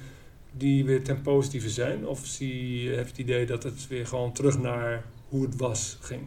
die 0.53 0.85
weer 0.85 1.05
ten 1.05 1.23
positieve 1.23 1.71
zijn? 1.71 2.07
Of 2.07 2.27
zie, 2.27 2.89
heb 2.89 3.05
je 3.05 3.11
het 3.11 3.19
idee 3.19 3.47
dat 3.47 3.63
het 3.63 3.87
weer 3.89 4.07
gewoon 4.07 4.33
terug 4.33 4.59
naar 4.59 5.05
hoe 5.35 5.43
het 5.43 5.57
was 5.57 5.99
ging? 6.01 6.23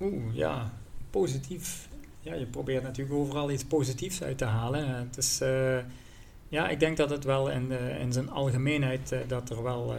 Oeh, 0.00 0.34
ja, 0.34 0.72
positief. 1.10 1.88
Ja, 2.20 2.34
je 2.34 2.46
probeert 2.46 2.82
natuurlijk 2.82 3.16
overal 3.16 3.50
iets 3.50 3.64
positiefs 3.64 4.22
uit 4.22 4.38
te 4.38 4.44
halen. 4.44 4.88
Het 4.88 5.16
is, 5.16 5.40
uh, 5.42 5.78
ja, 6.48 6.68
ik 6.68 6.80
denk 6.80 6.96
dat 6.96 7.10
het 7.10 7.24
wel 7.24 7.50
in, 7.50 7.70
in 8.00 8.12
zijn 8.12 8.30
algemeenheid, 8.30 9.14
dat 9.26 9.50
er 9.50 9.62
wel 9.62 9.94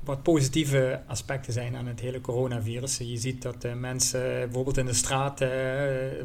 wat 0.00 0.22
positieve 0.22 1.00
aspecten 1.06 1.52
zijn 1.52 1.76
aan 1.76 1.86
het 1.86 2.00
hele 2.00 2.20
coronavirus. 2.20 2.98
Je 2.98 3.16
ziet 3.16 3.42
dat 3.42 3.66
mensen 3.76 4.20
bijvoorbeeld 4.20 4.76
in 4.76 4.86
de 4.86 4.94
straat 4.94 5.44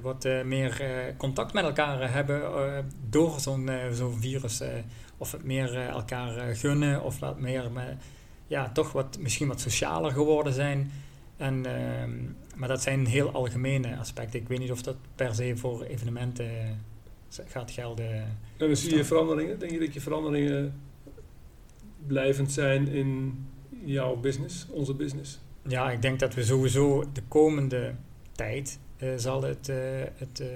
wat 0.01 0.27
meer 0.43 0.83
contact 1.17 1.53
met 1.53 1.63
elkaar 1.63 2.13
hebben 2.13 2.41
door 3.09 3.39
zo'n 3.39 3.69
zo'n 3.91 4.19
virus. 4.19 4.61
of 5.17 5.31
het 5.31 5.43
meer 5.43 5.75
elkaar 5.75 6.55
gunnen 6.55 7.03
of 7.03 7.19
wat 7.19 7.39
meer 7.39 7.71
ja, 8.49 8.69
toch 8.69 8.91
wat, 8.91 9.17
misschien 9.19 9.47
wat 9.47 9.61
socialer 9.61 10.11
geworden 10.11 10.53
zijn. 10.53 10.91
En, 11.37 11.65
ehm, 11.65 12.11
maar 12.55 12.67
dat 12.67 12.81
zijn 12.81 13.05
heel 13.05 13.31
algemene 13.31 13.97
aspecten. 13.97 14.39
Ik 14.39 14.47
weet 14.47 14.59
niet 14.59 14.71
of 14.71 14.81
dat 14.81 14.95
per 15.15 15.35
se 15.35 15.57
voor 15.57 15.83
evenementen 15.83 16.49
gaat 17.45 17.71
gelden. 17.71 18.13
En 18.13 18.37
dan 18.57 18.75
zie 18.75 18.95
je 18.95 19.05
veranderingen. 19.05 19.59
Denk 19.59 19.71
je 19.71 19.79
dat 19.79 19.93
je 19.93 20.01
veranderingen 20.01 20.81
blijvend 22.07 22.51
zijn 22.51 22.87
in 22.87 23.39
jouw 23.85 24.15
business, 24.15 24.67
onze 24.69 24.93
business? 24.93 25.39
Ja, 25.67 25.91
ik 25.91 26.01
denk 26.01 26.19
dat 26.19 26.33
we 26.33 26.43
sowieso 26.43 27.05
de 27.13 27.21
komende 27.27 27.93
tijd 28.31 28.79
uh, 29.03 29.09
zal 29.15 29.43
het, 29.43 29.69
uh, 29.69 29.75
het, 30.15 30.39
uh, 30.39 30.47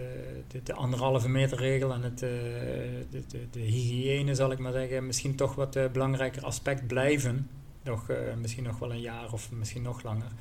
de, 0.47 0.63
de, 0.63 0.73
anderhalve 0.73 1.29
meter 1.29 1.57
regel 1.57 1.93
en 1.93 2.01
het, 2.01 2.19
de, 2.19 3.03
de, 3.09 3.47
de, 3.51 3.59
hygiëne, 3.59 4.35
zal 4.35 4.51
ik 4.51 4.59
maar 4.59 4.71
zeggen, 4.71 5.05
misschien 5.05 5.35
toch 5.35 5.55
wat 5.55 5.77
belangrijker 5.91 6.43
aspect 6.43 6.87
blijven 6.87 7.49
nog, 7.83 8.09
uh, 8.09 8.17
misschien 8.41 8.63
nog 8.63 8.79
wel 8.79 8.91
een 8.91 9.01
jaar 9.01 9.33
of 9.33 9.51
misschien 9.51 9.81
nog 9.81 10.03
langer. 10.03 10.31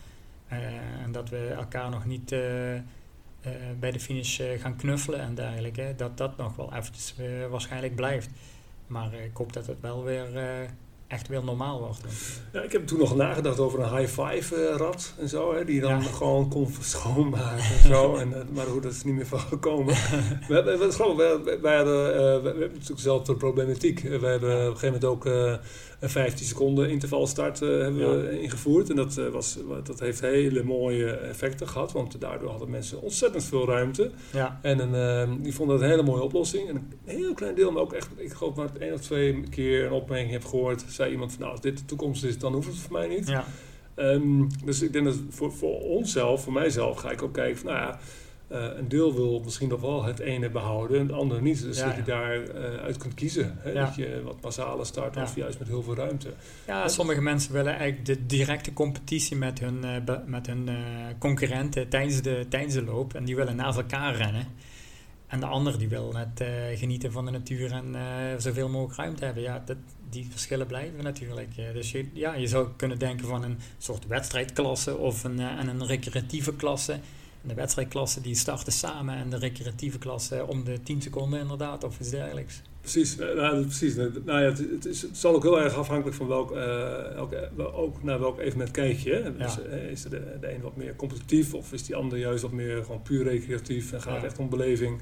Uh, 0.52 0.59
en 1.02 1.12
dat 1.12 1.28
we 1.28 1.48
elkaar 1.57 1.90
nog 1.90 2.05
niet 2.05 2.33
uh, 2.33 2.40
bij 3.78 3.90
de 3.90 4.00
finish 4.00 4.40
gaan 4.59 4.76
knuffelen 4.76 5.20
en 5.20 5.35
dergelijke. 5.35 5.94
Dat 5.96 6.16
dat 6.18 6.37
nog 6.37 6.57
wel 6.57 6.74
eventjes 6.74 7.14
waarschijnlijk 7.50 7.94
blijft. 7.94 8.31
Maar 8.87 9.14
ik 9.14 9.37
hoop 9.37 9.52
dat 9.52 9.66
het 9.66 9.81
wel 9.81 10.05
weer 10.05 10.28
echt 11.12 11.28
weer 11.28 11.44
normaal 11.44 11.81
wordt. 11.81 12.00
Ja, 12.52 12.62
ik 12.62 12.72
heb 12.72 12.87
toen 12.87 12.98
nog 12.98 13.16
nagedacht 13.16 13.59
over 13.59 13.81
een 13.81 13.96
high 13.96 14.20
five 14.20 14.76
rad 14.76 15.14
en 15.18 15.28
zo, 15.28 15.55
hè, 15.55 15.64
die 15.64 15.81
dan 15.81 16.02
gewoon 16.02 16.48
kon 16.48 16.74
schoonmaken 16.81 17.64
en 17.83 17.88
zo. 17.94 18.16
En, 18.16 18.46
maar 18.52 18.66
hoe 18.66 18.81
dat 18.81 18.92
is 18.92 19.05
niet 19.05 19.14
meer 19.14 19.26
van 19.26 19.40
gekomen. 19.40 19.94
we, 20.48 20.55
hebben, 20.55 20.78
we, 20.78 20.96
we, 21.16 21.59
we, 21.61 21.68
hebben 21.68 22.55
natuurlijk 22.55 22.87
dezelfde 22.87 23.35
problematiek. 23.35 24.00
We 24.00 24.26
hebben 24.26 24.37
op 24.37 24.74
een 24.74 24.78
gegeven 24.78 25.00
moment 25.00 25.05
ook 25.05 25.24
een 26.02 26.10
15 26.10 26.46
seconden 26.46 26.90
intervalstart 26.90 27.60
uh, 27.60 27.68
hebben 27.68 28.26
we 28.26 28.40
ingevoerd. 28.40 28.90
En 28.90 28.96
dat, 28.96 29.16
uh, 29.18 29.28
was, 29.28 29.58
dat 29.84 30.00
heeft 30.00 30.20
hele 30.20 30.62
mooie 30.62 31.10
effecten 31.10 31.68
gehad, 31.68 31.92
want 31.92 32.20
daardoor 32.20 32.50
hadden 32.50 32.70
mensen 32.70 33.02
ontzettend 33.02 33.44
veel 33.44 33.66
ruimte. 33.66 34.10
Ja. 34.32 34.58
En 34.62 34.78
een, 34.78 35.28
uh, 35.28 35.36
die 35.42 35.54
vonden 35.54 35.76
dat 35.76 35.84
een 35.84 35.90
hele 35.90 36.02
mooie 36.02 36.22
oplossing. 36.22 36.68
En 36.68 36.74
een 36.76 36.90
heel 37.04 37.34
klein 37.34 37.54
deel, 37.54 37.72
maar 37.72 37.82
ook 37.82 37.92
echt, 37.92 38.08
ik 38.16 38.32
geloof 38.32 38.54
maar 38.54 38.68
één 38.78 38.92
of 38.92 39.00
twee 39.00 39.42
keer 39.50 39.86
een 39.86 39.92
opmerking 39.92 40.30
heb 40.30 40.44
gehoord, 40.44 40.84
zei 40.88 41.10
iemand 41.10 41.30
van 41.30 41.40
nou, 41.40 41.52
als 41.52 41.60
dit 41.60 41.78
de 41.78 41.84
toekomst 41.84 42.24
is, 42.24 42.38
dan 42.38 42.52
hoeft 42.52 42.66
het 42.66 42.76
voor 42.76 42.92
mij 42.92 43.06
niet. 43.06 43.28
Ja. 43.28 43.44
Um, 43.96 44.48
dus 44.64 44.82
ik 44.82 44.92
denk 44.92 45.04
dat 45.04 45.16
voor, 45.28 45.52
voor 45.52 45.80
onszelf, 45.80 46.42
voor 46.42 46.52
mijzelf, 46.52 46.96
ga 46.96 47.10
ik 47.10 47.22
ook 47.22 47.32
kijken 47.32 47.58
van 47.58 47.66
nou 47.72 47.78
ja, 47.78 47.98
een 48.52 48.88
deel 48.88 49.14
wil 49.14 49.40
misschien 49.44 49.68
nog 49.68 49.80
wel 49.80 50.04
het 50.04 50.18
ene 50.18 50.50
behouden 50.50 50.98
en 50.98 51.06
het 51.06 51.16
andere 51.16 51.40
niet. 51.40 51.62
Dus 51.62 51.78
dat 51.78 51.94
je 51.94 52.02
daar 52.02 52.40
uh, 52.40 52.74
uit 52.76 52.96
kunt 52.96 53.14
kiezen. 53.14 53.56
Hè? 53.58 53.72
Dat 53.72 53.94
je 53.94 54.22
wat 54.24 54.40
basale 54.40 54.84
start 54.84 55.16
of 55.16 55.36
juist 55.36 55.58
met 55.58 55.68
heel 55.68 55.82
veel 55.82 55.94
ruimte. 55.94 56.28
Ja, 56.66 56.88
sommige 56.88 57.20
mensen 57.20 57.52
willen 57.52 57.76
eigenlijk 57.76 58.06
de 58.06 58.26
directe 58.26 58.72
competitie 58.72 59.36
met 59.36 59.58
hun, 59.58 59.84
uh, 59.84 60.16
met 60.26 60.46
hun 60.46 60.68
concurrenten 61.18 61.88
tijdens 61.88 62.22
de, 62.22 62.46
tijdens 62.48 62.74
de 62.74 62.84
loop. 62.84 63.14
En 63.14 63.24
die 63.24 63.36
willen 63.36 63.56
naast 63.56 63.78
elkaar 63.78 64.16
rennen. 64.16 64.46
En 65.26 65.40
de 65.40 65.46
ander 65.46 65.78
die 65.78 65.88
wil 65.88 66.12
net 66.12 66.44
genieten 66.78 67.12
van 67.12 67.24
de 67.24 67.30
natuur 67.30 67.72
en 67.72 67.94
zoveel 68.38 68.68
mogelijk 68.68 68.98
ruimte 68.98 69.24
hebben. 69.24 69.42
Ja, 69.42 69.62
dat, 69.64 69.76
die 70.10 70.26
verschillen 70.30 70.66
blijven 70.66 71.04
natuurlijk. 71.04 71.50
dus 71.72 71.90
je, 71.90 72.06
ja, 72.12 72.34
je 72.34 72.46
zou 72.46 72.68
kunnen 72.76 72.98
denken 72.98 73.26
van 73.26 73.42
een 73.42 73.58
soort 73.78 74.06
wedstrijdklasse 74.06 74.96
of 74.96 75.24
een, 75.24 75.40
en 75.40 75.68
een 75.68 75.86
recreatieve 75.86 76.54
klasse 76.54 76.98
de 77.42 77.55
wedstrijdklasse 77.55 78.20
die 78.20 78.35
starten 78.35 78.72
samen 78.72 79.14
en 79.14 79.31
de 79.31 79.38
recreatieve 79.38 79.98
klasse 79.98 80.46
om 80.46 80.64
de 80.64 80.83
10 80.83 81.02
seconden 81.02 81.40
inderdaad 81.40 81.85
of 81.85 82.00
iets 82.00 82.11
dergelijks. 82.11 82.62
Precies, 82.81 83.18
eh, 83.18 83.35
nou, 83.35 83.62
precies. 83.62 83.94
Nou 83.96 84.11
ja, 84.24 84.38
het, 84.38 84.59
het, 84.59 84.85
is, 84.85 85.02
het 85.02 85.18
zal 85.18 85.35
ook 85.35 85.42
heel 85.42 85.61
erg 85.61 85.74
afhankelijk 85.74 86.16
van 86.16 86.26
welk, 86.26 86.52
uh, 86.52 87.76
ook 87.78 88.02
naar 88.02 88.20
welk 88.20 88.38
evenement 88.38 88.70
kijk 88.70 88.98
je. 88.98 89.33
Dus, 89.38 89.59
is 89.90 90.02
de, 90.02 90.38
de 90.40 90.55
een 90.55 90.61
wat 90.61 90.76
meer 90.76 90.96
competitief 90.96 91.54
of 91.54 91.73
is 91.73 91.85
die 91.85 91.96
ander 91.96 92.19
juist 92.19 92.42
wat 92.42 92.52
meer 92.52 92.85
gewoon 92.85 93.02
puur 93.02 93.25
recreatief 93.25 93.92
en 93.92 94.02
gaat 94.02 94.21
ja. 94.21 94.27
echt 94.27 94.38
om 94.38 94.48
beleving. 94.48 95.00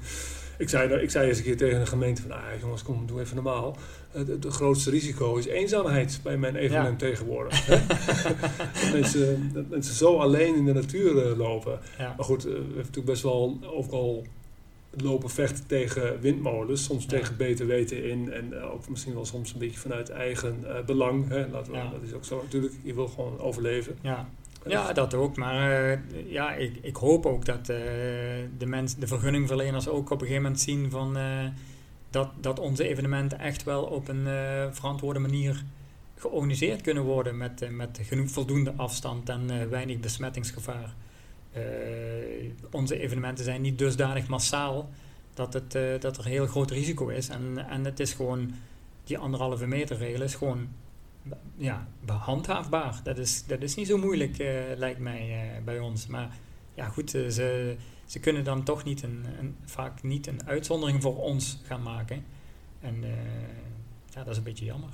Ik 0.61 0.69
zei, 0.69 1.01
ik 1.01 1.09
zei 1.09 1.27
eens 1.27 1.37
een 1.37 1.43
keer 1.43 1.57
tegen 1.57 1.79
een 1.79 1.87
gemeente 1.87 2.21
van, 2.21 2.31
ah, 2.31 2.41
jongens, 2.59 2.83
kom, 2.83 3.07
doe 3.07 3.19
even 3.19 3.35
normaal. 3.35 3.77
Het 4.11 4.45
grootste 4.47 4.89
risico 4.89 5.35
is 5.35 5.45
eenzaamheid 5.45 6.19
bij 6.23 6.37
mijn 6.37 6.55
evenement 6.55 6.99
tegenwoordig. 6.99 7.65
dat, 7.65 8.91
mensen, 8.93 9.51
dat 9.53 9.69
mensen 9.69 9.95
zo 9.95 10.17
alleen 10.17 10.55
in 10.55 10.65
de 10.65 10.73
natuur 10.73 11.35
lopen. 11.35 11.79
Maar 11.97 12.25
goed, 12.25 12.43
we 12.43 12.49
hebben 12.49 12.75
natuurlijk 12.75 13.05
best 13.05 13.23
wel 13.23 13.59
ook 13.63 13.91
al 13.91 14.25
lopen 14.97 15.29
vechten 15.29 15.67
tegen 15.67 16.19
windmolens, 16.19 16.83
soms 16.83 17.05
tegen 17.05 17.37
beter 17.37 17.67
weten 17.67 18.03
in 18.09 18.31
en 18.31 18.61
ook 18.61 18.89
misschien 18.89 19.13
wel 19.13 19.25
soms 19.25 19.53
een 19.53 19.59
beetje 19.59 19.79
vanuit 19.79 20.09
eigen 20.09 20.59
uh, 20.63 20.85
belang. 20.85 21.29
Hè. 21.29 21.47
Laten 21.47 21.71
we, 21.71 21.77
Dat 21.91 22.01
is 22.01 22.13
ook 22.13 22.25
zo 22.25 22.41
natuurlijk, 22.43 22.73
je 22.83 22.93
wil 22.93 23.07
gewoon 23.07 23.39
overleven. 23.39 23.97
Ja, 24.01 24.29
ja 24.65 24.93
dat 24.93 25.13
ook. 25.13 25.37
Maar 25.37 25.91
uh, 25.91 25.97
ja, 26.31 26.53
ik, 26.53 26.77
ik 26.81 26.95
hoop 26.95 27.25
ook 27.25 27.45
dat 27.45 27.59
uh, 27.59 27.65
de, 28.57 28.65
mens, 28.65 28.95
de 28.95 29.07
vergunningverleners 29.07 29.87
ook 29.87 30.09
op 30.09 30.21
een 30.21 30.27
gegeven 30.27 30.41
moment 30.41 30.61
zien 30.61 30.91
van 30.91 31.17
dat, 32.09 32.29
dat 32.39 32.59
onze 32.59 32.87
evenementen 32.87 33.39
echt 33.39 33.63
wel 33.63 33.83
op 33.83 34.07
een 34.07 34.27
verantwoorde 34.73 35.19
manier 35.19 35.63
georganiseerd 36.15 36.81
kunnen 36.81 37.03
worden 37.03 37.37
met, 37.37 37.71
met 37.71 37.99
genoeg 38.01 38.29
voldoende 38.29 38.73
afstand 38.75 39.29
en 39.29 39.69
weinig 39.69 39.99
besmettingsgevaar. 39.99 40.93
onze 42.71 42.99
evenementen 42.99 43.43
zijn 43.43 43.61
niet 43.61 43.77
dusdanig 43.77 44.27
massaal 44.27 44.89
dat, 45.33 45.53
het, 45.53 46.01
dat 46.01 46.17
er 46.17 46.25
heel 46.25 46.47
groot 46.47 46.71
risico 46.71 47.07
is. 47.07 47.29
En, 47.29 47.69
en 47.69 47.85
het 47.85 47.99
is 47.99 48.13
gewoon, 48.13 48.51
die 49.03 49.17
anderhalve 49.17 49.67
meter 49.67 49.97
regel 49.97 50.21
is 50.21 50.35
gewoon 50.35 50.67
ja, 51.55 51.87
behandhaafbaar. 52.05 52.99
Dat 53.03 53.17
is, 53.17 53.45
dat 53.45 53.61
is 53.61 53.75
niet 53.75 53.87
zo 53.87 53.97
moeilijk, 53.97 54.39
uh, 54.39 54.47
lijkt 54.75 54.99
mij, 54.99 55.29
uh, 55.29 55.63
bij 55.65 55.79
ons. 55.79 56.07
Maar 56.07 56.37
ja, 56.73 56.89
goed, 56.89 57.15
uh, 57.15 57.29
ze, 57.29 57.75
ze 58.05 58.19
kunnen 58.19 58.43
dan 58.43 58.63
toch 58.63 58.83
niet 58.83 59.03
een, 59.03 59.25
een, 59.39 59.55
vaak 59.65 60.03
niet 60.03 60.27
een 60.27 60.47
uitzondering 60.47 61.01
voor 61.01 61.17
ons 61.17 61.59
gaan 61.63 61.83
maken. 61.83 62.23
En 62.79 63.03
ja, 64.09 64.23
dat 64.23 64.27
is 64.27 64.37
een 64.37 64.43
beetje 64.43 64.65
jammer. 64.65 64.89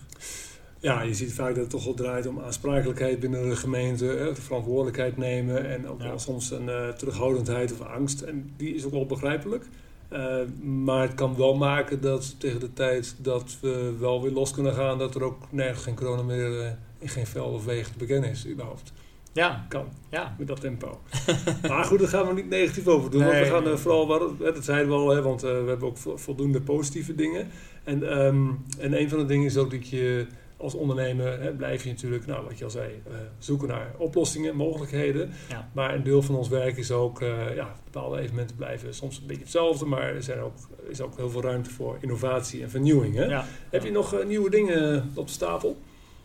Ja, 0.80 1.02
je 1.02 1.14
ziet 1.14 1.34
vaak 1.34 1.48
dat 1.48 1.58
het 1.58 1.70
toch 1.70 1.84
wel 1.84 1.94
draait 1.94 2.28
om 2.28 2.40
aansprakelijkheid 2.40 3.20
binnen 3.20 3.50
de 3.50 3.56
gemeente, 3.56 4.06
de 4.36 4.42
verantwoordelijkheid 4.42 5.18
nemen 5.18 5.70
en 5.70 5.88
ook 5.88 6.02
wel 6.02 6.20
soms 6.20 6.52
een 6.52 6.96
terughoudendheid 6.98 7.72
of 7.72 7.82
angst. 7.82 8.22
En 8.22 8.54
die 8.58 8.76
is 8.76 8.86
ook 8.86 8.92
wel 8.92 9.06
begrijpelijk. 9.06 9.66
Uh, 10.14 10.36
maar 10.64 11.02
het 11.02 11.14
kan 11.14 11.36
wel 11.38 11.56
maken 11.56 12.02
dat 12.02 12.40
tegen 12.40 12.60
de 12.60 12.74
tijd 12.74 13.16
dat 13.18 13.58
we 13.62 13.96
wel 14.00 14.22
weer 14.22 14.32
los 14.32 14.52
kunnen 14.52 14.74
gaan, 14.74 14.98
dat 14.98 15.16
er 15.16 15.24
ook 15.24 15.38
nergens 15.50 15.84
geen 15.84 15.96
corona 15.96 16.22
meer 16.22 16.62
uh, 16.62 16.70
in 16.98 17.10
geen 17.10 17.28
veld 17.28 17.54
of 17.54 17.66
wegen 17.66 17.92
te 17.92 17.98
bekennen 17.98 18.30
is, 18.30 18.48
überhaupt. 18.48 18.94
Ja. 19.34 19.66
Kan. 19.70 19.86
Ja. 20.10 20.36
Met 20.38 20.48
dat 20.48 20.62
tempo. 20.62 21.00
maar 21.68 21.84
goed, 21.84 22.00
daar 22.00 22.08
gaan 22.08 22.28
we 22.28 22.34
niet 22.34 22.50
negatief 22.50 22.88
over 22.88 23.12
doen. 23.12 23.24
want 23.24 23.38
we 23.38 23.46
gaan 23.46 23.68
uh, 23.68 23.76
vooral, 23.76 24.38
dat 24.38 24.64
zeiden 24.64 24.88
we 24.88 24.94
al, 24.94 25.10
hè, 25.10 25.22
want 25.22 25.42
we 25.42 25.48
hebben 25.48 25.88
ook 25.88 25.98
voldoende 25.98 26.62
positieve 26.62 27.16
dingen. 27.16 27.48
En, 27.84 28.18
um, 28.26 28.64
en 28.80 29.00
een 29.00 29.10
van 29.10 29.20
de 29.20 29.26
dingen 29.26 29.46
is 29.46 29.58
ook 29.58 29.72
dat 29.72 29.90
je 29.90 30.28
als 30.58 30.74
ondernemer 30.74 31.42
hè, 31.42 31.52
blijf 31.52 31.84
je 31.84 31.90
natuurlijk, 31.90 32.26
nou, 32.26 32.46
wat 32.46 32.58
je 32.58 32.64
al 32.64 32.70
zei, 32.70 33.02
uh, 33.08 33.14
zoeken 33.38 33.68
naar 33.68 33.92
oplossingen, 33.98 34.56
mogelijkheden. 34.56 35.32
Ja. 35.50 35.70
Maar 35.74 35.94
een 35.94 36.04
deel 36.04 36.22
van 36.22 36.36
ons 36.36 36.48
werk 36.48 36.78
is 36.78 36.92
ook, 36.92 37.22
uh, 37.22 37.56
ja, 37.56 37.76
bepaalde 37.84 38.20
evenementen 38.20 38.56
blijven 38.56 38.94
soms 38.94 39.18
een 39.18 39.28
beetje 39.28 39.42
hetzelfde, 39.42 39.86
maar 39.86 40.16
er 40.16 40.24
zijn 40.24 40.40
ook, 40.40 40.56
is 40.90 41.02
ook 41.02 41.18
heel 41.18 41.30
veel 41.30 41.42
ruimte 41.42 41.70
voor 41.70 41.98
innovatie 42.02 42.64
en 42.64 42.70
vernieuwing. 42.70 43.16
Hè? 43.16 43.26
Ja. 43.26 43.46
Heb 43.70 43.84
je 43.84 43.92
nog 43.92 44.14
uh, 44.14 44.26
nieuwe 44.26 44.50
dingen 44.50 45.12
op 45.16 45.28
de 45.28 45.34
stapel? 45.34 45.78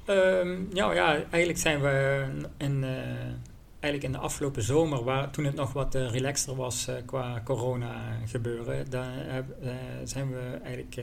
Um, 0.07 0.68
ja, 0.72 0.93
ja, 0.93 1.14
eigenlijk 1.14 1.59
zijn 1.59 1.80
we 1.80 2.24
in, 2.57 2.85
eigenlijk 3.80 4.05
in 4.05 4.12
de 4.12 4.18
afgelopen 4.18 4.62
zomer, 4.62 5.05
waar, 5.05 5.30
toen 5.30 5.45
het 5.45 5.55
nog 5.55 5.72
wat 5.72 5.95
relaxter 5.95 6.57
was 6.57 6.89
qua 7.07 7.43
corona 7.45 8.18
gebeuren, 8.26 8.91
daar 8.91 9.45
zijn 10.05 10.30
we 10.30 10.59
eigenlijk 10.62 10.97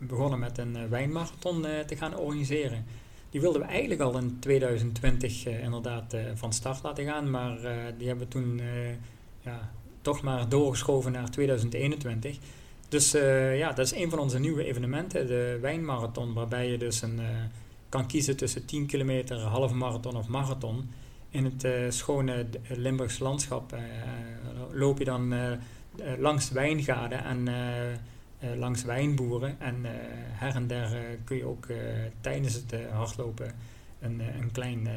begonnen 0.00 0.38
met 0.38 0.58
een 0.58 0.76
uh, 0.76 0.84
wijnmarathon 0.88 1.66
uh, 1.66 1.78
te 1.78 1.96
gaan 1.96 2.16
organiseren. 2.16 2.84
Die 3.30 3.40
wilden 3.40 3.60
we 3.60 3.66
eigenlijk 3.66 4.00
al 4.00 4.18
in 4.18 4.36
2020 4.40 5.46
uh, 5.46 5.54
eh, 5.54 5.62
inderdaad 5.62 6.16
van 6.34 6.52
start 6.52 6.82
laten 6.82 7.04
gaan, 7.04 7.30
maar 7.30 7.58
die 7.98 8.06
hebben 8.06 8.26
we 8.26 8.32
toen 8.32 8.60
ja, 9.40 9.70
toch 10.02 10.22
maar 10.22 10.48
doorgeschoven 10.48 11.12
naar 11.12 11.30
2021. 11.30 12.36
Dus 12.88 13.10
ja, 13.54 13.72
dat 13.72 13.86
is 13.86 13.94
een 13.94 14.10
van 14.10 14.18
onze 14.18 14.38
nieuwe 14.38 14.64
evenementen, 14.64 15.26
de 15.26 15.58
wijnmarathon, 15.60 16.32
waarbij 16.32 16.70
je 16.70 16.78
dus 16.78 17.02
een, 17.02 17.20
kan 17.88 18.06
kiezen 18.06 18.36
tussen 18.36 18.66
10 18.66 18.86
kilometer, 18.86 19.38
halve 19.38 19.74
marathon 19.74 20.16
of 20.16 20.28
marathon. 20.28 20.90
In 21.28 21.44
het 21.44 21.94
schone 21.94 22.46
Limburgs 22.68 23.18
landschap 23.18 23.76
loop 24.72 24.98
je 24.98 25.04
dan 25.04 25.34
langs 26.18 26.50
wijngaarden 26.50 27.24
en 27.24 27.48
uh, 28.44 28.58
langs 28.58 28.84
wijnboeren. 28.84 29.60
En 29.60 29.76
uh, 29.82 29.90
her 30.14 30.54
en 30.54 30.66
der 30.66 30.92
uh, 30.92 30.98
kun 31.24 31.36
je 31.36 31.44
ook 31.44 31.66
tijdens 32.20 32.54
het 32.54 32.74
hardlopen 32.92 33.52
een, 34.00 34.20
een 34.40 34.50
klein 34.52 34.88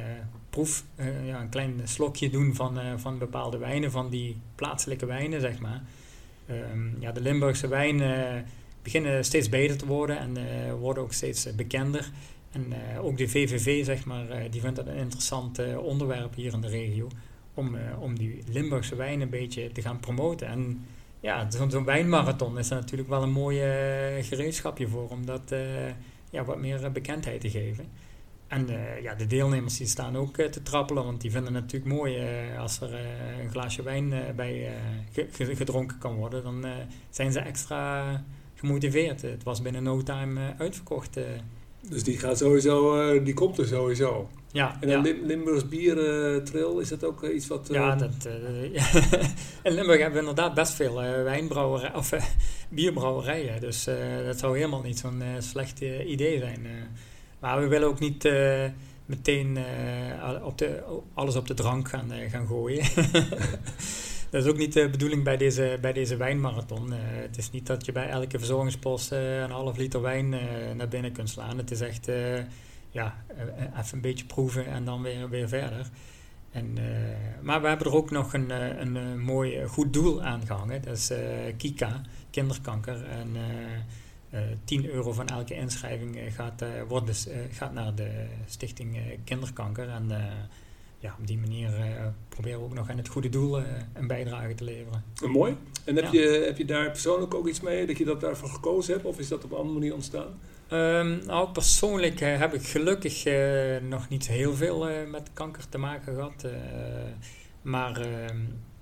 proef, 0.49 0.83
ja, 1.25 1.41
een 1.41 1.49
klein 1.49 1.81
slokje 1.83 2.29
doen 2.29 2.55
van, 2.55 2.99
van 2.99 3.17
bepaalde 3.17 3.57
wijnen, 3.57 3.91
van 3.91 4.09
die 4.09 4.37
plaatselijke 4.55 5.05
wijnen, 5.05 5.41
zeg 5.41 5.59
maar. 5.59 5.81
Um, 6.49 6.95
ja, 6.99 7.11
de 7.11 7.21
Limburgse 7.21 7.67
wijnen 7.67 8.45
beginnen 8.81 9.25
steeds 9.25 9.49
beter 9.49 9.77
te 9.77 9.85
worden 9.85 10.17
en 10.17 10.37
worden 10.77 11.03
ook 11.03 11.13
steeds 11.13 11.55
bekender. 11.55 12.11
En 12.51 12.73
ook 13.01 13.17
de 13.17 13.27
VVV, 13.27 13.85
zeg 13.85 14.05
maar, 14.05 14.49
die 14.51 14.61
vindt 14.61 14.75
dat 14.75 14.87
een 14.87 14.95
interessant 14.95 15.77
onderwerp 15.77 16.35
hier 16.35 16.53
in 16.53 16.61
de 16.61 16.67
regio. 16.67 17.07
Om, 17.53 17.77
om 17.99 18.17
die 18.17 18.43
Limburgse 18.47 18.95
wijnen 18.95 19.21
een 19.21 19.29
beetje 19.29 19.71
te 19.71 19.81
gaan 19.81 19.99
promoten. 19.99 20.47
En 20.47 20.85
ja, 21.23 21.47
zo'n 21.49 21.85
wijnmarathon 21.85 22.57
is 22.57 22.69
natuurlijk 22.69 23.09
wel 23.09 23.23
een 23.23 23.31
mooi 23.31 23.57
uh, 23.57 24.23
gereedschapje 24.23 24.87
voor 24.87 25.09
om 25.09 25.25
dat 25.25 25.51
uh, 25.51 25.59
ja, 26.29 26.43
wat 26.43 26.57
meer 26.57 26.83
eh, 26.83 26.91
bekendheid 26.91 27.41
te 27.41 27.49
geven. 27.49 27.85
En 28.47 28.67
ja, 29.01 29.15
de 29.15 29.27
deelnemers 29.27 29.77
die 29.77 29.87
staan 29.87 30.17
ook 30.17 30.35
te 30.35 30.61
trappelen, 30.61 31.03
want 31.03 31.21
die 31.21 31.31
vinden 31.31 31.53
het 31.53 31.63
natuurlijk 31.63 31.91
mooi 31.91 32.17
als 32.57 32.81
er 32.81 32.93
een 33.41 33.49
glaasje 33.49 33.83
wijn 33.83 34.13
bij 34.35 34.71
gedronken 35.35 35.97
kan 35.97 36.15
worden. 36.15 36.43
Dan 36.43 36.65
zijn 37.09 37.31
ze 37.31 37.39
extra 37.39 38.23
gemotiveerd. 38.55 39.21
Het 39.21 39.43
was 39.43 39.61
binnen 39.61 39.83
no 39.83 40.03
time 40.03 40.53
uitverkocht. 40.57 41.19
Dus 41.89 42.03
die 42.03 42.17
gaat 42.17 42.37
sowieso, 42.37 43.23
die 43.23 43.33
komt 43.33 43.57
er 43.57 43.67
sowieso. 43.67 44.29
Ja, 44.51 44.77
en 44.79 44.89
een 44.89 45.03
ja. 45.03 45.15
Limburgs 45.23 45.67
biertrail, 45.67 46.79
is 46.79 46.89
dat 46.89 47.03
ook 47.03 47.23
iets 47.23 47.47
wat... 47.47 47.67
Ja, 47.71 47.95
dat, 47.95 48.11
in 49.63 49.73
Limburg 49.73 49.99
hebben 49.99 50.13
we 50.13 50.19
inderdaad 50.19 50.53
best 50.53 50.73
veel 50.73 50.95
wijnbrouwerijen, 51.23 51.95
of 51.95 52.13
bierbrouwerijen. 52.69 53.61
Dus 53.61 53.83
dat 54.25 54.39
zou 54.39 54.55
helemaal 54.55 54.81
niet 54.81 54.99
zo'n 54.99 55.23
slecht 55.39 55.81
idee 56.05 56.39
zijn. 56.39 56.67
maar 57.39 57.61
we 57.61 57.67
willen 57.67 57.87
ook 57.87 57.99
niet 57.99 58.29
meteen 59.05 59.57
op 60.43 60.57
de, 60.57 60.83
alles 61.13 61.35
op 61.35 61.47
de 61.47 61.53
drank 61.53 61.89
gaan, 61.89 62.11
gaan 62.29 62.47
gooien. 62.47 62.85
dat 64.33 64.43
is 64.43 64.51
ook 64.51 64.57
niet 64.57 64.73
de 64.73 64.89
bedoeling 64.89 65.23
bij 65.23 65.37
deze, 65.37 65.77
bij 65.81 65.93
deze 65.93 66.17
wijnmarathon. 66.17 66.91
het 66.91 67.37
is 67.37 67.51
niet 67.51 67.67
dat 67.67 67.85
je 67.85 67.91
bij 67.91 68.09
elke 68.09 68.37
verzorgingspost 68.37 69.11
een 69.11 69.51
half 69.51 69.77
liter 69.77 70.01
wijn 70.01 70.29
naar 70.75 70.87
binnen 70.87 71.11
kunt 71.11 71.29
slaan. 71.29 71.57
Het 71.57 71.71
is 71.71 71.81
echt 71.81 72.09
ja, 72.93 73.23
eh, 73.27 73.41
eh, 73.41 73.79
even 73.79 73.95
een 73.95 74.01
beetje 74.01 74.25
proeven 74.25 74.65
en 74.65 74.85
dan 74.85 75.01
weer, 75.01 75.29
weer 75.29 75.47
verder. 75.47 75.89
En, 76.51 76.77
maar 77.41 77.61
we 77.61 77.67
hebben 77.67 77.87
er 77.87 77.93
ook 77.95 78.11
nog 78.11 78.33
een, 78.33 78.49
een, 78.81 79.19
mooi 79.21 79.65
goed 79.67 79.93
doel 79.93 80.23
aan 80.23 80.45
gehangen. 80.45 80.81
Dat 80.81 80.97
is 80.97 81.11
Kika, 81.57 82.01
kinderkanker. 82.29 83.05
En 83.05 83.35
uh, 84.33 84.39
10 84.63 84.89
euro 84.89 85.11
van 85.11 85.27
elke 85.27 85.55
inschrijving 85.55 86.19
gaat, 86.35 86.63
wordt 86.87 87.07
dus, 87.07 87.27
gaat 87.51 87.73
naar 87.73 87.95
de 87.95 88.25
stichting 88.45 88.97
Kinderkanker. 89.23 89.89
En 89.89 90.11
ja, 91.03 91.15
op 91.19 91.27
die 91.27 91.37
manier 91.37 91.71
proberen 92.29 92.59
we 92.59 92.65
ook 92.65 92.73
nog 92.73 92.89
aan 92.89 92.97
het 92.97 93.07
goede 93.07 93.29
doel 93.29 93.59
een 93.93 94.07
bijdrage 94.07 94.55
te 94.55 94.63
leveren. 94.63 95.03
mooi. 95.27 95.55
En 95.83 95.95
heb, 95.95 96.11
je, 96.11 96.43
heb 96.45 96.57
je 96.57 96.65
daar 96.65 96.91
persoonlijk 96.91 97.33
ook 97.33 97.47
iets 97.47 97.61
mee 97.61 97.85
dat 97.85 97.97
je 97.97 98.05
dat 98.05 98.21
daarvoor 98.21 98.49
gekozen 98.49 98.93
hebt? 98.93 99.05
Of 99.05 99.19
is 99.19 99.27
dat 99.27 99.43
op 99.43 99.51
een 99.51 99.57
andere 99.57 99.79
manier 99.79 99.93
ontstaan? 99.93 100.27
Um, 100.71 101.21
nou, 101.25 101.49
persoonlijk 101.49 102.21
uh, 102.21 102.39
heb 102.39 102.53
ik 102.53 102.63
gelukkig 102.63 103.25
uh, 103.25 103.77
nog 103.89 104.09
niet 104.09 104.27
heel 104.27 104.53
veel 104.53 104.89
uh, 104.89 105.09
met 105.09 105.29
kanker 105.33 105.69
te 105.69 105.77
maken 105.77 106.15
gehad. 106.15 106.45
maar 107.61 108.01
ehm, 108.01 108.37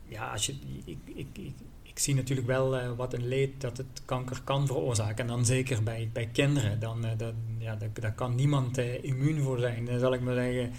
ja, 0.07 0.31
als 0.31 0.45
je, 0.45 0.53
ik, 0.85 0.97
ik, 1.05 1.27
ik, 1.33 1.51
ik 1.83 1.99
zie 1.99 2.15
natuurlijk 2.15 2.47
wel 2.47 2.95
wat 2.95 3.13
een 3.13 3.27
leed 3.27 3.61
dat 3.61 3.77
het 3.77 4.01
kanker 4.05 4.41
kan 4.43 4.67
veroorzaken. 4.67 5.17
En 5.17 5.27
dan 5.27 5.45
zeker 5.45 5.83
bij, 5.83 6.09
bij 6.13 6.29
kinderen. 6.31 6.79
Dan, 6.79 7.05
dat, 7.17 7.33
ja, 7.57 7.77
daar, 7.93 8.13
kan 8.13 8.35
niemand 8.35 8.77
immuun 8.77 9.41
voor 9.41 9.59
zijn. 9.59 9.85
Dan 9.85 9.99
zal 9.99 10.13
ik 10.13 10.21
maar 10.21 10.35
zeggen 10.35 10.71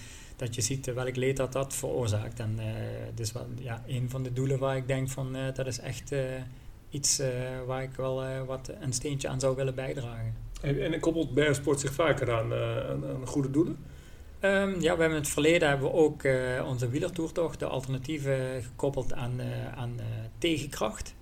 dat 0.42 0.54
je 0.54 0.60
ziet 0.60 0.86
welk 0.94 1.16
leed 1.16 1.36
dat 1.36 1.52
dat 1.52 1.74
veroorzaakt. 1.74 2.40
En 2.40 2.58
het 3.06 3.20
is 3.20 3.32
wel 3.32 3.46
ja, 3.58 3.82
een 3.86 4.10
van 4.10 4.22
de 4.22 4.32
doelen 4.32 4.58
waar 4.58 4.76
ik 4.76 4.86
denk 4.86 5.08
van 5.08 5.36
dat 5.54 5.66
is 5.66 5.78
echt 5.78 6.14
iets 6.90 7.22
waar 7.66 7.82
ik 7.82 7.94
wel 7.96 8.44
wat 8.46 8.72
een 8.80 8.92
steentje 8.92 9.28
aan 9.28 9.40
zou 9.40 9.56
willen 9.56 9.74
bijdragen. 9.74 10.34
En, 10.62 10.92
en 10.92 11.00
koppelt 11.00 11.34
Bergsport 11.34 11.80
zich 11.80 11.92
vaker 11.92 12.32
aan, 12.32 12.52
uh, 12.52 12.90
aan, 12.90 13.06
aan, 13.06 13.26
goede 13.26 13.50
doelen? 13.50 13.76
Um, 14.40 14.80
ja, 14.80 14.80
we 14.80 14.86
hebben 14.86 15.08
in 15.08 15.14
het 15.14 15.28
verleden 15.28 15.68
hebben 15.68 15.90
we 15.90 15.96
ook 15.96 16.22
uh, 16.22 16.64
onze 16.66 16.88
wielertoertocht, 16.88 17.58
de 17.58 17.66
alternatieven, 17.66 18.62
gekoppeld 18.62 19.12
aan, 19.12 19.40
uh, 19.40 19.78
aan 19.78 20.00
tegenkracht. 20.38 21.14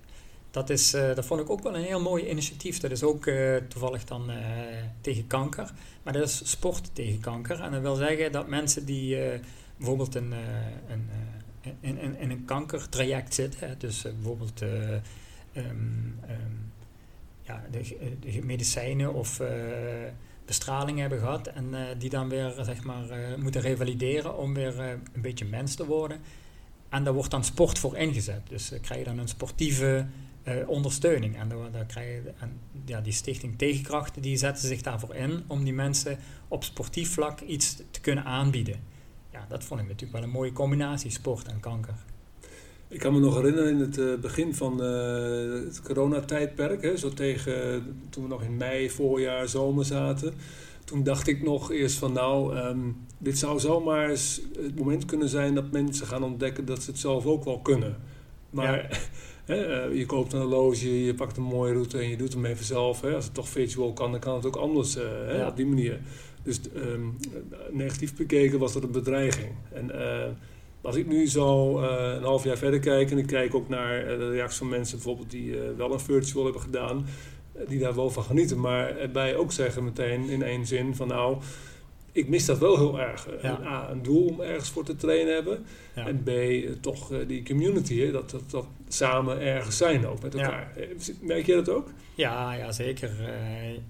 Dat, 0.51 0.69
is, 0.69 0.91
dat 0.91 1.25
vond 1.25 1.41
ik 1.41 1.49
ook 1.49 1.63
wel 1.63 1.75
een 1.75 1.83
heel 1.83 2.01
mooi 2.01 2.29
initiatief. 2.29 2.79
Dat 2.79 2.91
is 2.91 3.03
ook 3.03 3.29
toevallig 3.67 4.03
dan 4.03 4.31
tegen 5.01 5.27
kanker. 5.27 5.71
Maar 6.03 6.13
dat 6.13 6.23
is 6.23 6.49
sport 6.49 6.95
tegen 6.95 7.19
kanker. 7.19 7.59
En 7.61 7.71
dat 7.71 7.81
wil 7.81 7.95
zeggen 7.95 8.31
dat 8.31 8.47
mensen 8.47 8.85
die 8.85 9.17
bijvoorbeeld 9.77 10.15
een, 10.15 10.31
een, 10.87 11.09
in, 11.79 11.97
in, 11.97 12.17
in, 12.17 12.31
een 12.31 12.45
kankertraject 12.45 13.33
zitten, 13.33 13.75
dus 13.79 14.01
bijvoorbeeld 14.01 14.61
um, 15.53 16.19
ja, 17.41 17.63
de, 17.71 18.39
medicijnen 18.43 19.13
of 19.13 19.41
bestraling 20.45 20.99
hebben 20.99 21.19
gehad 21.19 21.47
en 21.47 21.75
die 21.97 22.09
dan 22.09 22.29
weer 22.29 22.53
zeg 22.61 22.83
maar, 22.83 23.05
moeten 23.37 23.61
revalideren 23.61 24.37
om 24.37 24.53
weer 24.53 24.79
een 25.13 25.21
beetje 25.21 25.45
mens 25.45 25.75
te 25.75 25.85
worden. 25.85 26.19
En 26.89 27.03
daar 27.03 27.13
wordt 27.13 27.31
dan 27.31 27.43
sport 27.43 27.79
voor 27.79 27.97
ingezet. 27.97 28.41
Dus 28.49 28.71
krijg 28.81 28.99
je 28.99 29.05
dan 29.05 29.17
een 29.17 29.27
sportieve 29.27 30.05
ondersteuning. 30.67 31.37
En 31.37 31.49
daar, 31.71 31.85
krijg 31.85 32.07
je, 32.07 32.31
en, 32.39 32.59
ja, 32.85 33.01
die 33.01 33.13
stichting 33.13 33.57
Tegenkrachten 33.57 34.21
die 34.21 34.37
zetten 34.37 34.67
zich 34.67 34.81
daarvoor 34.81 35.15
in 35.15 35.43
om 35.47 35.63
die 35.63 35.73
mensen 35.73 36.17
op 36.47 36.63
sportief 36.63 37.13
vlak 37.13 37.39
iets 37.39 37.75
te 37.91 38.01
kunnen 38.01 38.23
aanbieden. 38.23 38.79
Ja, 39.31 39.45
dat 39.49 39.63
vond 39.63 39.79
ik 39.79 39.87
natuurlijk 39.87 40.13
wel 40.13 40.23
een 40.23 40.29
mooie 40.29 40.51
combinatie, 40.51 41.11
sport 41.11 41.47
en 41.47 41.59
kanker. 41.59 41.95
Ik 42.87 42.99
kan 42.99 43.13
me 43.13 43.19
nog 43.19 43.35
herinneren 43.35 43.69
in 43.69 43.79
het 43.79 43.97
uh, 43.97 44.19
begin 44.19 44.55
van 44.55 44.83
uh, 44.83 45.65
het 45.65 45.81
coronatijdperk, 45.81 46.81
hè, 46.81 46.97
zo 46.97 47.09
tegen 47.09 47.83
toen 48.09 48.23
we 48.23 48.29
nog 48.29 48.43
in 48.43 48.57
mei, 48.57 48.89
voorjaar, 48.89 49.47
zomer 49.47 49.85
zaten. 49.85 50.33
Toen 50.83 51.03
dacht 51.03 51.27
ik 51.27 51.43
nog 51.43 51.71
eerst 51.71 51.97
van 51.97 52.13
nou, 52.13 52.57
um, 52.57 52.97
dit 53.17 53.37
zou 53.37 53.59
zomaar 53.59 54.09
eens 54.09 54.41
het 54.59 54.75
moment 54.77 55.05
kunnen 55.05 55.29
zijn 55.29 55.55
dat 55.55 55.71
mensen 55.71 56.07
gaan 56.07 56.23
ontdekken 56.23 56.65
dat 56.65 56.83
ze 56.83 56.91
het 56.91 56.99
zelf 56.99 57.25
ook 57.25 57.43
wel 57.43 57.59
kunnen. 57.59 57.97
Maar 58.49 59.01
hè, 59.51 59.89
uh, 59.89 59.97
je 59.97 60.05
koopt 60.05 60.33
een 60.33 60.39
horloge, 60.39 61.05
je 61.05 61.13
pakt 61.13 61.37
een 61.37 61.43
mooie 61.43 61.73
route 61.73 61.97
en 61.97 62.09
je 62.09 62.17
doet 62.17 62.33
hem 62.33 62.45
even 62.45 62.65
zelf. 62.65 63.01
Hè. 63.01 63.15
Als 63.15 63.25
het 63.25 63.33
toch 63.33 63.49
virtual 63.49 63.93
kan, 63.93 64.11
dan 64.11 64.19
kan 64.19 64.35
het 64.35 64.45
ook 64.45 64.55
anders 64.55 64.93
hè, 64.93 65.47
op 65.47 65.55
die 65.55 65.65
manier. 65.65 65.99
Dus 66.43 66.59
um, 66.75 67.17
negatief 67.71 68.15
bekeken 68.15 68.59
was 68.59 68.73
dat 68.73 68.83
een 68.83 68.91
bedreiging. 68.91 69.51
En 69.73 69.91
als 70.81 70.95
ik 70.95 71.07
nu 71.07 71.27
zo 71.27 71.79
uh, 71.81 72.13
een 72.15 72.23
half 72.23 72.43
jaar 72.43 72.57
verder 72.57 72.79
kijk 72.79 73.11
en 73.11 73.17
ik 73.17 73.27
kijk 73.27 73.55
ook 73.55 73.69
naar 73.69 74.05
de 74.05 74.29
reacties 74.29 74.57
van 74.57 74.69
mensen 74.69 74.95
bijvoorbeeld 74.95 75.31
die 75.31 75.55
wel 75.77 75.93
een 75.93 75.99
virtual 75.99 76.43
hebben 76.43 76.61
gedaan, 76.61 77.05
die 77.67 77.79
daar 77.79 77.95
wel 77.95 78.09
van 78.09 78.23
genieten, 78.23 78.59
maar 78.59 78.97
erbij 78.97 79.35
ook 79.35 79.51
zeggen 79.51 79.83
meteen 79.83 80.29
in 80.29 80.43
één 80.43 80.65
zin 80.65 80.95
van 80.95 81.07
nou, 81.07 81.37
ik 82.11 82.29
mis 82.29 82.45
dat 82.45 82.57
wel 82.57 82.77
heel 82.77 82.99
erg. 82.99 83.27
Ja. 83.41 83.59
A, 83.63 83.89
een 83.89 84.03
doel 84.03 84.27
om 84.27 84.41
ergens 84.41 84.69
voor 84.69 84.83
te 84.83 84.95
trainen 84.95 85.33
hebben. 85.33 85.65
Ja. 85.95 86.07
En 86.07 86.23
B, 86.23 86.29
toch 86.81 87.11
die 87.27 87.43
community, 87.43 87.99
hè, 87.99 88.11
dat, 88.11 88.29
dat, 88.29 88.49
dat 88.49 88.65
samen 88.87 89.39
ergens 89.39 89.77
zijn 89.77 90.07
ook 90.07 90.21
met 90.21 90.35
elkaar. 90.35 90.71
Ja. 90.77 91.13
Merk 91.21 91.45
je 91.45 91.53
dat 91.53 91.69
ook? 91.69 91.89
Ja, 92.15 92.53
ja 92.53 92.71
zeker. 92.71 93.11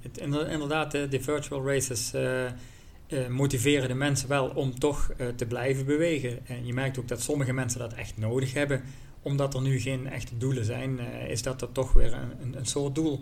Het, 0.01 0.17
inderdaad, 0.51 0.91
de 0.91 1.21
virtual 1.21 1.65
races 1.65 2.11
uh, 2.15 3.27
motiveren 3.27 3.87
de 3.87 3.93
mensen 3.93 4.29
wel 4.29 4.47
om 4.47 4.79
toch 4.79 5.11
te 5.35 5.45
blijven 5.45 5.85
bewegen. 5.85 6.47
En 6.47 6.65
je 6.65 6.73
merkt 6.73 6.99
ook 6.99 7.07
dat 7.07 7.21
sommige 7.21 7.53
mensen 7.53 7.79
dat 7.79 7.93
echt 7.93 8.17
nodig 8.17 8.53
hebben. 8.53 8.83
Omdat 9.21 9.53
er 9.53 9.61
nu 9.61 9.79
geen 9.79 10.07
echte 10.07 10.37
doelen 10.37 10.65
zijn, 10.65 10.99
is 11.27 11.41
dat 11.41 11.61
er 11.61 11.71
toch 11.71 11.93
weer 11.93 12.13
een, 12.13 12.31
een, 12.41 12.57
een 12.57 12.65
soort 12.65 12.95
doel. 12.95 13.21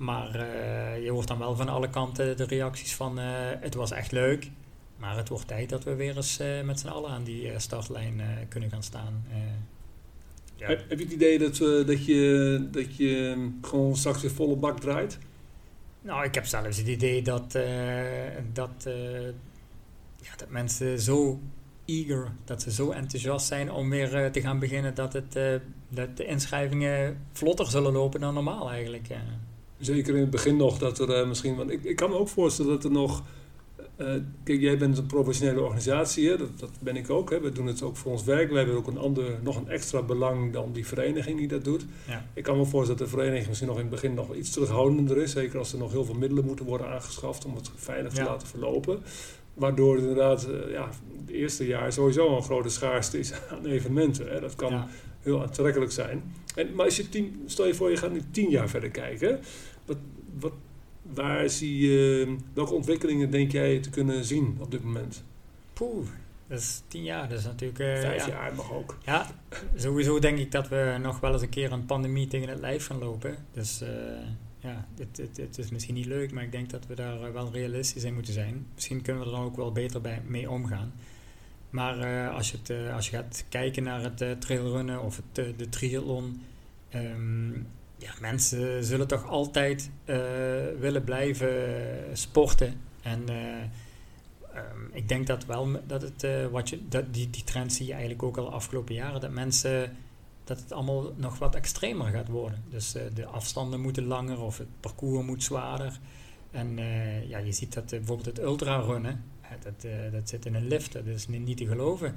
Maar 0.00 0.38
je 1.00 1.10
hoort 1.10 1.28
dan 1.28 1.38
wel 1.38 1.56
van 1.56 1.68
alle 1.68 1.90
kanten 1.90 2.36
de 2.36 2.44
reacties 2.44 2.94
van 2.94 3.18
het 3.18 3.74
was 3.74 3.90
echt 3.90 4.12
leuk. 4.12 4.50
Maar 4.96 5.16
het 5.16 5.28
wordt 5.28 5.48
tijd 5.48 5.68
dat 5.68 5.84
we 5.84 5.94
weer 5.94 6.16
eens 6.16 6.40
met 6.64 6.80
z'n 6.80 6.88
allen 6.88 7.10
aan 7.10 7.24
die 7.24 7.52
startlijn 7.56 8.20
kunnen 8.48 8.70
gaan 8.70 8.82
staan. 8.82 9.24
Ja. 10.56 10.66
Heb, 10.66 10.88
heb, 10.88 10.98
je 10.98 11.04
het 11.04 11.14
idee 11.14 11.38
dat, 11.38 11.56
dat, 11.86 12.04
je, 12.04 12.68
dat 12.70 12.96
je 12.96 13.48
gewoon 13.62 13.96
straks 13.96 14.22
weer 14.22 14.30
volle 14.30 14.56
bak 14.56 14.80
draait? 14.80 15.18
Nou, 16.02 16.24
ik 16.24 16.34
heb 16.34 16.46
zelfs 16.46 16.76
het 16.76 16.88
idee 16.88 17.22
dat, 17.22 17.52
dat, 18.52 18.88
ja, 20.20 20.36
dat 20.36 20.48
mensen 20.48 21.00
zo 21.00 21.40
eager, 21.84 22.32
dat 22.44 22.62
ze 22.62 22.72
zo 22.72 22.90
enthousiast 22.90 23.46
zijn 23.46 23.72
om 23.72 23.90
weer 23.90 24.30
te 24.30 24.40
gaan 24.40 24.58
beginnen, 24.58 24.94
dat, 24.94 25.12
het, 25.12 25.38
dat 25.88 26.16
de 26.16 26.24
inschrijvingen 26.24 27.26
vlotter 27.32 27.66
zullen 27.66 27.92
lopen 27.92 28.20
dan 28.20 28.34
normaal 28.34 28.70
eigenlijk. 28.70 29.08
Zeker 29.80 30.14
in 30.14 30.20
het 30.20 30.30
begin 30.30 30.56
nog 30.56 30.78
dat 30.78 30.98
er 30.98 31.28
misschien, 31.28 31.56
want 31.56 31.70
ik, 31.70 31.84
ik 31.84 31.96
kan 31.96 32.10
me 32.10 32.16
ook 32.16 32.28
voorstellen 32.28 32.70
dat 32.70 32.84
er 32.84 32.90
nog 32.90 33.22
uh, 34.00 34.06
kijk, 34.44 34.60
jij 34.60 34.78
bent 34.78 34.98
een 34.98 35.06
professionele 35.06 35.60
organisatie, 35.60 36.28
hè? 36.28 36.36
Dat, 36.36 36.58
dat, 36.58 36.70
ben 36.80 36.96
ik 36.96 37.10
ook. 37.10 37.30
Hè? 37.30 37.40
We 37.40 37.52
doen 37.52 37.66
het 37.66 37.82
ook 37.82 37.96
voor 37.96 38.12
ons 38.12 38.24
werk. 38.24 38.50
We 38.50 38.56
hebben 38.56 38.76
ook 38.76 38.86
een 38.86 38.98
ander, 38.98 39.38
nog 39.42 39.56
een 39.56 39.68
extra 39.68 40.02
belang 40.02 40.52
dan 40.52 40.72
die 40.72 40.86
vereniging 40.86 41.38
die 41.38 41.48
dat 41.48 41.64
doet. 41.64 41.84
Ja. 42.08 42.24
Ik 42.34 42.42
kan 42.42 42.56
me 42.56 42.64
voorstellen 42.64 43.00
dat 43.00 43.10
de 43.10 43.16
vereniging 43.16 43.46
misschien 43.46 43.68
nog 43.68 43.76
in 43.76 43.82
het 43.82 43.90
begin 43.90 44.14
nog 44.14 44.34
iets 44.34 44.50
terughoudender 44.50 45.16
is. 45.16 45.30
Zeker 45.30 45.58
als 45.58 45.72
er 45.72 45.78
nog 45.78 45.92
heel 45.92 46.04
veel 46.04 46.14
middelen 46.14 46.44
moeten 46.44 46.64
worden 46.64 46.88
aangeschaft 46.88 47.44
om 47.44 47.54
het 47.54 47.70
veilig 47.76 48.12
te 48.12 48.22
laten 48.22 48.48
verlopen. 48.48 49.02
Waardoor 49.54 49.94
het 49.94 50.02
inderdaad 50.02 50.48
ja, 50.70 50.90
het 51.20 51.30
eerste 51.30 51.66
jaar 51.66 51.92
sowieso 51.92 52.36
een 52.36 52.42
grote 52.42 52.68
schaarste 52.68 53.18
is 53.18 53.32
aan 53.52 53.66
evenementen. 53.66 54.28
Hè? 54.28 54.40
Dat 54.40 54.54
kan 54.54 54.84
heel 55.20 55.42
aantrekkelijk 55.42 55.92
zijn. 55.92 56.34
En, 56.54 56.74
maar 56.74 56.84
als 56.84 56.96
je 56.96 57.08
tien, 57.08 57.42
stel 57.46 57.66
je 57.66 57.74
voor, 57.74 57.90
je 57.90 57.96
gaat 57.96 58.12
nu 58.12 58.22
tien 58.30 58.50
jaar 58.50 58.68
verder 58.68 58.90
kijken. 58.90 59.40
Wat, 60.38 60.52
Waar 61.02 61.50
zie 61.50 61.78
je, 61.78 62.36
welke 62.52 62.74
ontwikkelingen 62.74 63.30
denk 63.30 63.52
jij 63.52 63.80
te 63.80 63.90
kunnen 63.90 64.24
zien 64.24 64.56
op 64.60 64.70
dit 64.70 64.84
moment? 64.84 65.24
Poeh, 65.72 66.06
dat 66.46 66.58
is 66.58 66.82
tien 66.88 67.02
jaar. 67.02 67.28
Dat 67.28 67.38
is 67.38 67.44
natuurlijk... 67.44 67.78
Uh, 67.78 68.00
Vijf 68.00 68.26
jaar 68.26 68.54
mag 68.54 68.72
ook. 68.72 68.98
Ja, 69.04 69.26
sowieso 69.74 70.18
denk 70.18 70.38
ik 70.38 70.50
dat 70.50 70.68
we 70.68 70.96
nog 71.02 71.20
wel 71.20 71.32
eens 71.32 71.42
een 71.42 71.48
keer 71.48 71.72
een 71.72 71.86
pandemie 71.86 72.26
tegen 72.26 72.48
het 72.48 72.60
lijf 72.60 72.86
gaan 72.86 72.98
lopen. 72.98 73.36
Dus 73.52 73.82
uh, 73.82 73.88
ja, 74.58 74.88
het, 74.96 75.16
het, 75.16 75.36
het, 75.36 75.58
is 75.58 75.70
misschien 75.70 75.94
niet 75.94 76.06
leuk, 76.06 76.32
maar 76.32 76.42
ik 76.42 76.52
denk 76.52 76.70
dat 76.70 76.86
we 76.86 76.94
daar 76.94 77.22
eh, 77.22 77.32
wel 77.32 77.52
realistisch 77.52 78.04
in 78.04 78.14
moeten 78.14 78.32
zijn. 78.32 78.66
Misschien 78.74 79.02
kunnen 79.02 79.22
we 79.22 79.28
er 79.28 79.36
dan 79.36 79.44
ook 79.44 79.56
wel 79.56 79.72
beter 79.72 80.00
bij, 80.00 80.22
mee 80.26 80.50
omgaan. 80.50 80.92
Maar 81.70 81.98
uh, 81.98 82.34
als, 82.34 82.50
je 82.50 82.56
het, 82.62 82.92
als 82.92 83.10
je 83.10 83.16
gaat 83.16 83.44
kijken 83.48 83.82
naar 83.82 84.02
het 84.02 84.40
trailrunnen 84.40 85.02
of 85.02 85.16
het, 85.16 85.58
de 85.58 85.68
triathlon... 85.68 86.42
Um, 86.94 87.66
ja, 88.00 88.12
mensen 88.20 88.84
zullen 88.84 89.06
toch 89.06 89.26
altijd 89.28 89.90
uh, 90.04 90.16
willen 90.78 91.04
blijven 91.04 91.52
sporten. 92.12 92.80
En 93.02 93.22
uh, 93.30 93.36
um, 94.56 94.90
ik 94.92 95.08
denk 95.08 95.26
dat 95.26 95.44
wel 95.44 95.80
dat 95.86 96.02
het, 96.02 96.24
uh, 96.24 96.46
wat 96.46 96.68
je, 96.68 96.88
dat 96.88 97.14
die, 97.14 97.30
die 97.30 97.44
trend 97.44 97.72
zie 97.72 97.86
je 97.86 97.92
eigenlijk 97.92 98.22
ook 98.22 98.36
al 98.36 98.44
de 98.44 98.50
afgelopen 98.50 98.94
jaren, 98.94 99.20
dat 99.20 99.30
mensen 99.30 99.96
dat 100.44 100.60
het 100.60 100.72
allemaal 100.72 101.12
nog 101.16 101.38
wat 101.38 101.54
extremer 101.54 102.10
gaat 102.10 102.28
worden. 102.28 102.62
Dus 102.70 102.92
de 103.14 103.26
afstanden 103.26 103.80
moeten 103.80 104.04
langer 104.04 104.40
of 104.40 104.58
het 104.58 104.80
parcours 104.80 105.26
moet 105.26 105.42
zwaarder. 105.42 105.98
En 106.50 106.76
ja, 107.28 107.38
je 107.38 107.52
ziet 107.52 107.74
dat 107.74 107.86
bijvoorbeeld 107.86 108.26
het 108.26 108.38
ultrarunnen, 108.38 109.24
dat, 109.62 109.90
dat 110.12 110.28
zit 110.28 110.46
in 110.46 110.54
een 110.54 110.66
lift, 110.66 110.92
dat 110.92 111.06
is 111.06 111.28
niet 111.28 111.56
te 111.56 111.66
geloven. 111.66 112.14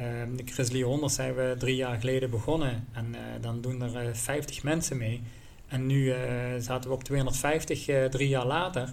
Um, 0.00 0.36
de 0.36 0.42
Grizzly 0.44 0.82
100 0.82 1.12
zijn 1.12 1.34
we 1.34 1.54
drie 1.58 1.76
jaar 1.76 2.00
geleden 2.00 2.30
begonnen 2.30 2.86
en 2.92 3.06
uh, 3.10 3.20
dan 3.40 3.60
doen 3.60 3.82
er 3.82 4.08
uh, 4.08 4.14
50 4.14 4.62
mensen 4.62 4.96
mee. 4.96 5.22
En 5.68 5.86
nu 5.86 6.04
uh, 6.04 6.16
zaten 6.58 6.90
we 6.90 6.96
op 6.96 7.04
250 7.04 7.88
uh, 7.88 8.04
drie 8.04 8.28
jaar 8.28 8.46
later. 8.46 8.92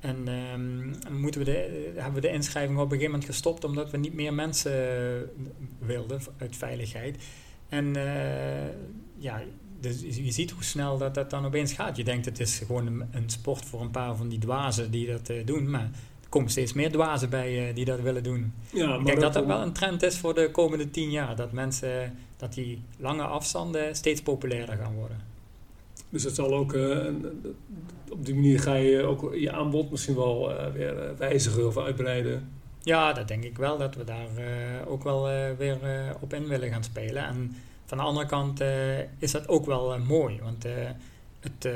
En 0.00 0.28
um, 0.28 0.94
moeten 1.10 1.40
we 1.40 1.46
de, 1.46 1.92
hebben 1.94 2.14
we 2.14 2.28
de 2.28 2.32
inschrijving 2.32 2.78
op 2.78 2.84
een 2.84 2.90
gegeven 2.90 3.10
moment 3.10 3.30
gestopt 3.30 3.64
omdat 3.64 3.90
we 3.90 3.96
niet 3.96 4.14
meer 4.14 4.34
mensen 4.34 4.72
wilden 5.78 6.20
uit 6.38 6.56
veiligheid. 6.56 7.24
En 7.68 7.94
ja, 9.16 9.42
dus 9.80 10.00
je 10.00 10.30
ziet 10.30 10.50
hoe 10.50 10.64
snel 10.64 10.98
dat, 10.98 11.14
dat 11.14 11.30
dan 11.30 11.44
opeens 11.44 11.72
gaat. 11.72 11.96
Je 11.96 12.04
denkt 12.04 12.24
het 12.24 12.40
is 12.40 12.58
gewoon 12.58 12.86
een, 12.86 13.08
een 13.10 13.30
sport 13.30 13.64
voor 13.64 13.80
een 13.80 13.90
paar 13.90 14.16
van 14.16 14.28
die 14.28 14.38
dwazen 14.38 14.90
die 14.90 15.06
dat 15.06 15.32
doen, 15.44 15.70
maar 15.70 15.90
komen 16.28 16.50
steeds 16.50 16.72
meer 16.72 16.92
dwazen 16.92 17.30
bij 17.30 17.68
uh, 17.68 17.74
die 17.74 17.84
dat 17.84 18.00
willen 18.00 18.22
doen. 18.22 18.52
Ja, 18.72 18.98
ik 18.98 19.06
denk 19.06 19.20
dat 19.20 19.32
dat 19.32 19.46
wel 19.46 19.62
een 19.62 19.72
trend 19.72 20.02
is 20.02 20.18
voor 20.18 20.34
de 20.34 20.50
komende 20.50 20.90
tien 20.90 21.10
jaar. 21.10 21.36
Dat 21.36 21.52
mensen, 21.52 22.18
dat 22.36 22.54
die 22.54 22.82
lange 22.98 23.22
afstanden 23.22 23.96
steeds 23.96 24.22
populairder 24.22 24.76
gaan 24.76 24.94
worden. 24.94 25.20
Dus 26.08 26.24
het 26.24 26.34
zal 26.34 26.54
ook, 26.54 26.72
uh, 26.72 27.06
op 28.10 28.26
die 28.26 28.34
manier 28.34 28.60
ga 28.60 28.74
je 28.74 29.02
ook 29.02 29.34
je 29.34 29.52
aanbod 29.52 29.90
misschien 29.90 30.14
wel 30.14 30.50
uh, 30.50 30.66
weer 30.72 31.16
wijzigen 31.18 31.66
of 31.66 31.78
uitbreiden. 31.78 32.50
Ja, 32.82 33.12
dat 33.12 33.28
denk 33.28 33.44
ik 33.44 33.56
wel. 33.56 33.78
Dat 33.78 33.94
we 33.94 34.04
daar 34.04 34.28
ook 34.86 35.04
wel 35.04 35.22
weer 35.58 35.78
op 36.20 36.34
in 36.34 36.48
willen 36.48 36.70
gaan 36.70 36.84
spelen. 36.84 37.24
En 37.24 37.56
van 37.84 37.98
de 37.98 38.04
andere 38.04 38.26
kant 38.26 38.62
is 39.18 39.32
dat 39.32 39.48
ook 39.48 39.66
wel 39.66 39.98
mooi. 39.98 40.38
Want 40.42 40.66
het, 41.46 41.64
uh, 41.64 41.72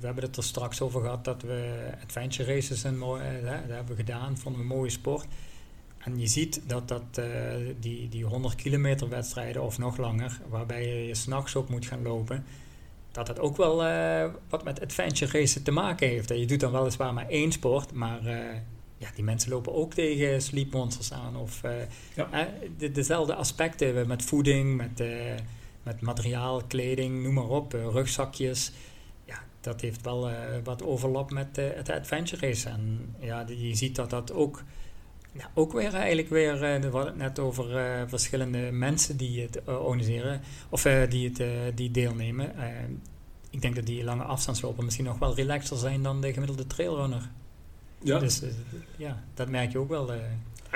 we 0.00 0.06
hebben 0.06 0.24
het 0.24 0.36
er 0.36 0.44
straks 0.44 0.80
over 0.80 1.00
gehad 1.00 1.24
dat 1.24 1.42
we 1.42 1.90
adventure 2.02 2.54
races 2.54 2.84
en 2.84 2.98
mooi, 2.98 3.22
uh, 3.22 3.42
dat 3.42 3.76
hebben 3.76 3.96
we 3.96 4.02
gedaan, 4.02 4.38
vonden 4.38 4.60
we 4.60 4.68
een 4.68 4.76
mooie 4.76 4.90
sport. 4.90 5.26
En 5.98 6.20
je 6.20 6.26
ziet 6.26 6.60
dat, 6.66 6.88
dat 6.88 7.18
uh, 7.18 7.26
die, 7.80 8.08
die 8.08 8.24
100 8.24 8.54
kilometer 8.54 9.08
wedstrijden 9.08 9.62
of 9.62 9.78
nog 9.78 9.96
langer, 9.96 10.40
waarbij 10.48 10.88
je, 10.88 11.06
je 11.06 11.14
s'nachts 11.14 11.56
op 11.56 11.68
moet 11.68 11.86
gaan 11.86 12.02
lopen, 12.02 12.44
dat 13.12 13.26
dat 13.26 13.38
ook 13.38 13.56
wel 13.56 13.76
wat 14.48 14.64
met 14.64 14.80
adventure 14.80 15.38
racen 15.38 15.62
te 15.62 15.70
maken 15.70 16.08
heeft. 16.08 16.28
Je 16.28 16.46
doet 16.46 16.60
dan 16.60 16.72
weliswaar 16.72 17.14
maar 17.14 17.28
één 17.28 17.52
sport, 17.52 17.92
maar 17.92 18.20
ja, 18.98 19.08
die 19.14 19.24
mensen 19.24 19.50
lopen 19.50 19.74
ook 19.74 19.94
tegen 19.94 20.42
sleepmonsters 20.42 21.12
aan. 21.12 21.36
Of 21.36 21.60
ja. 22.14 22.48
de, 22.78 22.92
dezelfde 22.92 23.34
aspecten 23.34 24.06
met 24.06 24.22
voeding, 24.22 24.76
met 24.76 25.02
met 25.86 26.00
materiaal, 26.00 26.62
kleding, 26.66 27.22
noem 27.22 27.34
maar 27.34 27.48
op, 27.48 27.74
uh, 27.74 27.86
rugzakjes. 27.90 28.72
Ja, 29.24 29.38
dat 29.60 29.80
heeft 29.80 30.02
wel 30.02 30.30
uh, 30.30 30.36
wat 30.64 30.82
overlap 30.82 31.30
met 31.30 31.58
uh, 31.58 31.64
het 31.74 31.90
adventure 31.90 32.46
race. 32.46 32.68
En 32.68 33.14
ja, 33.20 33.44
je 33.48 33.74
ziet 33.74 33.96
dat 33.96 34.10
dat 34.10 34.32
ook, 34.32 34.62
ja, 35.32 35.50
ook 35.54 35.72
weer 35.72 35.94
eigenlijk 35.94 36.28
weer, 36.28 36.58
we 36.58 36.88
hadden 36.90 37.06
het 37.06 37.16
net 37.16 37.38
over 37.38 37.66
verschillende 38.08 38.58
mensen 38.58 39.16
die 39.16 39.42
het 39.42 39.62
organiseren, 39.68 40.40
of 40.68 40.82
die, 40.82 41.32
het, 41.34 41.76
die 41.76 41.90
deelnemen. 41.90 42.52
ik 43.50 43.60
denk 43.60 43.74
dat 43.74 43.86
die 43.86 44.04
lange 44.04 44.22
afstandslopen 44.22 44.84
misschien 44.84 45.04
nog 45.04 45.18
wel 45.18 45.34
relaxer 45.34 45.76
zijn 45.76 46.02
dan 46.02 46.20
de 46.20 46.32
gemiddelde 46.32 46.66
trailrunner. 46.66 47.30
Ja. 48.02 48.18
Dus 48.18 48.42
ja, 48.96 49.22
dat 49.34 49.48
merk 49.48 49.72
je 49.72 49.78
ook 49.78 49.88
wel 49.88 50.10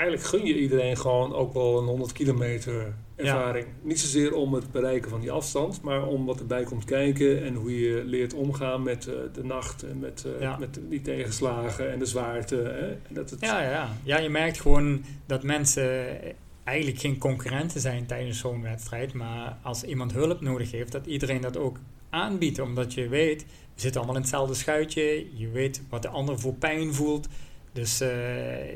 eigenlijk 0.01 0.29
gun 0.29 0.45
je 0.45 0.59
iedereen 0.59 0.97
gewoon 0.97 1.33
ook 1.33 1.53
wel 1.53 1.77
een 1.77 1.85
100 1.85 2.11
kilometer 2.11 2.93
ervaring. 3.15 3.65
Niet 3.81 3.99
zozeer 3.99 4.33
om 4.33 4.53
het 4.53 4.71
bereiken 4.71 5.09
van 5.09 5.21
die 5.21 5.31
afstand, 5.31 5.81
maar 5.81 6.07
om 6.07 6.25
wat 6.25 6.39
erbij 6.39 6.63
komt 6.63 6.85
kijken 6.85 7.43
en 7.43 7.53
hoe 7.53 7.79
je 7.79 8.03
leert 8.05 8.33
omgaan 8.33 8.83
met 8.83 9.07
uh, 9.07 9.13
de 9.33 9.43
nacht 9.43 9.83
en 9.83 9.99
met, 9.99 10.25
uh, 10.41 10.57
met 10.57 10.79
die 10.89 11.01
tegenslagen 11.01 11.91
en 11.91 11.99
de 11.99 12.05
zwaarte. 12.05 12.55
Hè? 12.55 13.13
Dat 13.13 13.29
het 13.29 13.41
ja, 13.41 13.61
ja. 13.61 13.89
ja, 14.03 14.17
je 14.17 14.29
merkt 14.29 14.59
gewoon 14.59 15.03
dat 15.25 15.43
mensen 15.43 16.17
eigenlijk 16.63 16.99
geen 16.99 17.17
concurrenten 17.17 17.81
zijn 17.81 18.05
tijdens 18.05 18.39
zo'n 18.39 18.61
wedstrijd, 18.61 19.13
maar 19.13 19.57
als 19.61 19.83
iemand 19.83 20.11
hulp 20.11 20.41
nodig 20.41 20.71
heeft, 20.71 20.91
dat 20.91 21.05
iedereen 21.05 21.41
dat 21.41 21.57
ook 21.57 21.77
aanbiedt, 22.09 22.59
omdat 22.59 22.93
je 22.93 23.07
weet, 23.07 23.41
we 23.75 23.81
zitten 23.81 24.01
allemaal 24.01 24.15
in 24.15 24.21
hetzelfde 24.21 24.55
schuitje, 24.55 25.25
je 25.33 25.49
weet 25.49 25.81
wat 25.89 26.01
de 26.01 26.07
ander 26.07 26.39
voor 26.39 26.53
pijn 26.53 26.93
voelt. 26.93 27.27
Dus 27.71 28.01
uh, 28.01 28.09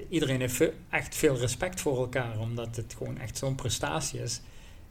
iedereen 0.10 0.40
heeft 0.40 0.72
echt 0.90 1.16
veel 1.16 1.38
respect 1.38 1.82
voor 1.82 1.98
elkaar, 1.98 2.40
omdat 2.40 2.76
het 2.76 2.96
gewoon 2.98 3.18
echt 3.18 3.38
zo'n 3.38 3.56
prestatie 3.56 4.22
is. 4.22 4.42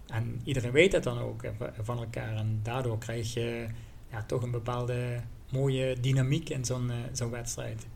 En 0.07 0.41
iedereen 0.45 0.73
weet 0.73 0.93
dat 0.93 1.03
dan 1.03 1.19
ook 1.19 1.43
van 1.83 1.99
elkaar. 1.99 2.37
En 2.37 2.61
daardoor 2.63 2.99
krijg 2.99 3.35
je 3.35 3.67
ja, 4.11 4.25
toch 4.27 4.43
een 4.43 4.51
bepaalde 4.51 5.21
mooie 5.51 6.01
dynamiek 6.01 6.49
in 6.49 6.65
zo'n 6.65 6.89
uh, 6.89 6.95
zo'n 7.13 7.31
wedstrijd. 7.31 7.87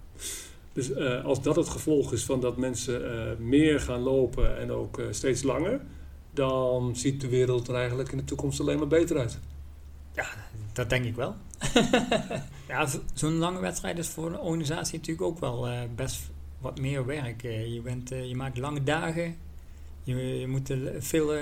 Dus 0.72 0.90
uh, 0.90 1.24
als 1.24 1.42
dat 1.42 1.56
het 1.56 1.68
gevolg 1.68 2.12
is 2.12 2.24
van 2.24 2.40
dat 2.40 2.56
mensen 2.56 3.36
meer 3.48 3.80
gaan 3.80 4.00
lopen 4.00 4.58
en 4.58 4.70
ook 4.70 5.02
steeds 5.10 5.42
langer, 5.42 5.80
dan 6.30 6.96
ziet 6.96 7.20
de 7.20 7.28
wereld 7.28 7.68
er 7.68 7.74
eigenlijk 7.74 8.12
in 8.12 8.18
de 8.18 8.24
toekomst 8.24 8.60
alleen 8.60 8.78
maar 8.78 8.86
beter 8.86 9.18
uit. 9.18 9.38
Ja, 10.14 10.26
dat 10.78 10.90
denk 10.90 11.04
ik 11.04 11.14
wel. 11.14 11.36
ja, 12.68 12.88
zo'n 13.14 13.36
lange 13.36 13.60
wedstrijd 13.60 13.98
is 13.98 14.08
voor 14.08 14.26
een 14.26 14.38
organisatie 14.38 14.98
natuurlijk 14.98 15.26
ook 15.26 15.38
wel 15.38 15.68
uh, 15.68 15.80
best 15.94 16.30
wat 16.60 16.80
meer 16.80 17.06
werk. 17.06 17.42
Uh, 17.42 17.74
je, 17.74 17.80
bent, 17.80 18.12
uh, 18.12 18.28
je 18.28 18.36
maakt 18.36 18.58
lange 18.58 18.82
dagen. 18.82 19.36
Je, 20.02 20.38
je 20.38 20.46
moet 20.46 20.72
veel, 20.98 21.34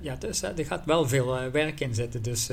ja, 0.00 0.16
dus, 0.16 0.42
er 0.42 0.66
gaat 0.66 0.84
wel 0.84 1.08
veel 1.08 1.50
werk 1.50 1.80
in 1.80 1.94
zitten. 1.94 2.22
Dus, 2.22 2.50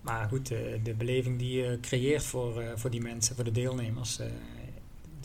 maar 0.00 0.28
goed, 0.28 0.48
de 0.82 0.94
beleving 0.98 1.38
die 1.38 1.62
je 1.62 1.78
creëert 1.80 2.22
voor, 2.22 2.62
voor 2.74 2.90
die 2.90 3.00
mensen, 3.00 3.34
voor 3.34 3.44
de 3.44 3.52
deelnemers, 3.52 4.20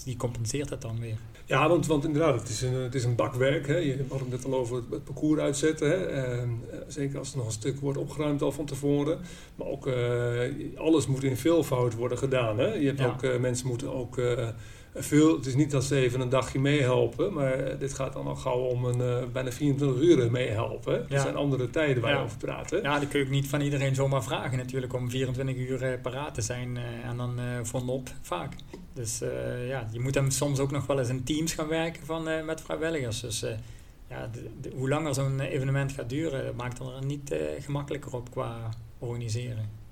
die 0.03 0.17
compenseert 0.17 0.69
dat 0.69 0.82
dan 0.82 0.99
weer. 0.99 1.17
Ja, 1.47 1.69
want, 1.69 1.87
want 1.87 2.05
inderdaad, 2.05 2.39
het 2.39 2.49
is 2.49 2.61
een, 2.61 2.73
het 2.73 2.95
is 2.95 3.03
een 3.03 3.15
bakwerk. 3.15 3.67
Hè. 3.67 3.77
Je 3.77 4.05
had 4.09 4.19
het 4.19 4.29
net 4.29 4.45
al 4.45 4.53
over 4.53 4.75
het, 4.75 5.03
parcours 5.03 5.41
uitzetten. 5.41 5.89
Hè. 5.89 6.05
Ehm, 6.05 6.49
zeker 6.87 7.19
als 7.19 7.31
er 7.31 7.37
nog 7.37 7.45
een 7.45 7.51
stuk 7.51 7.79
wordt 7.79 7.97
opgeruimd 7.97 8.41
al 8.41 8.51
van 8.51 8.65
tevoren. 8.65 9.19
Maar 9.55 9.67
ook 9.67 9.87
uh, 9.87 10.39
alles 10.75 11.07
moet 11.07 11.23
in 11.23 11.37
veelvoud 11.37 11.93
worden 11.93 12.17
gedaan. 12.17 12.59
Hè. 12.59 12.73
Je 12.73 12.87
hebt 12.87 13.01
ook, 13.01 13.23
uh, 13.23 13.37
mensen 13.37 13.67
moeten 13.67 13.93
ook 13.93 14.17
uh, 14.17 14.47
veel... 14.95 15.35
Het 15.35 15.45
is 15.45 15.55
niet 15.55 15.71
dat 15.71 15.83
ze 15.83 15.95
even 15.95 16.21
een 16.21 16.29
dagje 16.29 16.59
meehelpen. 16.59 17.33
Maar 17.33 17.77
dit 17.77 17.93
gaat 17.93 18.13
dan 18.13 18.27
al 18.27 18.35
gauw 18.35 18.59
om 18.59 18.85
een 18.85 19.31
bijna 19.31 19.51
24 19.51 20.01
uur 20.01 20.31
meehelpen. 20.31 20.93
Ja. 20.93 21.05
Dat 21.07 21.21
zijn 21.21 21.35
andere 21.35 21.69
tijden 21.69 22.01
waar 22.01 22.11
je 22.11 22.19
over 22.19 22.37
praat. 22.37 22.69
Ja, 22.69 22.99
dat 22.99 23.09
kun 23.09 23.19
je 23.19 23.25
ook 23.25 23.31
niet 23.31 23.47
van 23.47 23.61
iedereen 23.61 23.95
zomaar 23.95 24.23
vragen 24.23 24.57
natuurlijk. 24.57 24.93
Om 24.93 25.09
24 25.09 25.55
uur 25.55 25.99
paraat 26.01 26.33
te 26.33 26.41
zijn. 26.41 26.77
en 27.03 27.17
dan 27.17 27.39
uh, 27.73 27.89
op 27.89 28.09
vaak. 28.21 28.53
Dus 28.93 29.21
ja, 29.67 29.87
je 29.91 29.99
moet 29.99 30.15
hem 30.15 30.31
soms 30.31 30.59
ook 30.59 30.71
nog 30.71 30.85
wel 30.85 30.99
eens 30.99 31.09
in 31.09 31.23
teams 31.23 31.53
gaan 31.53 31.67
werken 31.67 32.05
van, 32.05 32.45
met 32.45 32.61
vrijwilligers. 32.61 33.19
Dus 33.19 33.45
ja, 34.09 34.27
de, 34.27 34.49
de, 34.61 34.71
hoe 34.75 34.89
langer 34.89 35.13
zo'n 35.13 35.39
evenement 35.39 35.91
gaat 35.91 36.09
duren, 36.09 36.55
maakt 36.55 36.79
er 36.79 37.05
niet 37.05 37.35
gemakkelijker 37.59 38.15
op 38.15 38.31
qua 38.31 38.69
organiseren. 38.99 39.84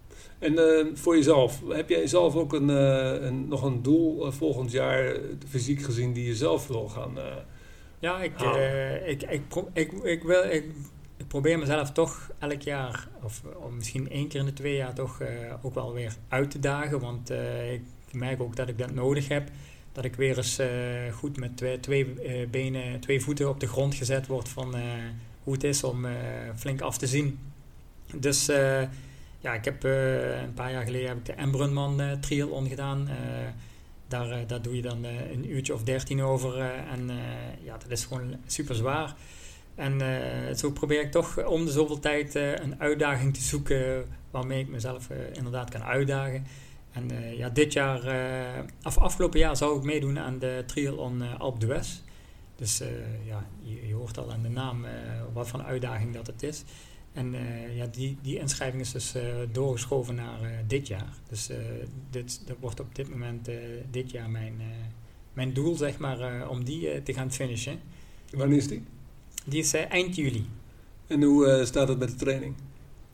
En 0.44 0.98
voor 0.98 1.16
jezelf, 1.16 1.62
heb 1.70 1.90
jij 1.90 2.08
zelf 2.08 2.36
ook 2.36 2.54
een, 2.54 2.68
een 2.68 3.48
nog 3.48 3.64
een 3.64 3.82
doel 3.82 4.32
volgend 4.32 4.72
jaar 4.72 5.16
fysiek 5.48 5.82
gezien 5.82 6.14
die 6.14 6.26
je 6.26 6.36
zelf 6.36 6.68
wil 6.68 6.90
gaan 6.90 7.18
Ja, 8.00 8.22
ik, 8.22 8.42
ik, 9.06 9.24
ik, 9.24 9.44
ik, 9.74 9.92
ik, 10.04 10.24
wil, 10.24 10.44
ik, 10.44 10.66
ik 11.18 11.28
probeer 11.28 11.60
mezelf 11.60 11.92
toch 11.92 12.32
elk 12.40 12.62
jaar, 12.62 13.08
of, 13.24 13.42
of 13.56 13.72
misschien 13.72 14.10
één 14.10 14.28
keer 14.28 14.40
in 14.40 14.46
de 14.46 14.54
twee 14.54 14.76
jaar, 14.76 14.94
toch 14.94 15.22
ook 15.62 15.74
wel 15.74 15.94
weer 15.94 16.16
uit 16.28 16.52
te 16.52 16.60
dagen. 16.60 17.00
Want 17.00 17.30
ik 17.72 17.82
ik 18.14 18.20
merk 18.20 18.42
ook 18.42 18.56
dat 18.56 18.70
ik 18.70 18.78
dat 18.78 18.94
nodig 18.94 19.28
heb. 19.28 19.50
Dat 19.92 20.06
ik 20.06 20.16
weer 20.16 20.38
eens 20.38 20.60
goed 21.12 21.38
met 21.38 21.58
twee, 21.58 21.80
twee 21.80 22.06
benen, 22.52 23.00
twee 23.00 23.22
voeten 23.22 23.50
op 23.50 23.60
de 23.60 23.68
grond 23.68 23.96
gezet 23.96 24.28
word 24.28 24.50
van 24.50 24.76
hoe 25.44 25.54
het 25.54 25.64
is 25.64 25.84
om 25.84 26.06
flink 26.56 26.82
af 26.82 26.98
te 26.98 27.08
zien. 27.08 27.40
Dus 28.16 28.52
ja, 29.44 29.54
ik 29.54 29.66
heb 29.66 29.84
een 29.84 30.54
paar 30.54 30.72
jaar 30.72 30.84
geleden 30.84 31.08
heb 31.08 31.18
ik 31.18 31.26
de 31.26 31.34
Embrunman 31.34 32.20
triathlon 32.20 32.68
gedaan. 32.68 33.10
daar, 34.08 34.48
daar 34.48 34.62
doe 34.62 34.76
je 34.76 34.82
dan 34.82 35.04
een 35.04 35.52
uurtje 35.52 35.74
of 35.74 35.84
dertien 35.84 36.22
over. 36.22 36.60
en 36.92 37.10
ja, 37.64 37.78
dat 37.78 37.90
is 37.90 38.06
gewoon 38.06 38.36
super 38.48 38.76
zwaar. 38.76 39.16
En 39.76 40.02
zo 40.58 40.72
probeer 40.72 41.02
ik 41.02 41.12
toch 41.12 41.46
om 41.46 41.66
de 41.66 41.72
zoveel 41.72 42.00
tijd 42.00 42.36
een 42.36 42.80
uitdaging 42.80 43.34
te 43.34 43.42
zoeken 43.42 44.06
waarmee 44.32 44.60
ik 44.60 44.68
mezelf 44.68 45.10
inderdaad 45.34 45.70
kan 45.70 45.84
uitdagen. 45.84 46.46
En 46.92 47.36
ja, 47.38 47.50
dit 47.50 47.74
jaar, 47.74 48.02
af, 48.82 48.98
afgelopen 48.98 49.40
jaar 49.40 49.58
zou 49.58 49.78
ik 49.78 49.84
meedoen 49.84 50.20
aan 50.20 50.40
de 50.40 50.64
triathlon 50.66 51.38
Alp 51.38 51.64
West. 51.64 52.04
Dus 52.56 52.82
ja, 53.26 53.46
je, 53.62 53.88
je, 53.88 53.94
hoort 53.94 54.18
al 54.18 54.32
aan 54.32 54.42
de 54.42 54.50
naam 54.50 54.86
wat 55.34 55.48
voor 55.48 55.60
een 55.60 55.66
uitdaging 55.66 56.14
dat 56.14 56.28
het 56.28 56.44
is. 56.44 56.64
En 57.14 57.36
ja, 57.76 57.86
die, 57.86 58.18
die 58.22 58.40
inschrijving 58.40 58.82
is 58.82 58.92
dus 58.92 59.14
doorgeschoven 59.52 60.16
naar 60.16 60.40
dit 60.68 60.88
jaar. 60.88 61.14
Dus 61.30 61.50
dit, 62.10 62.42
dat 62.46 62.58
wordt 62.60 62.80
op 62.80 62.96
dit 62.96 63.10
moment 63.10 63.50
dit 63.92 64.12
jaar 64.12 64.30
mijn, 64.30 64.62
mijn 65.34 65.54
doel, 65.54 65.76
zeg 65.76 65.98
maar, 65.98 66.50
om 66.50 66.64
die 66.64 67.04
te 67.04 67.14
gaan 67.14 67.32
finishen. 67.32 67.80
Wanneer 68.32 68.58
is 68.58 68.68
die? 68.68 68.84
Die 69.46 69.60
is 69.60 69.74
eind 69.74 70.16
juli. 70.16 70.46
En 71.08 71.24
hoe 71.24 71.62
staat 71.66 71.88
het 71.88 72.00
met 72.00 72.10
de 72.10 72.16
training? 72.16 72.56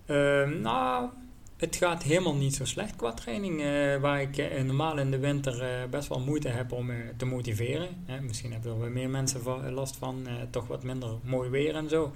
Ehm, 0.05 0.61
nou, 0.61 1.09
het 1.57 1.75
gaat 1.75 2.03
helemaal 2.03 2.35
niet 2.35 2.55
zo 2.55 2.65
slecht 2.65 2.95
qua 2.95 3.13
training. 3.13 3.61
Waar 4.01 4.21
ik 4.21 4.63
normaal 4.65 4.99
in 4.99 5.11
de 5.11 5.19
winter 5.19 5.87
best 5.89 6.07
wel 6.07 6.19
moeite 6.19 6.47
heb 6.49 6.71
om 6.71 6.91
te 7.17 7.25
motiveren. 7.25 7.87
misschien 8.21 8.51
hebben 8.51 8.71
er 8.71 8.79
wel 8.79 8.89
meer 8.89 9.09
mensen 9.09 9.71
last 9.71 9.95
van. 9.95 10.27
toch 10.49 10.67
wat 10.67 10.83
minder 10.83 11.09
mooi 11.23 11.49
weer 11.49 11.75
en 11.75 11.89
zo. 11.89 12.11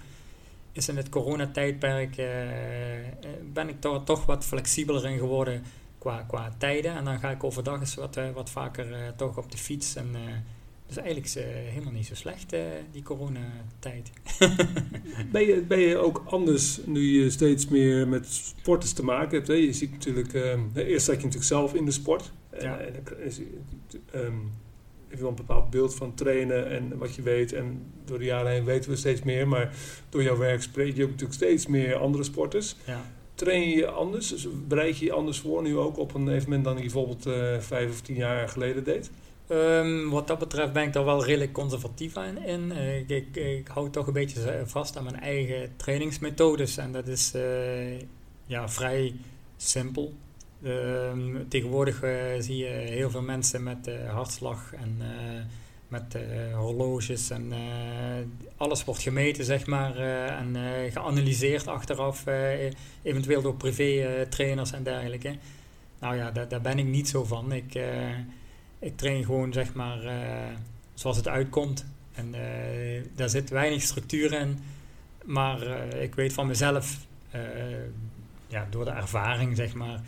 Is 0.74 0.90
in 0.90 0.98
het 0.98 1.10
coronatijdperk 1.10 2.16
ben 3.54 3.70
ik 3.70 3.82
toch, 3.82 4.04
toch 4.04 4.26
wat 4.26 4.46
flexibeler 4.46 5.06
in 5.06 5.18
geworden 5.18 5.64
qua, 5.98 6.22
qua 6.22 6.54
tijden. 6.58 6.96
En 6.96 7.06
dan 7.06 7.20
ga 7.20 7.30
ik 7.30 7.44
overdag 7.44 7.80
eens 7.80 7.96
wat, 7.96 8.20
wat 8.34 8.50
vaker 8.50 9.14
toch 9.16 9.38
op 9.38 9.52
de 9.52 9.58
fiets. 9.58 9.96
En 9.96 10.16
dus 10.88 10.98
eigenlijk 10.98 11.26
is 11.26 11.34
helemaal 11.74 11.94
niet 11.94 12.06
zo 12.06 12.16
slecht, 12.16 12.56
die 12.92 13.04
coronatijd. 13.04 14.12
ben, 15.32 15.46
je, 15.46 15.64
ben 15.68 15.80
je 15.80 15.98
ook 15.98 16.24
anders 16.26 16.80
nu 16.86 17.02
je 17.02 17.30
steeds 17.30 17.68
meer 17.68 18.08
met 18.08 18.28
sporters 18.28 18.94
te 18.94 19.04
maken 19.04 19.36
hebt? 19.38 19.48
Hè? 19.48 19.54
Je 19.54 19.74
ziet 19.74 19.92
natuurlijk, 19.92 20.34
uh, 20.34 20.60
eerst 20.76 21.06
zat 21.06 21.16
je 21.16 21.22
natuurlijk 21.22 21.44
zelf 21.44 21.74
in 21.74 21.86
de 21.86 21.92
sport. 21.92 22.32
Ja. 22.60 22.78
En, 22.78 22.96
en 24.12 24.26
um, 24.26 24.52
heb 25.14 25.22
je 25.22 25.28
wel 25.28 25.38
een 25.40 25.46
bepaald 25.48 25.70
beeld 25.70 25.96
van 25.96 26.14
trainen 26.14 26.70
en 26.70 26.98
wat 26.98 27.16
je 27.16 27.22
weet. 27.22 27.54
En 27.54 27.92
door 28.06 28.20
de 28.20 28.26
jaren 28.26 28.52
heen 28.52 28.64
weten 28.64 28.90
we 28.90 28.96
steeds 28.96 29.24
meer. 29.24 29.48
Maar 29.48 29.76
door 30.10 30.24
jouw 30.24 30.38
werk 30.38 30.62
spreek 30.62 30.96
je 30.96 31.04
ook 31.04 31.10
natuurlijk 31.10 31.34
steeds 31.34 31.68
meer 31.68 31.96
andere 31.96 32.24
sporters. 32.24 32.76
Ja. 32.86 33.02
Train 33.36 33.70
je 33.70 33.88
anders? 33.88 34.28
Dus 34.28 34.48
bereid 34.68 34.98
je 34.98 35.06
je 35.06 35.12
anders 35.12 35.40
voor 35.40 35.62
nu 35.62 35.78
ook 35.78 35.98
op 35.98 36.14
een 36.14 36.30
evenement 36.30 36.64
dan 36.64 36.76
je 36.76 36.82
bijvoorbeeld 36.82 37.28
uh, 37.28 37.60
vijf 37.60 37.90
of 37.90 38.02
tien 38.02 38.16
jaar 38.16 38.50
geleden 38.50 38.84
deed? 38.84 39.12
Um, 39.50 40.10
wat 40.10 40.28
dat 40.28 40.40
betreft 40.40 40.74
ben 40.74 40.84
ik 40.84 40.94
daar 40.94 41.06
wel 41.06 41.26
redelijk 41.26 41.52
conservatief 41.52 42.18
aan 42.18 42.38
in. 42.38 42.72
Uh, 42.72 42.98
ik, 42.98 43.10
ik, 43.10 43.36
ik, 43.36 43.68
hou 43.68 43.90
toch 43.90 44.08
een 44.08 44.14
beetje 44.14 44.64
vast 44.66 44.98
aan 44.98 45.04
mijn 45.04 45.20
eigen 45.20 45.74
trainingsmethodes. 45.76 46.78
En 46.78 46.92
dat 46.92 47.08
is 47.08 47.34
uh, 47.36 48.00
ja, 48.46 48.70
vrij 48.70 49.14
simpel. 49.58 50.14
Uh, 50.64 51.12
tegenwoordig 51.48 52.04
uh, 52.04 52.12
zie 52.40 52.58
je 52.58 52.66
heel 52.66 53.10
veel 53.10 53.22
mensen 53.22 53.64
met 53.64 53.90
hartslag 54.08 54.74
en 54.74 55.02
met 55.88 56.18
horloges. 56.54 57.30
En 57.30 57.54
alles 58.58 58.84
wordt 58.84 59.02
gemeten, 59.02 59.46
zeg 59.46 59.66
maar. 59.66 59.98
en 60.28 60.56
geanalyseerd 60.92 61.68
achteraf, 61.68 62.24
eventueel 63.02 63.42
door 63.42 63.56
privé-trainers 63.56 64.72
en 64.72 64.84
dergelijke. 64.84 65.36
Nou 66.00 66.16
ja, 66.16 66.32
daar, 66.32 66.48
daar 66.48 66.62
ben 66.62 66.80
ik 66.80 66.86
niet 66.86 67.10
zo 67.10 67.24
van. 67.24 67.52
Ik 67.52 67.80
ik 68.80 68.98
train 68.98 69.26
gewoon 69.26 69.54
zeg 69.54 69.74
maar 69.74 70.00
zoals 70.94 71.18
het 71.18 71.28
uitkomt. 71.28 71.86
En 72.14 72.36
daar 73.16 73.30
zit 73.30 73.50
weinig 73.50 73.82
structuur 73.82 74.34
in. 74.34 74.60
Maar 75.26 75.62
ik 75.96 76.16
weet 76.16 76.34
van 76.34 76.48
mezelf, 76.48 76.98
ja, 78.48 78.68
door 78.70 78.86
de 78.86 78.92
ervaring 78.92 79.56
zeg 79.56 79.74
maar, 79.74 80.02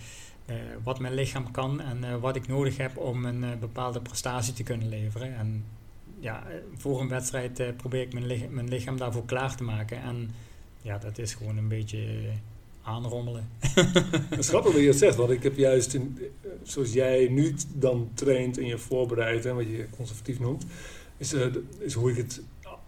wat 0.83 0.99
mijn 0.99 1.13
lichaam 1.13 1.51
kan 1.51 1.81
en 1.81 2.19
wat 2.19 2.35
ik 2.35 2.47
nodig 2.47 2.77
heb 2.77 2.97
om 2.97 3.25
een 3.25 3.59
bepaalde 3.59 4.01
prestatie 4.01 4.53
te 4.53 4.63
kunnen 4.63 4.89
leveren. 4.89 5.35
En 5.35 5.65
ja, 6.19 6.43
voor 6.77 7.01
een 7.01 7.07
wedstrijd 7.07 7.77
probeer 7.77 8.01
ik 8.01 8.13
mijn, 8.49 8.67
lichaam, 8.67 8.97
daarvoor 8.97 9.25
klaar 9.25 9.55
te 9.55 9.63
maken. 9.63 10.01
En 10.01 10.31
ja, 10.81 10.97
dat 10.97 11.17
is 11.17 11.33
gewoon 11.33 11.57
een 11.57 11.67
beetje 11.67 12.29
aanrommelen. 12.83 13.49
Het 14.29 14.39
is 14.39 14.47
grappig 14.47 14.71
wat 14.71 14.81
je 14.81 14.87
dat 14.87 14.95
zegt, 14.95 15.15
want 15.15 15.29
ik 15.29 15.43
heb 15.43 15.57
juist, 15.57 15.93
in, 15.93 16.19
zoals 16.63 16.93
jij 16.93 17.27
nu 17.27 17.55
dan 17.73 18.09
traint 18.13 18.57
en 18.57 18.65
je 18.65 18.77
voorbereidt 18.77 19.45
en 19.45 19.55
wat 19.55 19.65
je 19.65 19.85
conservatief 19.97 20.39
noemt, 20.39 20.65
is, 21.17 21.35
is 21.79 21.93
hoe 21.93 22.11
ik 22.11 22.17
het 22.17 22.41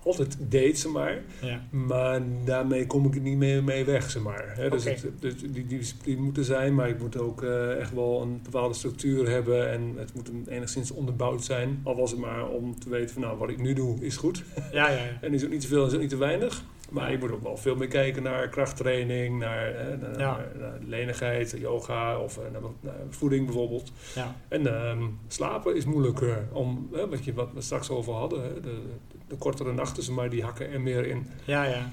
altijd 0.07 0.37
deed, 0.39 0.79
zeg 0.79 0.91
maar. 0.91 1.21
Ja. 1.41 1.61
Maar 1.69 2.21
daarmee 2.45 2.87
kom 2.87 3.05
ik 3.05 3.15
er 3.15 3.21
niet 3.21 3.37
meer 3.37 3.63
mee 3.63 3.85
weg, 3.85 4.11
zeg 4.11 4.23
maar. 4.23 4.69
Dus, 4.69 4.83
het, 4.83 5.05
dus 5.19 5.37
die, 5.37 5.51
die 5.51 5.67
discipline 5.67 6.21
moet 6.21 6.37
er 6.37 6.43
zijn, 6.43 6.75
maar 6.75 6.89
ik 6.89 6.99
moet 6.99 7.17
ook 7.17 7.41
uh, 7.41 7.79
echt 7.79 7.93
wel 7.93 8.21
een 8.21 8.39
bepaalde 8.43 8.73
structuur 8.73 9.29
hebben. 9.29 9.71
En 9.71 9.93
het 9.97 10.13
moet 10.13 10.31
enigszins 10.47 10.91
onderbouwd 10.91 11.43
zijn. 11.43 11.79
Al 11.83 11.95
was 11.95 12.11
het 12.11 12.19
maar 12.19 12.49
om 12.49 12.79
te 12.79 12.89
weten 12.89 13.09
van, 13.13 13.21
nou, 13.21 13.37
wat 13.37 13.49
ik 13.49 13.61
nu 13.61 13.73
doe 13.73 13.97
is 13.99 14.17
goed. 14.17 14.43
Ja, 14.71 14.89
ja, 14.89 14.95
ja. 14.95 15.17
en 15.21 15.33
is 15.33 15.43
ook 15.43 15.51
niet 15.51 15.61
te 15.61 15.67
veel 15.67 15.81
en 15.81 15.87
is 15.87 15.93
ook 15.93 16.01
niet 16.01 16.09
te 16.09 16.17
weinig. 16.17 16.63
Maar 16.89 17.11
je 17.11 17.17
moet 17.17 17.31
ook 17.31 17.43
wel 17.43 17.57
veel 17.57 17.75
meer 17.75 17.87
kijken 17.87 18.23
naar 18.23 18.49
krachttraining, 18.49 19.39
naar, 19.39 19.73
naar, 20.17 20.47
lenigheid, 20.85 21.55
yoga 21.57 22.19
of 22.19 22.37
eh, 22.37 22.43
naar, 22.81 22.93
voeding 23.09 23.45
bijvoorbeeld. 23.45 23.91
Ja. 24.15 24.35
En 24.47 24.67
ehm, 24.67 25.03
slapen 25.27 25.75
is 25.75 25.85
moeilijker, 25.85 26.47
om, 26.51 26.89
wat, 27.09 27.25
je, 27.25 27.33
wat 27.33 27.49
we 27.53 27.61
straks 27.61 27.89
over 27.89 28.13
hadden, 28.13 28.61
de, 28.61 28.81
de, 29.27 29.35
kortere 29.35 29.73
nachten, 29.73 30.13
maar 30.13 30.29
die 30.29 30.43
hakken 30.43 30.71
er 30.71 30.81
meer 30.81 31.05
in. 31.05 31.27
Ja, 31.45 31.63
ja. 31.63 31.89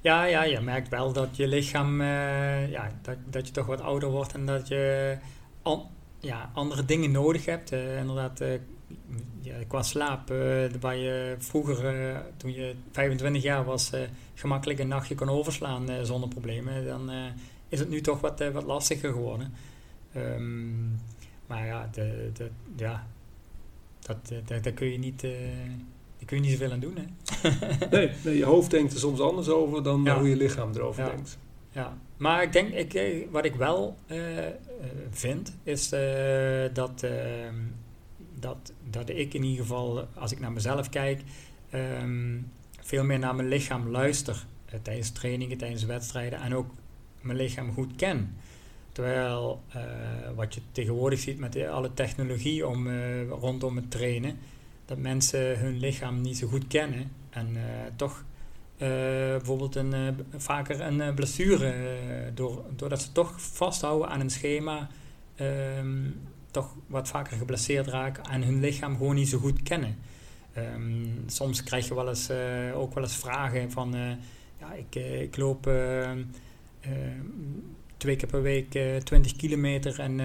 Ja, 0.00 0.24
ja, 0.24 0.42
je 0.44 0.60
merkt 0.60 0.88
wel 0.88 1.12
dat 1.12 1.36
je 1.36 1.46
lichaam, 1.46 2.00
uh, 2.00 2.70
ja, 2.70 2.90
dat, 3.02 3.16
dat 3.30 3.46
je 3.46 3.52
toch 3.52 3.66
wat 3.66 3.80
ouder 3.80 4.08
wordt 4.08 4.34
en 4.34 4.46
dat 4.46 4.68
je 4.68 5.16
an, 5.62 5.82
ja, 6.20 6.50
andere 6.54 6.84
dingen 6.84 7.10
nodig 7.10 7.44
hebt. 7.44 7.72
Uh, 7.72 7.98
inderdaad, 7.98 8.42
ja, 9.40 9.54
qua 9.68 9.82
slaap, 9.82 10.30
uh, 10.30 10.64
waar 10.80 10.96
je 10.96 11.34
vroeger, 11.38 12.10
uh, 12.10 12.18
toen 12.36 12.52
je 12.52 12.74
25 12.92 13.42
jaar 13.42 13.64
was, 13.64 13.94
uh, 13.94 14.00
gemakkelijk 14.34 14.78
een 14.78 14.88
nachtje 14.88 15.14
kon 15.14 15.28
overslaan 15.28 15.88
zonder 16.02 16.28
problemen, 16.28 16.86
dan 16.86 17.10
is 17.68 17.78
het 17.78 17.88
nu 17.88 18.00
toch 18.00 18.20
wat, 18.20 18.50
wat 18.52 18.64
lastiger 18.64 19.12
geworden. 19.12 19.52
Um, 20.16 21.00
maar 21.46 21.66
ja, 21.66 21.88
de, 21.92 22.30
de, 22.32 22.50
ja 22.76 23.06
dat, 24.00 24.32
dat, 24.44 24.64
daar 24.64 24.72
kun 24.72 24.86
je 24.86 24.98
niet. 24.98 25.20
daar 25.20 26.26
kun 26.26 26.36
je 26.36 26.42
niet 26.42 26.50
zoveel 26.50 26.72
aan 26.72 26.80
doen. 26.80 26.96
Hè? 26.96 27.48
nee, 27.96 28.10
nee, 28.24 28.36
je 28.36 28.44
hoofd 28.44 28.70
denkt 28.70 28.92
er 28.92 28.98
soms 28.98 29.20
anders 29.20 29.48
over 29.48 29.82
dan 29.82 30.08
hoe 30.08 30.28
je 30.28 30.36
lichaam 30.36 30.72
erover 30.74 31.04
denkt. 31.04 31.38
Ja, 31.70 31.98
maar 32.16 32.42
ik 32.42 32.52
denk, 32.52 32.92
ik, 32.92 33.26
wat 33.30 33.44
ik 33.44 33.54
wel 33.54 33.96
vind, 35.10 35.56
is 35.62 35.88
dat 36.72 37.02
ehm, 37.02 37.54
dat, 38.42 38.72
dat 38.90 39.08
ik 39.08 39.34
in 39.34 39.42
ieder 39.42 39.62
geval, 39.62 40.08
als 40.14 40.32
ik 40.32 40.40
naar 40.40 40.52
mezelf 40.52 40.88
kijk, 40.88 41.22
ehm, 41.70 42.38
veel 42.80 43.04
meer 43.04 43.18
naar 43.18 43.34
mijn 43.34 43.48
lichaam 43.48 43.88
luister 43.88 44.46
uh, 44.66 44.80
tijdens 44.82 45.10
trainingen, 45.10 45.58
tijdens 45.58 45.84
wedstrijden 45.84 46.40
en 46.40 46.54
ook 46.54 46.70
mijn 47.20 47.36
lichaam 47.36 47.72
goed 47.72 47.96
ken. 47.96 48.36
Terwijl 48.92 49.62
uh, 49.76 49.82
wat 50.34 50.54
je 50.54 50.60
tegenwoordig 50.72 51.18
ziet 51.18 51.38
met 51.38 51.66
alle 51.66 51.94
technologie 51.94 52.66
om, 52.66 52.88
rondom 53.28 53.76
het 53.76 53.90
trainen, 53.90 54.38
dat 54.84 54.98
mensen 54.98 55.58
hun 55.58 55.78
lichaam 55.78 56.20
niet 56.20 56.38
zo 56.38 56.46
goed 56.46 56.66
kennen 56.66 57.12
en 57.30 57.56
toch 57.96 58.24
bijvoorbeeld 58.78 59.74
een, 59.76 60.16
vaker 60.36 60.80
een 60.80 61.14
blessure, 61.14 61.74
door, 62.34 62.64
doordat 62.76 63.02
ze 63.02 63.12
toch 63.12 63.42
vasthouden 63.42 64.08
aan 64.08 64.20
een 64.20 64.30
schema, 64.30 64.88
um, 65.40 66.20
toch 66.52 66.74
wat 66.86 67.08
vaker 67.08 67.36
geblesseerd 67.36 67.86
raken 67.86 68.24
en 68.24 68.42
hun 68.42 68.60
lichaam 68.60 68.96
gewoon 68.96 69.14
niet 69.14 69.28
zo 69.28 69.38
goed 69.38 69.62
kennen. 69.62 69.96
Ehm, 70.52 71.06
soms 71.26 71.62
krijg 71.62 71.88
je 71.88 71.94
wel 71.94 72.08
eens, 72.08 72.30
uh, 72.30 72.78
ook 72.78 72.94
wel 72.94 73.02
eens 73.02 73.16
vragen 73.16 73.70
van, 73.70 73.96
uh, 73.96 74.10
ja, 74.60 74.72
ik, 74.72 74.96
uh, 74.96 75.22
ik 75.22 75.36
loop 75.36 75.70
twee 77.96 78.16
keer 78.16 78.28
per 78.28 78.42
week 78.42 78.70
20 79.04 79.36
kilometer 79.36 80.00
en, 80.00 80.20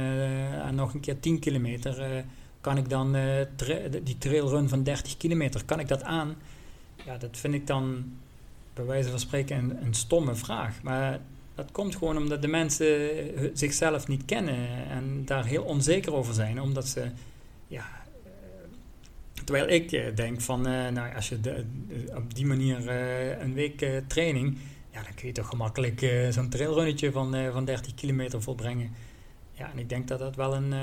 en, 0.66 0.76
nog 0.76 0.94
een 0.94 1.00
keer 1.00 1.20
10 1.20 1.40
kilometer. 1.40 2.26
kan 2.62 2.78
ik 2.78 2.90
dan 2.90 3.16
tra 3.56 3.76
die 4.04 4.18
trailrun 4.18 4.70
van 4.70 4.84
30 4.84 5.18
kilometer, 5.18 5.66
kan 5.66 5.80
ik 5.80 5.88
dat 5.88 6.04
aan? 6.04 6.36
Ja, 7.06 7.18
dat 7.18 7.38
vind 7.38 7.54
ik 7.54 7.68
dan 7.68 8.06
bij 8.74 8.86
wijze 8.86 9.10
van 9.10 9.20
spreken 9.20 9.58
een, 9.58 9.86
een 9.86 9.94
stomme 9.94 10.36
vraag. 10.36 10.82
Maar 10.82 11.20
dat 11.58 11.72
komt 11.72 11.96
gewoon 11.96 12.18
omdat 12.18 12.42
de 12.42 12.48
mensen 12.48 13.10
zichzelf 13.54 14.08
niet 14.08 14.26
kennen 14.26 14.88
en 14.90 15.26
daar 15.26 15.46
heel 15.46 15.64
onzeker 15.64 16.14
over 16.14 16.34
zijn. 16.34 16.62
Omdat 16.62 16.88
ze, 16.88 17.10
ja. 17.68 17.86
Eh, 18.24 18.32
terwijl 19.44 19.68
ik 19.68 19.92
eh, 19.92 20.16
denk 20.16 20.42
van, 20.42 20.62
nou, 20.62 21.16
als 21.16 21.30
je 21.30 21.66
op 22.16 22.36
die 22.36 22.46
manier 22.46 22.90
een 23.42 23.54
week 23.54 23.86
training, 24.08 24.58
ja, 24.92 25.04
dan 25.04 25.14
kun 25.16 25.28
je 25.28 25.34
toch 25.34 25.50
gemakkelijk 25.50 26.28
zo'n 26.30 26.50
trailrunnetje 26.50 27.12
van, 27.12 27.52
van 27.52 27.66
30 27.66 27.94
kilometer 27.94 28.42
volbrengen. 28.42 28.92
Ja, 29.52 29.72
en 29.72 29.80
ik 29.80 29.90
denk 29.90 30.08
dat 30.08 30.20
dat 30.20 30.36
wel 30.36 30.56
een, 30.56 30.74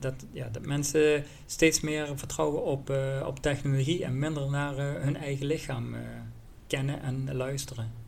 dat, 0.00 0.26
ja, 0.32 0.48
dat 0.48 0.66
mensen 0.66 1.24
steeds 1.46 1.80
meer 1.80 2.18
vertrouwen 2.18 2.64
op, 2.64 2.92
op 3.26 3.38
technologie 3.40 4.04
en 4.04 4.18
minder 4.18 4.50
naar 4.50 4.76
hun 4.76 5.16
eigen 5.16 5.46
lichaam 5.46 5.94
kennen 6.66 7.02
en 7.02 7.34
luisteren. 7.34 8.07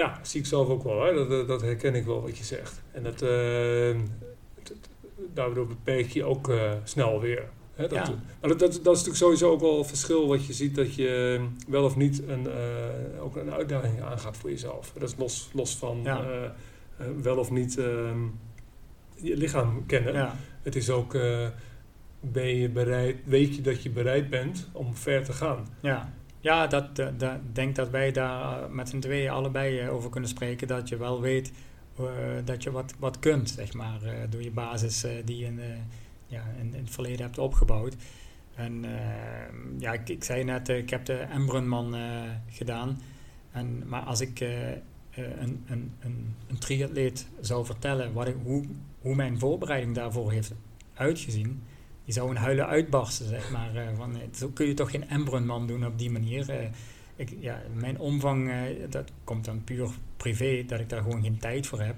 Ja, 0.00 0.18
zie 0.22 0.40
ik 0.40 0.46
zelf 0.46 0.68
ook 0.68 0.82
wel. 0.82 1.04
Hè. 1.04 1.28
Dat, 1.28 1.48
dat, 1.48 1.60
herken 1.60 1.94
ik 1.94 2.04
wel 2.04 2.22
wat 2.22 2.38
je 2.38 2.44
zegt. 2.44 2.82
En 2.92 3.02
dat, 3.02 3.22
uh, 3.22 3.96
daardoor 5.34 5.66
beperk 5.66 6.10
je 6.10 6.24
ook 6.24 6.48
uh, 6.48 6.72
snel 6.84 7.20
weer. 7.20 7.48
Hè, 7.74 7.88
dat, 7.88 8.06
ja. 8.06 8.14
Maar 8.40 8.50
dat, 8.50 8.58
dat, 8.58 8.72
dat, 8.72 8.78
is 8.78 8.84
natuurlijk 8.84 9.16
sowieso 9.16 9.50
ook 9.50 9.60
wel 9.60 9.78
een 9.78 9.84
verschil 9.84 10.28
wat 10.28 10.46
je 10.46 10.52
ziet 10.52 10.74
dat 10.74 10.94
je 10.94 11.38
ehm, 11.38 11.70
wel 11.70 11.84
of 11.84 11.96
niet 11.96 12.22
een, 12.28 12.46
uh, 12.46 13.22
ook 13.22 13.36
een 13.36 13.52
uitdaging 13.52 14.02
aangaat 14.02 14.36
voor 14.36 14.50
jezelf. 14.50 14.92
Dat 14.98 15.08
is 15.08 15.14
los, 15.18 15.50
los 15.52 15.76
van 15.76 16.00
ja. 16.02 16.52
wel 17.22 17.36
of 17.36 17.50
niet 17.50 17.78
ehm, 17.78 18.20
je 19.16 19.36
lichaam 19.36 19.86
kennen. 19.86 20.14
Ja. 20.14 20.36
Het 20.62 20.76
is 20.76 20.90
ook, 20.90 21.16
ben 22.20 22.56
je 22.56 22.68
bereid, 22.68 23.16
weet 23.24 23.56
je 23.56 23.62
dat 23.62 23.82
je 23.82 23.90
bereid 23.90 24.30
bent 24.30 24.68
om 24.72 24.96
ver 24.96 25.24
te 25.24 25.32
gaan. 25.32 25.66
Ja. 25.80 26.12
Ja, 26.40 26.66
dat, 26.66 26.96
dat, 26.96 27.38
denk 27.52 27.76
dat 27.76 27.90
wij 27.90 28.12
daar 28.12 28.70
met 28.70 28.88
z'n 28.88 28.98
tweeën 28.98 29.30
allebei 29.30 29.78
eh, 29.78 29.94
over 29.94 30.10
kunnen 30.10 30.30
spreken. 30.30 30.68
Dat 30.68 30.88
je 30.88 30.96
wel 30.96 31.20
weet 31.20 31.52
dat 32.44 32.62
je 32.62 32.70
wat, 32.70 32.94
wat 32.98 33.18
kunt, 33.18 33.50
zeg 33.50 33.72
maar, 33.72 34.00
door 34.30 34.42
je 34.42 34.50
basis 34.50 35.06
die 35.24 35.36
je 35.36 35.44
in, 35.44 35.60
ja, 36.26 36.42
in, 36.60 36.74
in, 36.74 36.80
het 36.80 36.90
verleden 36.90 37.26
hebt 37.26 37.38
opgebouwd. 37.38 37.96
En 38.54 38.84
ja, 39.78 39.92
ik, 39.92 40.08
ik, 40.08 40.24
zei 40.24 40.44
net, 40.44 40.68
ik 40.68 40.90
heb 40.90 41.04
de 41.04 41.14
Embrunman 41.14 41.94
gedaan. 42.48 43.00
En, 43.52 43.82
maar 43.86 44.02
als 44.02 44.20
ik 44.20 44.40
een, 44.40 45.64
een, 45.66 45.92
een, 46.00 46.34
een 46.48 46.58
triatleet 46.58 47.28
zou 47.40 47.64
vertellen 47.64 48.12
hoe, 48.42 48.64
hoe 49.00 49.14
mijn 49.14 49.38
voorbereiding 49.38 49.94
daarvoor 49.94 50.32
heeft 50.32 50.54
uitgezien, 50.94 51.62
die 52.04 52.14
zou 52.14 52.30
een 52.30 52.36
huilen 52.36 52.66
uitbarsten, 52.66 53.26
zeg 53.26 53.50
maar. 53.50 53.74
Uh, 53.74 53.82
van, 53.96 54.16
zo 54.34 54.48
kun 54.48 54.66
je 54.66 54.74
toch 54.74 54.90
geen 54.90 55.08
Embrunman 55.08 55.66
doen 55.66 55.86
op 55.86 55.98
die 55.98 56.10
manier. 56.10 56.50
Uh, 56.50 56.68
ik, 57.16 57.36
ja, 57.40 57.62
mijn 57.74 57.98
omvang, 57.98 58.50
dat 58.88 59.10
komt 59.24 59.44
dan 59.44 59.64
puur 59.64 59.90
privé, 60.16 60.64
dat 60.66 60.80
ik 60.80 60.88
daar 60.88 61.02
gewoon 61.02 61.22
geen 61.22 61.38
tijd 61.38 61.66
voor 61.66 61.80
heb 61.80 61.96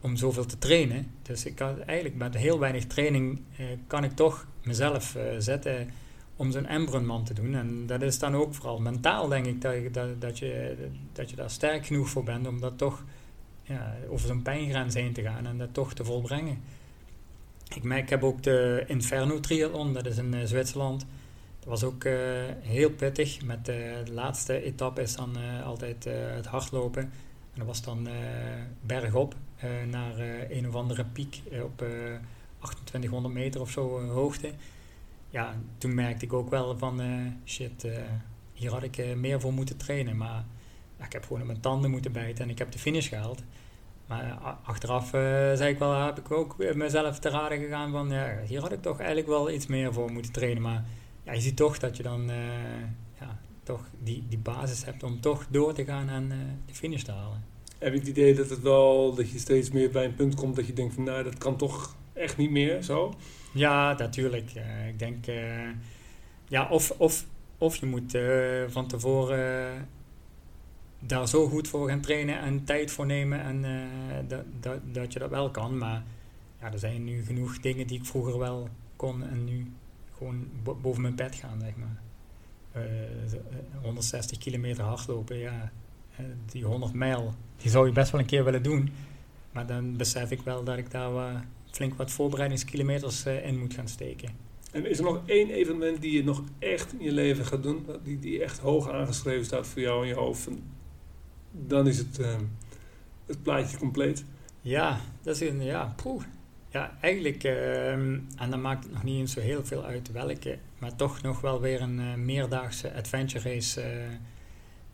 om 0.00 0.16
zoveel 0.16 0.46
te 0.46 0.58
trainen. 0.58 1.06
Dus 1.22 1.44
ik 1.44 1.60
eigenlijk 1.60 2.16
met 2.16 2.34
heel 2.36 2.58
weinig 2.58 2.86
training 2.86 3.40
kan 3.86 4.04
ik 4.04 4.12
toch 4.12 4.46
mezelf 4.62 5.16
zetten 5.38 5.90
om 6.40 6.50
zo'n 6.50 6.66
Embrunman 6.66 7.24
te 7.24 7.34
doen. 7.34 7.54
En 7.54 7.86
dat 7.86 8.02
is 8.02 8.18
dan 8.18 8.34
ook 8.34 8.54
vooral 8.54 8.80
mentaal, 8.80 9.28
denk 9.28 9.46
ik, 9.46 9.62
dat, 9.62 9.94
dat, 9.94 10.20
dat, 10.20 10.38
je, 10.38 10.76
dat 11.12 11.30
je 11.30 11.36
daar 11.36 11.50
sterk 11.50 11.86
genoeg 11.86 12.08
voor 12.08 12.24
bent 12.24 12.46
om 12.46 12.60
dat 12.60 12.78
toch 12.78 13.04
ja, 13.62 13.96
over 14.08 14.26
zo'n 14.26 14.42
pijngrens 14.42 14.94
heen 14.94 15.12
te 15.12 15.22
gaan 15.22 15.46
en 15.46 15.58
dat 15.58 15.74
toch 15.74 15.94
te 15.94 16.04
volbrengen. 16.04 16.58
Ik, 17.74 17.82
merk, 17.82 18.02
ik 18.02 18.08
heb 18.08 18.24
ook 18.24 18.42
de 18.42 18.84
Inferno 18.86 19.40
Triathlon, 19.40 19.92
dat 19.92 20.06
is 20.06 20.18
in 20.18 20.34
uh, 20.34 20.44
Zwitserland. 20.44 21.06
Dat 21.58 21.68
was 21.68 21.84
ook 21.84 22.04
uh, 22.04 22.12
heel 22.60 22.90
pittig. 22.90 23.42
Met 23.44 23.64
de 23.64 24.02
laatste 24.12 24.62
etappe 24.62 25.02
is 25.02 25.16
dan 25.16 25.36
altijd 25.64 26.04
het 26.34 26.46
hardlopen. 26.46 27.02
En 27.02 27.56
dat 27.56 27.66
was 27.66 27.82
dan 27.82 28.08
bergop 28.80 29.34
naar 29.90 30.18
een 30.50 30.68
of 30.68 30.74
andere 30.74 31.04
piek 31.04 31.42
op 31.62 31.76
2800 31.78 33.34
meter 33.34 33.60
of 33.60 33.70
zo 33.70 34.00
hoogte. 34.08 34.52
Ja, 35.30 35.54
toen 35.78 35.94
merkte 35.94 36.24
ik 36.24 36.32
ook 36.32 36.50
wel 36.50 36.78
van 36.78 37.00
shit, 37.44 37.86
hier 38.52 38.70
had 38.70 38.82
ik 38.82 39.16
meer 39.16 39.40
voor 39.40 39.52
moeten 39.52 39.76
trainen. 39.76 40.16
Maar 40.16 40.44
ik 41.04 41.12
heb 41.12 41.22
gewoon 41.22 41.40
op 41.40 41.46
mijn 41.46 41.60
tanden 41.60 41.90
moeten 41.90 42.12
bijten 42.12 42.44
en 42.44 42.50
ik 42.50 42.58
heb 42.58 42.72
de 42.72 42.78
finish 42.78 43.08
gehaald. 43.08 43.42
Maar 44.10 44.56
achteraf 44.62 45.04
uh, 45.04 45.20
zei 45.54 45.72
ik 45.72 45.78
wel, 45.78 46.04
heb 46.04 46.18
ik 46.18 46.30
ook 46.30 46.74
mezelf 46.74 47.18
te 47.18 47.28
raden 47.28 47.58
gegaan 47.58 47.90
van, 47.90 48.10
ja, 48.10 48.38
hier 48.46 48.60
had 48.60 48.72
ik 48.72 48.82
toch 48.82 48.98
eigenlijk 48.98 49.28
wel 49.28 49.50
iets 49.50 49.66
meer 49.66 49.92
voor 49.92 50.12
moeten 50.12 50.32
trainen. 50.32 50.62
Maar 50.62 50.84
ja, 51.24 51.32
je 51.32 51.40
ziet 51.40 51.56
toch 51.56 51.78
dat 51.78 51.96
je 51.96 52.02
dan 52.02 52.30
uh, 52.30 52.36
ja, 53.20 53.38
toch 53.62 53.84
die, 53.98 54.24
die 54.28 54.38
basis 54.38 54.84
hebt 54.84 55.02
om 55.02 55.20
toch 55.20 55.46
door 55.50 55.72
te 55.72 55.84
gaan 55.84 56.08
en 56.08 56.24
uh, 56.24 56.36
de 56.66 56.74
finish 56.74 57.02
te 57.02 57.12
halen. 57.12 57.44
Heb 57.78 57.92
je 57.92 57.98
het 57.98 58.08
idee 58.08 58.34
dat 58.34 58.50
het 58.50 58.62
wel, 58.62 59.14
dat 59.14 59.30
je 59.30 59.38
steeds 59.38 59.70
meer 59.70 59.90
bij 59.90 60.04
een 60.04 60.14
punt 60.14 60.34
komt 60.34 60.56
dat 60.56 60.66
je 60.66 60.72
denkt 60.72 60.94
van, 60.94 61.04
nou, 61.04 61.22
dat 61.22 61.38
kan 61.38 61.56
toch 61.56 61.96
echt 62.12 62.36
niet 62.36 62.50
meer 62.50 62.82
zo? 62.82 63.14
Ja, 63.52 63.94
natuurlijk. 63.98 64.50
ik 64.88 64.98
denk, 64.98 65.24
ja, 66.48 66.68
of, 66.68 66.90
of, 66.96 67.26
of 67.58 67.76
je 67.76 67.86
moet 67.86 68.18
van 68.68 68.86
tevoren 68.86 69.88
daar 71.00 71.28
zo 71.28 71.48
goed 71.48 71.68
voor 71.68 71.88
gaan 71.88 72.00
trainen 72.00 72.40
en 72.40 72.64
tijd 72.64 72.90
voor 72.90 73.06
nemen 73.06 73.40
en 73.40 73.64
uh, 73.64 74.28
dat, 74.28 74.44
dat, 74.60 74.80
dat 74.92 75.12
je 75.12 75.18
dat 75.18 75.30
wel 75.30 75.50
kan. 75.50 75.78
Maar 75.78 76.02
ja, 76.60 76.72
er 76.72 76.78
zijn 76.78 77.04
nu 77.04 77.24
genoeg 77.24 77.58
dingen 77.58 77.86
die 77.86 77.98
ik 77.98 78.04
vroeger 78.04 78.38
wel 78.38 78.68
kon 78.96 79.22
en 79.22 79.44
nu 79.44 79.72
gewoon 80.16 80.48
boven 80.82 81.02
mijn 81.02 81.14
bed 81.14 81.34
gaan, 81.34 81.60
zeg 81.60 81.76
maar. 81.76 82.02
160 83.82 84.38
kilometer 84.38 84.84
hardlopen, 84.84 85.36
ja. 85.36 85.72
die 86.46 86.64
100 86.64 86.92
mijl, 86.92 87.34
die 87.56 87.70
zou 87.70 87.86
je 87.86 87.92
best 87.92 88.10
wel 88.10 88.20
een 88.20 88.26
keer 88.26 88.44
willen 88.44 88.62
doen. 88.62 88.92
Maar 89.52 89.66
dan 89.66 89.96
besef 89.96 90.30
ik 90.30 90.40
wel 90.42 90.64
dat 90.64 90.78
ik 90.78 90.90
daar 90.90 91.44
flink 91.70 91.94
wat 91.94 92.10
voorbereidingskilometers 92.10 93.26
in 93.26 93.58
moet 93.58 93.74
gaan 93.74 93.88
steken. 93.88 94.28
En 94.72 94.86
is 94.86 94.98
er 94.98 95.04
nog 95.04 95.20
één 95.26 95.50
evenement 95.50 96.00
die 96.00 96.12
je 96.12 96.24
nog 96.24 96.42
echt 96.58 96.92
in 96.92 97.04
je 97.04 97.12
leven 97.12 97.46
gaat 97.46 97.62
doen, 97.62 97.86
die, 98.04 98.18
die 98.18 98.42
echt 98.42 98.58
hoog 98.58 98.90
aangeschreven 98.90 99.44
staat 99.44 99.66
voor 99.66 99.82
jou 99.82 100.02
in 100.02 100.08
je 100.08 100.14
hoofd? 100.14 100.48
Dan 101.50 101.86
is 101.86 101.98
het, 101.98 102.18
uh, 102.18 102.26
het 103.26 103.42
plaatje 103.42 103.76
compleet. 103.76 104.24
Ja, 104.60 105.00
dat 105.22 105.34
is 105.40 105.48
een, 105.48 105.62
ja, 105.62 105.94
poeh. 106.02 106.22
Ja, 106.68 106.96
eigenlijk, 107.00 107.44
uh, 107.44 107.92
en 107.92 108.50
dan 108.50 108.60
maakt 108.60 108.84
het 108.84 108.92
nog 108.92 109.02
niet 109.02 109.18
eens 109.18 109.32
zo 109.32 109.40
heel 109.40 109.64
veel 109.64 109.84
uit 109.84 110.12
welke, 110.12 110.58
maar 110.78 110.96
toch 110.96 111.22
nog 111.22 111.40
wel 111.40 111.60
weer 111.60 111.80
een 111.80 111.98
uh, 111.98 112.14
meerdaagse 112.14 112.94
adventure 112.94 113.54
race 113.54 113.82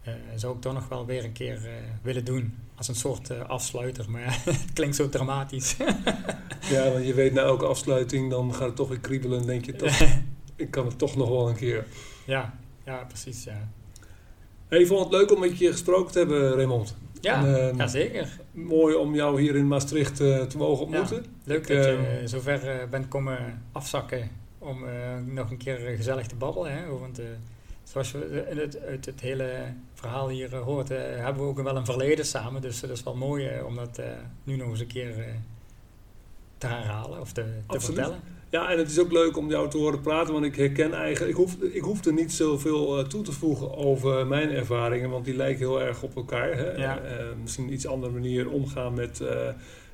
uh, 0.07 0.15
zou 0.35 0.55
ik 0.55 0.61
toch 0.61 0.73
nog 0.73 0.89
wel 0.89 1.07
weer 1.07 1.25
een 1.25 1.33
keer 1.33 1.61
willen 2.03 2.25
doen. 2.25 2.55
Als 2.75 2.89
een 2.89 2.95
soort 2.95 3.31
afsluiter, 3.49 4.11
maar 4.11 4.43
het 4.45 4.73
klinkt 4.73 4.97
zo 4.97 5.09
dramatisch. 5.09 5.77
Ja, 6.71 6.91
want 6.91 7.07
je 7.07 7.15
weet 7.15 7.33
na 7.33 7.43
elke 7.43 7.67
afsluiting, 7.67 8.31
dan 8.31 8.55
gaat 8.55 8.67
het 8.67 8.77
toch 8.77 8.89
weer 8.89 9.01
kriebelen 9.01 9.41
en 9.41 9.47
denk 9.47 9.65
je 9.65 9.77
toch, 9.77 10.01
ik 10.57 10.71
kan 10.71 10.87
het 10.87 10.99
toch 10.99 11.17
nog 11.17 11.29
wel 11.29 11.49
een 11.49 11.57
keer. 11.57 11.87
Ja, 12.25 12.59
ja 12.85 13.05
precies, 13.05 13.45
ja. 13.45 13.69
Hey, 14.69 14.81
ik 14.81 14.87
vond 14.87 15.01
het 15.01 15.13
leuk 15.13 15.33
om 15.33 15.41
met 15.41 15.59
je 15.59 15.71
gesproken 15.71 16.13
te 16.13 16.19
hebben, 16.19 16.55
Raymond. 16.55 16.97
Ja, 17.21 17.45
en, 17.47 17.77
uh, 17.77 17.87
zeker. 17.87 18.41
Mooi 18.53 18.95
om 18.95 19.15
jou 19.15 19.41
hier 19.41 19.57
in 19.57 19.69
Maastricht 19.69 20.21
uh, 20.21 20.43
te 20.43 20.57
mogen 20.57 20.85
ontmoeten. 20.85 21.25
leuk 21.45 21.67
dat 21.69 21.85
je 21.85 22.19
uh, 22.23 22.29
zover 22.29 22.89
bent 22.91 23.09
komen 23.09 23.63
afzakken 23.73 24.31
om 24.59 24.85
nog 25.25 25.51
een 25.51 25.57
keer 25.57 25.77
gezellig 25.97 26.27
te 26.27 26.35
babbelen. 26.35 26.73
Hè? 26.73 26.99
Want 26.99 27.21
zoals 27.83 28.11
je 28.11 28.45
uit 28.49 28.73
het, 28.73 29.07
het, 29.07 29.21
hele 29.21 29.75
verhaal 29.95 30.29
hier 30.29 30.57
hoort, 30.57 30.89
hebben 30.89 31.43
we 31.43 31.49
ook 31.49 31.63
wel 31.63 31.77
een 31.77 31.85
verleden 31.85 32.27
samen. 32.27 32.63
Dus 32.63 32.81
dat 32.81 32.91
is 32.91 33.03
wel 33.03 33.17
mooi 33.17 33.63
om 33.67 33.75
dat 33.75 34.01
nu 34.45 34.57
nog 34.57 34.69
eens 34.69 34.81
een 34.81 34.87
keer 34.87 35.15
te 36.59 36.67
herhalen 36.67 37.21
of 37.21 37.33
te, 37.33 37.45
te 37.69 37.81
vertellen. 37.81 38.21
Ja, 38.51 38.71
en 38.71 38.79
het 38.79 38.91
is 38.91 38.99
ook 38.99 39.13
leuk 39.13 39.37
om 39.37 39.49
jou 39.49 39.71
te 39.71 39.77
horen 39.77 40.01
praten, 40.01 40.33
want 40.33 40.45
ik 40.45 40.57
herken 40.57 40.93
eigenlijk, 40.93 41.31
ik 41.31 41.37
hoef, 41.37 41.57
ik 41.61 41.83
hoef 41.83 42.05
er 42.05 42.13
niet 42.13 42.33
zoveel 42.33 42.99
uh, 42.99 43.05
toe 43.05 43.23
te 43.23 43.33
voegen 43.33 43.77
over 43.77 44.27
mijn 44.27 44.51
ervaringen, 44.51 45.11
want 45.11 45.25
die 45.25 45.37
lijken 45.37 45.67
heel 45.67 45.83
erg 45.83 46.03
op 46.03 46.17
elkaar. 46.17 46.57
Hè? 46.57 46.73
Ja. 46.73 47.01
Uh, 47.05 47.11
misschien 47.43 47.65
een 47.65 47.73
iets 47.73 47.87
andere 47.87 48.13
manier 48.13 48.51
omgaan 48.51 48.95
met, 48.95 49.21
uh, 49.23 49.29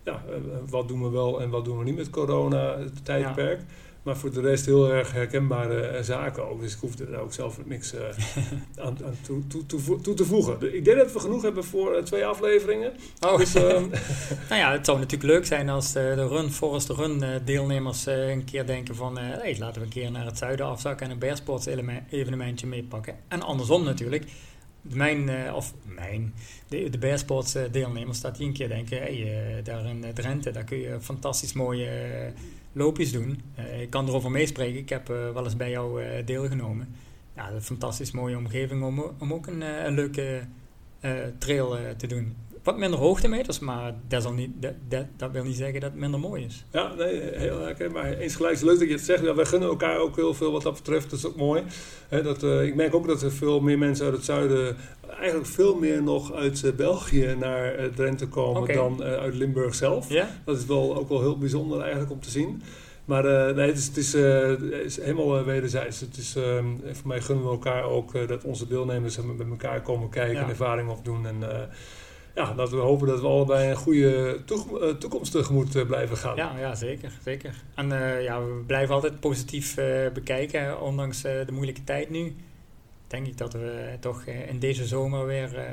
ja, 0.05 0.23
wat 0.69 0.89
doen 0.89 1.03
we 1.03 1.11
wel 1.11 1.41
en 1.41 1.51
wat 1.51 1.65
doen 1.65 1.79
we 1.79 1.85
niet 1.85 1.97
met 1.97 2.11
corona, 2.11 2.79
het 2.79 3.05
tijdperk. 3.05 3.59
Ja. 3.59 3.65
Maar 4.03 4.17
voor 4.17 4.33
de 4.33 4.41
rest 4.41 4.67
heel 4.67 4.93
erg 4.93 5.13
herkenbare 5.13 5.81
eh, 5.81 6.03
zaken 6.03 6.49
ook. 6.49 6.61
Dus 6.61 6.75
ik 6.75 6.81
hoefde 6.81 7.07
er 7.07 7.19
ook 7.19 7.33
zelf 7.33 7.59
niks 7.65 7.95
uh, 7.95 8.01
aan, 8.85 8.99
aan 9.05 9.17
toe, 9.23 9.47
toe, 9.47 9.67
toe, 9.67 10.01
toe, 10.01 10.15
te 10.15 10.25
voegen. 10.25 10.75
Ik 10.75 10.85
denk 10.85 10.99
dat 10.99 11.13
we 11.13 11.21
genoeg 11.21 11.43
hebben 11.43 11.65
voor 11.65 11.97
uh, 11.97 12.03
twee 12.03 12.27
afleveringen. 12.27 12.93
Oh. 13.21 13.37
Dus, 13.37 13.55
um, 13.55 13.91
nou 14.49 14.61
ja, 14.61 14.73
het 14.73 14.87
zou 14.87 14.99
natuurlijk 14.99 15.33
leuk 15.33 15.47
zijn 15.47 15.69
als 15.69 15.93
de, 15.93 16.13
de 16.17 16.27
Run 16.27 16.51
Forest 16.51 16.89
Run 16.89 17.25
deelnemers 17.45 18.07
een 18.07 18.45
keer 18.45 18.67
denken 18.67 18.95
van... 18.95 19.19
hey, 19.19 19.57
laten 19.59 19.81
we 19.81 19.87
een 19.87 19.93
keer 19.93 20.11
naar 20.11 20.25
het 20.25 20.39
zuiden 20.39 20.67
afzakken 20.67 21.07
en 21.07 21.13
een 21.13 21.19
bearsports 21.19 21.67
evenementje 22.11 22.67
meepakken. 22.67 23.17
En 23.29 23.43
andersom 23.43 23.85
natuurlijk. 23.85 24.25
Mijn, 24.81 25.53
of 25.55 25.75
mijn, 25.83 26.35
de, 26.69 26.91
de 26.91 26.99
Bearsports 26.99 27.57
deelnemers, 27.71 28.21
dat 28.21 28.37
die 28.37 28.47
een 28.47 28.53
keer 28.53 28.69
denken... 28.69 28.99
Hey, 28.99 29.61
daar 29.65 29.85
in 29.85 30.05
Drenthe, 30.15 30.51
daar 30.51 30.65
kun 30.65 30.79
je 30.79 31.01
fantastisch 31.01 31.53
mooie 31.53 31.89
loopjes 32.73 33.13
doen. 33.13 33.43
Uh, 33.59 33.81
ik 33.81 33.91
kan 33.91 34.09
erover 34.09 34.31
meespreken. 34.31 34.79
Ik 34.79 34.89
heb 34.89 35.11
uh, 35.11 35.33
wel 35.33 35.45
eens 35.45 35.57
bij 35.57 35.71
jou 35.71 36.03
uh, 36.03 36.09
deelgenomen. 36.25 36.95
Ja, 37.37 37.51
een 37.51 37.63
fantastisch 37.63 38.11
mooie 38.11 38.37
omgeving 38.37 38.83
om, 38.83 39.05
om 39.19 39.33
ook 39.33 39.47
een, 39.47 39.61
een 39.61 39.95
leuke 39.95 40.47
trail 41.39 41.79
te 41.97 42.07
doen. 42.07 42.37
Wat 42.63 42.79
minder 42.79 42.99
hoogtemeters, 42.99 43.59
maar 43.59 43.95
dat, 44.09 44.23
zal 44.23 44.33
niet, 44.33 44.51
dat, 44.63 44.73
dat, 44.89 45.07
dat, 45.17 45.31
wil 45.31 45.45
niet 45.45 45.57
zeggen 45.57 45.81
dat 45.81 45.91
het 45.91 46.01
minder 46.01 46.21
mooi 46.21 46.45
is. 46.45 46.65
Ja, 46.71 46.95
nee, 46.95 47.21
heel 47.21 47.69
erg. 47.69 47.93
Maar 47.93 48.13
eens 48.13 48.35
gelijk 48.35 48.61
leuk 48.61 48.79
dat 48.79 48.89
je 48.89 48.95
het 48.95 49.05
zegt. 49.05 49.23
Ja, 49.23 49.35
wij 49.35 49.45
gunnen 49.45 49.69
elkaar 49.69 49.99
ook 49.99 50.17
heel 50.17 50.35
veel 50.35 50.53
wat 50.53 50.63
dat 50.63 50.75
betreft. 50.75 51.11
Dat 51.11 51.19
is 51.19 51.27
ook 51.27 51.37
mooi. 51.37 51.63
dat, 52.09 52.43
ik 52.43 52.75
merk 52.75 52.95
ook 52.95 53.07
dat 53.07 53.23
er 53.23 53.33
veel 53.33 53.61
meer 53.61 53.79
mensen 53.79 54.05
uit 54.05 54.15
het 54.15 54.25
zuiden 54.25 54.77
eigenlijk 55.19 55.51
veel 55.51 55.75
meer 55.75 56.03
nog 56.03 56.33
uit 56.33 56.73
België 56.77 57.37
naar 57.39 57.81
uh, 57.81 57.87
Drenthe 57.87 58.29
komen 58.29 58.75
dan 58.75 59.03
uit 59.03 59.35
Limburg 59.35 59.75
zelf. 59.75 60.09
Dat 60.45 60.59
is 60.59 60.67
wel 60.67 60.97
ook 60.97 61.09
wel 61.09 61.21
heel 61.21 61.39
bijzonder 61.39 61.81
eigenlijk 61.81 62.11
om 62.11 62.21
te 62.21 62.31
zien. 62.31 62.63
Maar 63.05 63.25
uh, 63.25 63.55
nee, 63.57 63.67
het 63.67 63.79
is, 63.79 63.87
het 63.87 63.97
is, 63.97 64.15
uh, 64.15 64.51
is 64.85 65.01
helemaal 65.01 65.45
wederzijds. 65.45 66.01
Het 66.01 66.17
is, 66.17 66.37
uh, 66.37 66.43
voor 66.93 67.09
mij 67.09 67.21
gunnen 67.21 67.45
we 67.45 67.51
elkaar 67.51 67.85
ook 67.85 68.29
dat 68.29 68.45
onze 68.45 68.67
deelnemers 68.67 69.17
met 69.17 69.49
elkaar 69.51 69.83
komen 69.83 70.09
kijken 70.09 70.43
en 70.43 70.49
ervaring 70.49 70.91
opdoen. 70.91 71.27
En 71.27 71.43
ja, 72.35 72.55
laten 72.55 72.77
we 72.77 72.83
hopen 72.83 73.07
dat 73.07 73.21
we 73.21 73.27
allebei 73.27 73.71
een 73.71 73.77
goede 73.77 74.41
toekomst 74.99 75.33
tegemoet 75.33 75.87
blijven 75.87 76.17
gaan. 76.17 76.37
Ja, 76.37 76.59
ja 76.59 76.75
zeker, 76.75 77.13
zeker. 77.25 77.55
En 77.75 77.89
ja, 78.23 78.45
we 78.45 78.63
blijven 78.67 78.95
altijd 78.95 79.21
positief 79.21 79.75
bekijken, 80.13 80.81
ondanks 80.81 81.23
de 81.23 81.47
moeilijke 81.53 81.85
tijd 81.85 82.11
nu 82.11 82.35
denk 83.13 83.27
ik 83.27 83.39
dat 83.39 83.53
we 83.53 83.97
toch 84.01 84.25
eh, 84.25 84.49
in 84.49 84.59
deze 84.59 84.87
zomer 84.87 85.27
weer 85.27 85.55
uh, 85.55 85.65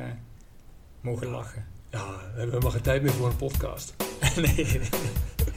mogen 1.02 1.28
lachen. 1.28 1.66
Ja, 1.92 2.06
we 2.34 2.40
hebben 2.40 2.62
maar 2.62 2.72
geen 2.72 2.82
tijd 2.82 3.02
meer 3.02 3.12
voor 3.12 3.28
een 3.28 3.36
podcast. 3.36 3.96
nee, 4.36 4.54
nee, 4.56 4.90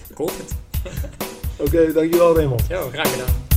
ik 0.09 0.17
hoop 0.17 0.37
het. 0.37 0.55
Oké, 1.57 1.77
okay, 1.77 1.93
dankjewel 1.93 2.37
Raymond. 2.37 2.67
Ja, 2.67 2.89
graag 2.89 3.13
gedaan. 3.13 3.52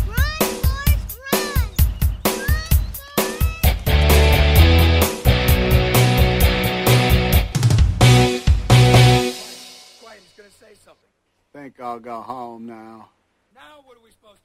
Think 11.56 11.80
I'll 11.80 12.00
go 12.00 12.20
home 12.20 12.66
now. 12.66 13.10
Now 13.56 13.80
what 13.86 13.96
are 13.96 14.04
we 14.04 14.12
supposed? 14.12 14.45